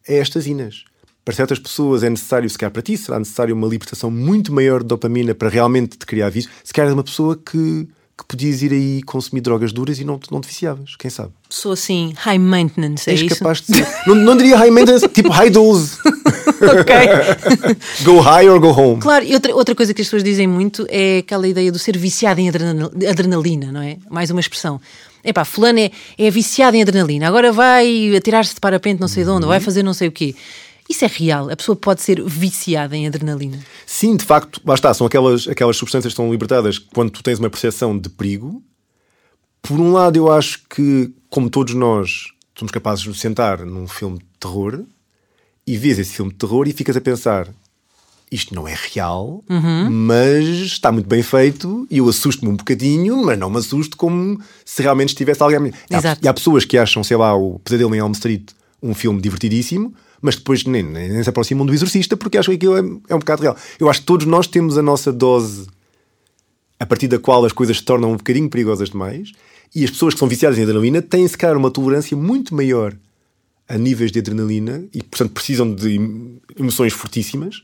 a 0.07 0.13
estas 0.13 0.47
inas. 0.47 0.83
Para 1.23 1.35
certas 1.35 1.59
pessoas 1.59 2.03
é 2.03 2.09
necessário, 2.09 2.49
se 2.49 2.57
calhar 2.57 2.71
para 2.71 2.81
ti, 2.81 2.97
será 2.97 3.19
necessário 3.19 3.55
uma 3.55 3.67
libertação 3.67 4.09
muito 4.09 4.51
maior 4.51 4.81
de 4.81 4.87
dopamina 4.87 5.35
para 5.35 5.47
realmente 5.47 5.97
te 5.97 6.05
criar 6.05 6.29
vício. 6.29 6.49
Se 6.63 6.73
calhar 6.73 6.89
é 6.89 6.93
uma 6.93 7.03
pessoa 7.03 7.35
que 7.35 7.87
que 8.19 8.25
podias 8.25 8.61
ir 8.61 8.71
aí 8.73 9.01
consumir 9.03 9.41
drogas 9.41 9.71
duras 9.71 9.99
e 9.99 10.03
não, 10.03 10.19
não 10.29 10.41
te 10.41 10.47
viciavas, 10.47 10.95
quem 10.97 11.09
sabe? 11.09 11.31
Sou 11.49 11.71
assim, 11.71 12.13
high 12.17 12.37
maintenance, 12.37 13.09
é 13.09 13.13
És 13.13 13.21
isso? 13.21 13.37
capaz 13.37 13.61
de 13.61 13.73
não, 14.05 14.13
não 14.13 14.37
diria 14.37 14.57
high 14.57 14.69
maintenance, 14.69 15.07
tipo 15.09 15.29
high 15.29 15.49
dose. 15.49 15.97
ok. 16.61 16.95
go 18.03 18.19
high 18.19 18.47
or 18.47 18.59
go 18.59 18.69
home. 18.69 19.01
Claro, 19.01 19.25
e 19.25 19.33
outra, 19.33 19.55
outra 19.55 19.73
coisa 19.73 19.93
que 19.93 20.01
as 20.01 20.07
pessoas 20.07 20.23
dizem 20.23 20.47
muito 20.47 20.85
é 20.89 21.19
aquela 21.19 21.47
ideia 21.47 21.71
do 21.71 21.79
ser 21.79 21.97
viciado 21.97 22.41
em 22.41 22.49
adrenalina, 22.49 23.71
não 23.71 23.81
é? 23.81 23.97
Mais 24.09 24.29
uma 24.29 24.41
expressão. 24.41 24.81
Epá, 25.23 25.43
fulano 25.43 25.79
é, 25.79 25.91
é 26.17 26.29
viciado 26.29 26.77
em 26.77 26.81
adrenalina, 26.81 27.27
agora 27.27 27.51
vai 27.51 28.15
atirar-se 28.15 28.53
de 28.53 28.59
parapente 28.59 29.01
não 29.01 29.07
sei 29.07 29.23
de 29.23 29.29
onde, 29.29 29.43
uhum. 29.43 29.49
vai 29.49 29.59
fazer 29.59 29.83
não 29.83 29.93
sei 29.93 30.07
o 30.07 30.11
quê. 30.11 30.35
Isso 30.89 31.05
é 31.05 31.07
real? 31.07 31.51
A 31.51 31.55
pessoa 31.55 31.75
pode 31.75 32.01
ser 32.01 32.23
viciada 32.23 32.97
em 32.97 33.05
adrenalina? 33.05 33.59
Sim, 33.85 34.17
de 34.17 34.25
facto, 34.25 34.59
lá 34.65 34.73
está, 34.73 34.91
são 34.93 35.05
aquelas, 35.05 35.47
aquelas 35.47 35.77
substâncias 35.77 36.11
que 36.11 36.19
estão 36.19 36.31
libertadas 36.31 36.79
quando 36.79 37.11
tu 37.11 37.21
tens 37.21 37.37
uma 37.37 37.49
percepção 37.49 37.97
de 37.97 38.09
perigo. 38.09 38.63
Por 39.61 39.79
um 39.79 39.91
lado, 39.91 40.17
eu 40.17 40.31
acho 40.31 40.61
que, 40.67 41.13
como 41.29 41.49
todos 41.49 41.75
nós, 41.75 42.31
somos 42.57 42.71
capazes 42.71 43.03
de 43.03 43.17
sentar 43.17 43.65
num 43.65 43.87
filme 43.87 44.17
de 44.17 44.25
terror 44.39 44.83
e 45.67 45.77
vês 45.77 45.99
esse 45.99 46.13
filme 46.13 46.31
de 46.31 46.37
terror 46.37 46.67
e 46.67 46.73
ficas 46.73 46.97
a 46.97 47.01
pensar 47.01 47.47
isto 48.31 48.53
não 48.53 48.67
é 48.67 48.75
real, 48.93 49.43
uhum. 49.49 49.89
mas 49.89 50.45
está 50.45 50.91
muito 50.91 51.07
bem 51.07 51.23
feito 51.23 51.87
e 51.89 51.97
eu 51.97 52.07
assusto-me 52.07 52.51
um 52.51 52.55
bocadinho, 52.55 53.23
mas 53.23 53.37
não 53.37 53.49
me 53.49 53.57
assusto 53.57 53.97
como 53.97 54.39
se 54.63 54.81
realmente 54.81 55.09
estivesse 55.09 55.41
alguém. 55.41 55.73
Exato. 55.89 56.23
E 56.23 56.27
há, 56.27 56.31
há 56.31 56.33
pessoas 56.33 56.63
que 56.63 56.77
acham, 56.77 57.03
sei 57.03 57.17
lá, 57.17 57.35
o 57.35 57.59
Pesadelo 57.59 57.95
em 57.95 57.99
Elm 57.99 58.11
Street 58.11 58.51
um 58.81 58.93
filme 58.93 59.19
divertidíssimo, 59.19 59.93
mas 60.21 60.35
depois 60.35 60.63
nem, 60.65 60.83
nem, 60.83 61.23
se 61.23 61.29
aproximam 61.29 61.65
do 61.65 61.73
exorcista 61.73 62.17
porque 62.17 62.37
acham 62.37 62.51
que 62.51 62.57
aquilo 62.57 62.77
é, 62.77 63.13
é 63.13 63.15
um 63.15 63.19
bocado 63.19 63.41
real. 63.41 63.57
Eu 63.79 63.89
acho 63.89 64.01
que 64.01 64.05
todos 64.05 64.25
nós 64.25 64.47
temos 64.47 64.77
a 64.77 64.81
nossa 64.81 65.11
dose 65.11 65.67
a 66.79 66.85
partir 66.85 67.07
da 67.07 67.19
qual 67.19 67.43
as 67.45 67.51
coisas 67.51 67.77
se 67.77 67.83
tornam 67.83 68.11
um 68.11 68.17
bocadinho 68.17 68.49
perigosas 68.49 68.89
demais 68.89 69.31
e 69.75 69.83
as 69.83 69.91
pessoas 69.91 70.13
que 70.13 70.19
são 70.19 70.27
viciadas 70.27 70.57
em 70.57 70.63
adrenalina 70.63 71.01
têm, 71.01 71.27
se 71.27 71.37
calhar, 71.37 71.57
uma 71.57 71.69
tolerância 71.69 72.15
muito 72.15 72.55
maior 72.55 72.95
a 73.67 73.77
níveis 73.77 74.11
de 74.11 74.19
adrenalina 74.19 74.83
e, 74.93 75.03
portanto, 75.03 75.31
precisam 75.31 75.71
de 75.73 75.99
emoções 76.57 76.91
fortíssimas. 76.91 77.61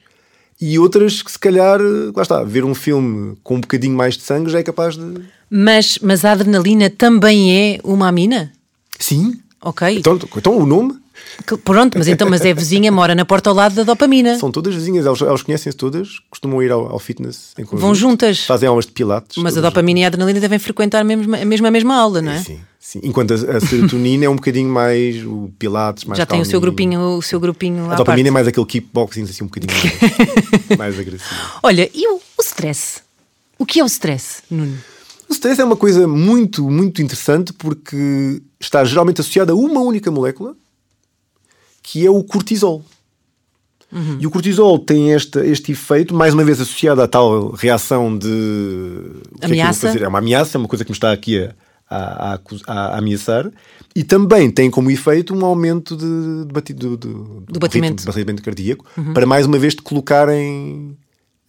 E 0.61 0.77
outras 0.77 1.21
que, 1.21 1.31
se 1.31 1.39
calhar, 1.39 1.81
lá 2.15 2.21
está, 2.21 2.43
ver 2.43 2.63
um 2.63 2.75
filme 2.75 3.35
com 3.43 3.55
um 3.55 3.61
bocadinho 3.61 3.95
mais 3.95 4.15
de 4.15 4.23
sangue 4.23 4.51
já 4.51 4.59
é 4.59 4.63
capaz 4.63 4.95
de. 4.95 5.21
Mas, 5.49 5.97
mas 6.01 6.23
a 6.23 6.31
adrenalina 6.31 6.89
também 6.89 7.51
é 7.51 7.79
uma 7.83 8.07
amina? 8.07 8.53
Sim. 8.99 9.39
Ok. 9.61 9.97
Então, 9.97 10.19
então 10.37 10.57
o 10.57 10.65
nome 10.65 10.97
Pronto, 11.63 11.97
mas 11.97 12.07
então 12.07 12.29
mas 12.29 12.41
é 12.41 12.53
vizinha, 12.53 12.91
mora 12.91 13.13
na 13.13 13.25
porta 13.25 13.49
ao 13.49 13.55
lado 13.55 13.75
da 13.75 13.83
dopamina. 13.83 14.37
São 14.39 14.51
todas 14.51 14.73
vizinhas, 14.73 15.05
elas, 15.05 15.21
elas 15.21 15.41
conhecem-se 15.41 15.77
todas, 15.77 16.19
costumam 16.29 16.61
ir 16.61 16.71
ao, 16.71 16.91
ao 16.91 16.99
fitness 16.99 17.53
em 17.57 17.63
conjunto, 17.63 17.81
Vão 17.81 17.95
juntas. 17.95 18.45
Fazem 18.45 18.67
aulas 18.67 18.85
de 18.85 18.91
pilates. 18.91 19.37
Mas 19.37 19.57
a 19.57 19.61
dopamina 19.61 19.99
juntas. 19.99 20.01
e 20.01 20.03
a 20.03 20.07
adrenalina 20.07 20.39
devem 20.39 20.59
frequentar 20.59 21.03
mesmo, 21.03 21.35
a 21.35 21.45
mesma, 21.45 21.67
a 21.67 21.71
mesma 21.71 21.95
aula, 21.95 22.21
não 22.21 22.31
é? 22.31 22.39
Sim, 22.39 22.59
sim. 22.79 22.99
Enquanto 23.03 23.33
a, 23.33 23.57
a 23.57 23.59
serotonina 23.59 24.25
é 24.25 24.29
um 24.29 24.35
bocadinho 24.35 24.69
mais 24.69 25.23
o 25.25 25.51
pilates, 25.59 26.05
mais 26.05 26.17
Já 26.17 26.25
tem 26.25 26.41
o 26.41 26.45
seu 26.45 26.59
grupinho, 26.59 27.17
o 27.17 27.21
seu 27.21 27.39
grupinho 27.39 27.91
A 27.91 27.95
dopamina 27.95 28.29
é 28.29 28.31
mais 28.31 28.47
aquele 28.47 28.65
kickboxing 28.65 29.23
assim 29.23 29.43
um 29.43 29.47
bocadinho 29.47 29.73
mais, 29.73 30.77
mais 30.77 30.99
agressivo. 30.99 31.29
Olha, 31.61 31.89
e 31.93 32.07
o, 32.07 32.15
o 32.15 32.41
stress? 32.41 33.01
O 33.57 33.65
que 33.65 33.79
é 33.79 33.83
o 33.83 33.87
stress, 33.87 34.41
Nuno? 34.49 34.77
O 35.29 35.33
stress 35.33 35.59
é 35.59 35.65
uma 35.65 35.75
coisa 35.75 36.07
muito, 36.07 36.69
muito 36.69 37.01
interessante 37.01 37.51
porque 37.53 38.41
está 38.59 38.83
geralmente 38.83 39.21
associada 39.21 39.53
a 39.53 39.55
uma 39.55 39.81
única 39.81 40.11
molécula 40.11 40.55
que 41.85 42.03
é 42.03 42.09
o 42.09 42.23
cortisol. 42.23 42.83
Uhum. 43.91 44.17
E 44.19 44.25
o 44.25 44.31
cortisol 44.31 44.79
tem 44.79 45.11
este, 45.11 45.39
este 45.41 45.71
efeito, 45.71 46.15
mais 46.15 46.33
uma 46.33 46.43
vez 46.43 46.59
associado 46.59 46.99
à 46.99 47.07
tal 47.07 47.51
reação 47.51 48.17
de. 48.17 48.27
É 49.39 49.45
ameaça. 49.45 49.89
É, 49.89 50.01
é, 50.01 50.07
uma 50.07 50.17
ameaça, 50.17 50.57
é 50.57 50.59
uma 50.59 50.67
coisa 50.67 50.83
que 50.83 50.89
me 50.89 50.95
está 50.95 51.11
aqui 51.11 51.39
a, 51.39 51.53
a, 51.87 52.33
a, 52.33 52.39
a, 52.65 52.97
ameaçar. 52.97 53.51
E 53.95 54.03
também 54.03 54.49
tem 54.49 54.71
como 54.71 54.89
efeito 54.89 55.33
um 55.35 55.45
aumento 55.45 55.95
de, 55.95 56.45
de 56.47 56.51
batido, 56.51 56.97
de, 56.97 57.07
do 57.07 57.59
batimento. 57.59 58.01
Ritmo, 58.01 58.13
batimento 58.13 58.41
cardíaco, 58.41 58.85
uhum. 58.97 59.13
para 59.13 59.27
mais 59.27 59.45
uma 59.45 59.59
vez 59.59 59.75
te 59.75 59.83
colocar 59.83 60.27
em, 60.29 60.97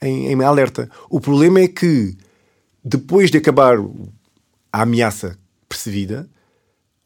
em, 0.03 0.33
em 0.33 0.45
alerta. 0.45 0.91
O 1.09 1.19
problema 1.19 1.61
é 1.61 1.67
que 1.67 2.15
depois 2.85 3.31
de 3.31 3.39
acabar 3.39 3.79
a 4.71 4.83
ameaça 4.83 5.39
percebida, 5.67 6.29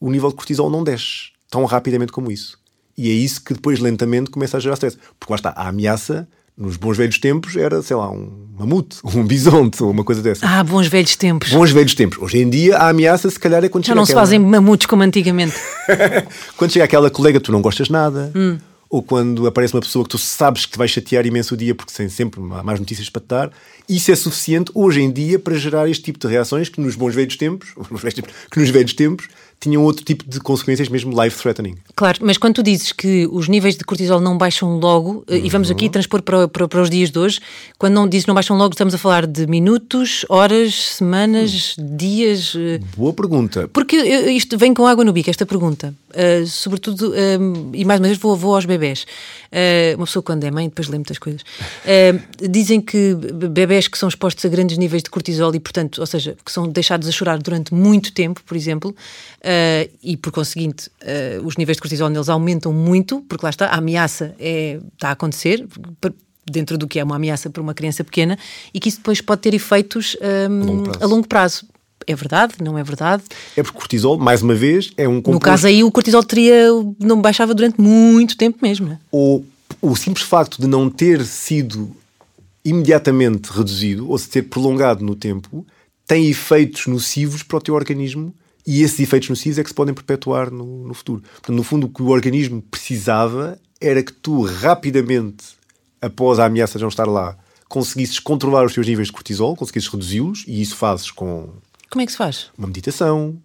o 0.01 0.11
nível 0.11 0.31
de 0.31 0.35
cortisol 0.35 0.69
não 0.69 0.83
desce 0.83 1.31
tão 1.49 1.65
rapidamente 1.65 2.11
como 2.13 2.31
isso. 2.31 2.60
E 3.01 3.09
é 3.09 3.15
isso 3.15 3.43
que 3.43 3.55
depois 3.55 3.79
lentamente 3.79 4.31
começa 4.31 4.59
a 4.59 4.61
gerar 4.61 4.75
stress. 4.75 4.99
Porque 5.19 5.33
lá 5.33 5.37
está, 5.37 5.55
a 5.57 5.69
ameaça 5.69 6.29
nos 6.55 6.77
bons 6.77 6.99
velhos 6.99 7.19
tempos 7.19 7.57
era, 7.57 7.81
sei 7.81 7.97
lá, 7.97 8.11
um 8.11 8.31
mamute, 8.59 8.99
um 9.17 9.25
bisonte, 9.25 9.83
ou 9.83 9.91
uma 9.91 10.05
coisa 10.05 10.21
dessa. 10.21 10.47
Ah, 10.47 10.63
bons 10.63 10.87
velhos 10.87 11.17
tempos. 11.17 11.49
Bons 11.49 11.71
velhos 11.71 11.95
tempos. 11.95 12.19
Hoje 12.19 12.37
em 12.37 12.51
dia 12.51 12.77
a 12.77 12.91
ameaça 12.91 13.31
se 13.31 13.41
calhar 13.41 13.65
é 13.65 13.71
quando 13.71 13.87
Já 13.87 13.95
não 13.95 14.03
aquela... 14.03 14.21
se 14.21 14.27
fazem 14.27 14.39
mamutes 14.39 14.87
como 14.87 15.03
antigamente. 15.03 15.57
quando 16.59 16.73
chega 16.73 16.85
aquela 16.85 17.09
colega 17.09 17.41
tu 17.41 17.51
não 17.51 17.63
gostas 17.63 17.89
nada. 17.89 18.31
Hum. 18.37 18.59
Ou 18.91 19.03
quando 19.03 19.47
aparece 19.47 19.73
uma 19.73 19.81
pessoa 19.81 20.05
que 20.05 20.11
tu 20.11 20.19
sabes 20.19 20.67
que 20.67 20.73
te 20.73 20.77
vai 20.79 20.89
chatear 20.89 21.25
imenso 21.25 21.55
o 21.55 21.57
dia 21.57 21.75
porque 21.75 21.95
tem 21.95 22.09
sempre 22.11 22.39
mais 22.41 22.79
notícias 22.79 23.09
para 23.09 23.23
te 23.23 23.29
dar, 23.29 23.51
isso 23.89 24.11
é 24.11 24.17
suficiente 24.17 24.71
hoje 24.75 25.01
em 25.01 25.11
dia 25.11 25.39
para 25.39 25.55
gerar 25.55 25.89
este 25.89 26.03
tipo 26.03 26.19
de 26.19 26.27
reações 26.27 26.69
que 26.69 26.81
nos 26.81 26.97
bons 26.97 27.15
velhos 27.15 27.37
tempos, 27.37 27.69
que 28.51 28.61
nos 28.61 28.69
velhos 28.69 28.93
tempos 28.93 29.29
tinham 29.61 29.85
outro 29.85 30.03
tipo 30.03 30.25
de 30.27 30.41
consequências, 30.41 30.89
mesmo 30.89 31.13
life-threatening. 31.23 31.77
Claro, 31.95 32.21
mas 32.23 32.39
quando 32.39 32.55
tu 32.55 32.63
dizes 32.63 32.93
que 32.93 33.29
os 33.31 33.47
níveis 33.47 33.77
de 33.77 33.85
cortisol 33.85 34.19
não 34.19 34.39
baixam 34.39 34.79
logo, 34.79 35.23
uhum. 35.29 35.37
e 35.37 35.51
vamos 35.51 35.71
aqui 35.71 35.85
uhum. 35.85 35.91
transpor 35.91 36.23
para, 36.23 36.49
para, 36.49 36.67
para, 36.67 36.81
os 36.81 36.89
dias 36.89 37.11
de 37.11 37.19
hoje, 37.19 37.41
quando 37.79 37.93
não 37.93 38.09
dizes 38.09 38.27
não 38.27 38.35
baixam 38.35 38.57
logo, 38.57 38.73
estamos 38.73 38.95
a 38.95 38.99
falar 38.99 39.27
de 39.27 39.47
minutos, 39.47 40.25
horas, 40.31 40.75
semanas, 40.97 41.77
uhum. 41.77 41.97
dias. 41.97 42.55
Eh, 42.57 42.81
Boa 42.97 43.13
pergunta. 43.13 43.69
Porque 43.69 43.97
isto 43.97 44.57
vem 44.57 44.73
com 44.73 44.87
água 44.87 45.05
no 45.05 45.13
bico, 45.13 45.29
esta 45.29 45.45
pergunta. 45.45 45.95
Uh, 46.11 46.45
sobretudo, 46.45 47.11
uh, 47.11 47.71
e 47.73 47.85
mais 47.85 48.01
uma 48.01 48.09
vez 48.09 48.19
vou, 48.19 48.35
vou 48.37 48.55
aos 48.55 48.65
bebés. 48.65 49.07
Uh, 49.53 49.97
uma 49.97 50.07
pessoa 50.07 50.23
quando 50.23 50.43
é 50.43 50.51
mãe 50.51 50.69
depois 50.69 50.89
lê 50.89 50.97
muitas 50.97 51.19
coisas. 51.19 51.43
dizem 52.51 52.81
que 52.81 53.15
bebés 53.15 53.89
que 53.89 53.99
são 53.99 54.09
expostos 54.09 54.45
a 54.45 54.49
grandes 54.49 54.79
níveis 54.79 55.03
de 55.03 55.11
cortisol 55.11 55.55
e, 55.55 55.61
portanto, 55.61 55.99
ou 55.99 56.07
seja, 56.07 56.37
que 56.45 56.51
são 56.51 56.67
deixados 56.67 57.07
a 57.07 57.13
chorar 57.13 57.39
durante 57.39 57.75
muito 57.75 58.13
tempo, 58.13 58.43
por 58.45 58.57
exemplo, 58.57 58.95
e 60.03 60.17
por 60.17 60.33
conseguinte 60.33 60.91
os 61.45 61.57
níveis 61.57 61.77
de 61.77 61.83
cortisol 61.83 62.09
neles 62.09 62.29
aumentam 62.29 62.73
muito, 62.73 63.21
porque 63.29 63.45
lá 63.45 63.51
está, 63.51 63.67
a 63.67 63.77
ameaça 63.77 64.35
é, 64.39 64.81
está 64.95 65.09
a 65.09 65.13
acontecer 65.13 65.67
dentro 66.51 66.77
do 66.77 66.89
que 66.89 66.99
é 66.99 67.05
uma 67.05 67.17
ameaça 67.17 67.49
para 67.49 67.63
uma 67.63 67.75
criança 67.75 68.03
pequena 68.03 68.39
e 68.75 68.81
que 68.81 68.89
isso 68.89 68.99
depois 68.99 69.21
pode 69.21 69.41
ter 69.43 69.55
efeitos 69.55 70.17
um, 70.21 70.61
a, 70.61 70.65
longo 70.65 70.93
a 71.05 71.07
longo 71.07 71.29
prazo. 71.29 71.67
É 72.07 72.15
verdade? 72.15 72.55
Não 72.61 72.79
é 72.79 72.83
verdade? 72.83 73.23
É 73.57 73.63
porque 73.63 73.77
o 73.77 73.81
cortisol, 73.81 74.19
mais 74.19 74.43
uma 74.43 74.55
vez, 74.55 74.91
é 74.97 75.07
um 75.07 75.17
composto... 75.17 75.33
No 75.33 75.41
caso 75.41 75.67
aí, 75.67 75.85
o 75.85 75.93
cortisol 75.93 76.25
teria, 76.25 76.67
não 76.99 77.21
baixava 77.21 77.55
durante 77.55 77.81
muito 77.81 78.37
tempo 78.37 78.59
mesmo. 78.63 78.87
Não 78.87 78.95
é? 78.95 78.99
Ou 79.13 79.45
o 79.83 79.95
simples 79.95 80.25
facto 80.25 80.61
de 80.61 80.67
não 80.67 80.89
ter 80.89 81.25
sido 81.25 81.95
imediatamente 82.65 83.49
reduzido, 83.49 84.09
ou 84.11 84.19
se 84.19 84.29
ter 84.29 84.43
prolongado 84.43 85.05
no 85.05 85.15
tempo, 85.15 85.65
tem 86.07 86.29
efeitos 86.29 86.87
nocivos 86.87 87.43
para 87.43 87.59
o 87.59 87.61
teu 87.61 87.75
organismo 87.75 88.35
e 88.67 88.83
esses 88.83 88.99
efeitos 89.01 89.29
nocivos 89.29 89.59
é 89.59 89.63
que 89.63 89.71
se 89.71 89.75
podem 89.75 89.95
perpetuar 89.95 90.51
no, 90.51 90.87
no 90.87 90.95
futuro. 90.95 91.23
Portanto, 91.23 91.57
no 91.57 91.63
fundo, 91.63 91.87
o 91.87 91.91
que 91.91 92.03
o 92.03 92.09
organismo 92.09 92.63
precisava 92.63 93.59
era 93.81 94.03
que 94.03 94.13
tu 94.13 94.43
rapidamente, 94.43 95.45
após 96.01 96.39
a 96.39 96.47
ameaça 96.47 96.79
de 96.79 96.83
não 96.83 96.89
estar 96.89 97.07
lá, 97.07 97.37
conseguisses 97.69 98.19
controlar 98.19 98.65
os 98.65 98.75
teus 98.75 98.87
níveis 98.87 99.09
de 99.09 99.13
cortisol, 99.13 99.57
conseguisses 99.57 99.89
reduzi-los, 99.89 100.45
e 100.47 100.61
isso 100.61 100.77
fazes 100.77 101.11
com 101.11 101.51
como 101.91 102.03
é 102.03 102.07
que 102.07 102.13
se 102.13 102.19
faz? 102.19 102.47
Uma 102.57 102.69
meditação. 102.69 103.37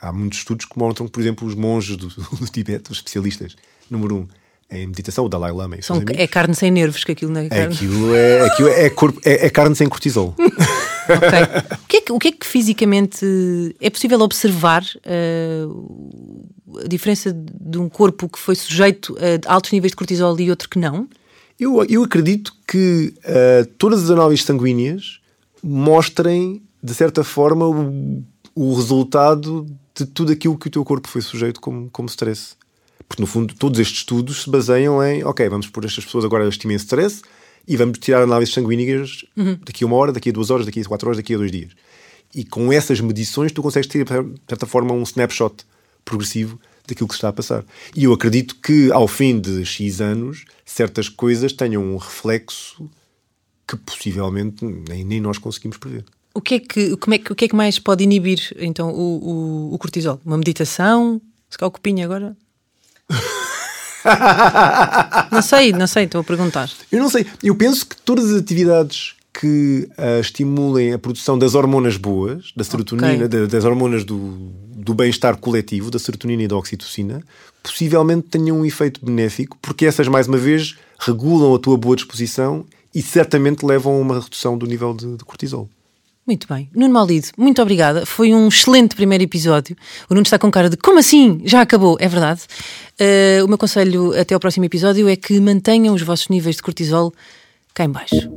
Há 0.00 0.12
muitos 0.12 0.38
estudos 0.38 0.64
que 0.64 0.78
mostram, 0.78 1.08
por 1.08 1.20
exemplo, 1.20 1.46
os 1.48 1.54
monges 1.54 1.96
do, 1.96 2.08
do 2.38 2.46
Tibete, 2.46 2.92
os 2.92 2.98
especialistas, 2.98 3.56
número 3.90 4.16
um, 4.18 4.28
em 4.70 4.86
meditação, 4.86 5.24
o 5.24 5.28
Dalai 5.28 5.50
Lama. 5.50 5.76
São, 5.82 6.00
é 6.06 6.26
carne 6.28 6.54
sem 6.54 6.70
nervos, 6.70 7.02
que 7.02 7.12
aquilo 7.12 7.32
não 7.32 7.40
é 7.40 7.48
carne. 7.48 7.74
Aquilo 7.74 8.14
é, 8.14 8.46
aquilo 8.46 8.68
é, 8.68 8.90
corpo, 8.90 9.20
é, 9.24 9.46
é 9.46 9.50
carne 9.50 9.74
sem 9.74 9.88
cortisol. 9.88 10.34
O 11.08 11.86
que, 11.88 11.96
é 11.96 12.00
que, 12.00 12.12
o 12.12 12.18
que, 12.18 12.28
é 12.28 12.32
que, 12.32 12.46
fisicamente 12.46 13.24
é 13.80 13.90
possível 13.90 14.20
observar 14.20 14.82
uh, 14.82 16.80
a 16.84 16.88
diferença 16.88 17.32
de 17.32 17.78
um 17.78 17.88
corpo 17.88 18.28
que 18.28 18.38
foi 18.38 18.54
sujeito 18.54 19.16
a 19.46 19.54
altos 19.54 19.72
níveis 19.72 19.92
de 19.92 19.96
cortisol 19.96 20.38
e 20.40 20.50
outro 20.50 20.68
que 20.68 20.78
não? 20.78 21.08
Eu, 21.58 21.84
eu 21.84 22.02
acredito 22.04 22.52
que 22.66 23.14
uh, 23.18 23.66
todas 23.78 24.04
as 24.04 24.10
análises 24.10 24.44
sanguíneas 24.44 25.20
mostrem 25.62 26.62
de 26.86 26.94
certa 26.94 27.24
forma, 27.24 27.66
o, 27.66 28.22
o 28.54 28.74
resultado 28.74 29.66
de 29.92 30.06
tudo 30.06 30.32
aquilo 30.32 30.56
que 30.56 30.68
o 30.68 30.70
teu 30.70 30.84
corpo 30.84 31.08
foi 31.08 31.20
sujeito 31.20 31.60
como, 31.60 31.90
como 31.90 32.08
stress. 32.08 32.54
Porque, 33.08 33.20
no 33.20 33.26
fundo, 33.26 33.54
todos 33.54 33.80
estes 33.80 33.98
estudos 33.98 34.42
se 34.42 34.50
baseiam 34.50 35.02
em, 35.02 35.24
ok, 35.24 35.48
vamos 35.48 35.66
pôr 35.66 35.84
estas 35.84 36.04
pessoas 36.04 36.24
agora 36.24 36.46
este 36.46 36.64
imenso 36.64 36.84
stress 36.84 37.22
e 37.66 37.76
vamos 37.76 37.98
tirar 37.98 38.22
análises 38.22 38.54
sanguíneas 38.54 39.24
uhum. 39.36 39.58
daqui 39.64 39.84
a 39.84 39.86
uma 39.86 39.96
hora, 39.96 40.12
daqui 40.12 40.30
a 40.30 40.32
duas 40.32 40.50
horas, 40.50 40.66
daqui 40.66 40.80
a 40.80 40.84
quatro 40.84 41.08
horas, 41.08 41.16
daqui 41.16 41.34
a 41.34 41.38
dois 41.38 41.50
dias. 41.50 41.72
E 42.34 42.44
com 42.44 42.72
essas 42.72 43.00
medições 43.00 43.52
tu 43.52 43.62
consegues 43.62 43.88
ter, 43.88 44.04
de 44.04 44.40
certa 44.48 44.66
forma, 44.66 44.92
um 44.92 45.02
snapshot 45.02 45.64
progressivo 46.04 46.60
daquilo 46.86 47.08
que 47.08 47.14
se 47.14 47.18
está 47.18 47.28
a 47.28 47.32
passar. 47.32 47.64
E 47.94 48.04
eu 48.04 48.12
acredito 48.12 48.56
que, 48.56 48.92
ao 48.92 49.08
fim 49.08 49.40
de 49.40 49.64
X 49.64 50.00
anos, 50.00 50.44
certas 50.64 51.08
coisas 51.08 51.52
tenham 51.52 51.82
um 51.82 51.96
reflexo 51.96 52.88
que 53.66 53.76
possivelmente 53.76 54.64
nem, 54.64 55.04
nem 55.04 55.20
nós 55.20 55.38
conseguimos 55.38 55.76
prever. 55.76 56.04
O 56.32 56.40
que 56.40 56.54
é 56.54 56.60
que, 56.60 56.96
como 56.98 57.14
é, 57.14 57.18
o 57.30 57.34
que, 57.34 57.46
é 57.46 57.48
que 57.48 57.56
mais 57.56 57.78
pode 57.78 58.04
inibir 58.04 58.54
então 58.58 58.90
o, 58.90 59.70
o, 59.70 59.74
o 59.74 59.78
cortisol? 59.78 60.20
Uma 60.24 60.36
meditação? 60.36 61.20
Se 61.48 61.58
calhar 61.58 61.68
o 61.68 61.72
copinho 61.72 62.04
agora? 62.04 62.36
não 65.30 65.42
sei, 65.42 65.72
não 65.72 65.86
sei, 65.86 66.04
estou 66.04 66.20
a 66.20 66.24
perguntar. 66.24 66.70
Eu 66.90 67.00
não 67.00 67.10
sei. 67.10 67.26
Eu 67.42 67.54
penso 67.54 67.86
que 67.86 67.96
todas 67.96 68.30
as 68.30 68.40
atividades 68.40 69.14
que 69.38 69.88
uh, 69.98 70.20
estimulem 70.20 70.94
a 70.94 70.98
produção 70.98 71.38
das 71.38 71.54
hormonas 71.54 71.96
boas, 71.96 72.52
da 72.56 72.64
serotonina, 72.64 73.26
okay. 73.26 73.46
das 73.46 73.64
hormonas 73.64 74.04
do, 74.04 74.16
do 74.74 74.94
bem-estar 74.94 75.36
coletivo, 75.36 75.90
da 75.90 75.98
serotonina 75.98 76.42
e 76.42 76.48
da 76.48 76.56
oxitocina, 76.56 77.22
possivelmente 77.62 78.28
tenham 78.28 78.60
um 78.60 78.64
efeito 78.64 79.04
benéfico, 79.04 79.58
porque 79.60 79.84
essas, 79.84 80.08
mais 80.08 80.26
uma 80.26 80.38
vez, 80.38 80.76
regulam 80.98 81.54
a 81.54 81.58
tua 81.58 81.76
boa 81.76 81.96
disposição 81.96 82.64
e 82.94 83.02
certamente 83.02 83.64
levam 83.64 83.94
a 83.94 83.98
uma 83.98 84.20
redução 84.20 84.56
do 84.56 84.66
nível 84.66 84.94
de, 84.94 85.16
de 85.16 85.24
cortisol. 85.24 85.68
Muito 86.26 86.48
bem. 86.48 86.68
Nuno 86.74 86.92
Malido, 86.92 87.28
muito 87.38 87.62
obrigada. 87.62 88.04
Foi 88.04 88.34
um 88.34 88.48
excelente 88.48 88.96
primeiro 88.96 89.22
episódio. 89.22 89.76
O 90.10 90.14
Nuno 90.14 90.24
está 90.24 90.38
com 90.38 90.50
cara 90.50 90.68
de 90.68 90.76
como 90.76 90.98
assim? 90.98 91.40
Já 91.44 91.60
acabou? 91.60 91.96
É 92.00 92.08
verdade. 92.08 92.42
Uh, 93.00 93.44
o 93.44 93.48
meu 93.48 93.56
conselho 93.56 94.18
até 94.18 94.34
ao 94.34 94.40
próximo 94.40 94.64
episódio 94.64 95.08
é 95.08 95.14
que 95.14 95.38
mantenham 95.38 95.94
os 95.94 96.02
vossos 96.02 96.28
níveis 96.28 96.56
de 96.56 96.62
cortisol 96.62 97.14
cá 97.72 97.84
em 97.84 97.90
baixo. 97.90 98.28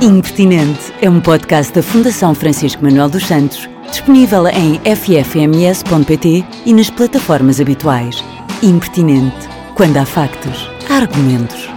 Impertinente 0.00 0.92
é 1.00 1.08
um 1.08 1.20
podcast 1.20 1.72
da 1.72 1.82
Fundação 1.82 2.34
Francisco 2.34 2.82
Manuel 2.82 3.08
dos 3.08 3.26
Santos 3.26 3.68
Disponível 3.88 4.48
em 4.48 4.80
ffms.pt 4.80 6.44
e 6.66 6.74
nas 6.74 6.90
plataformas 6.90 7.60
habituais. 7.60 8.24
Impertinente. 8.60 9.48
Quando 9.76 9.96
há 9.98 10.04
factos, 10.04 10.68
há 10.90 10.96
argumentos. 10.96 11.68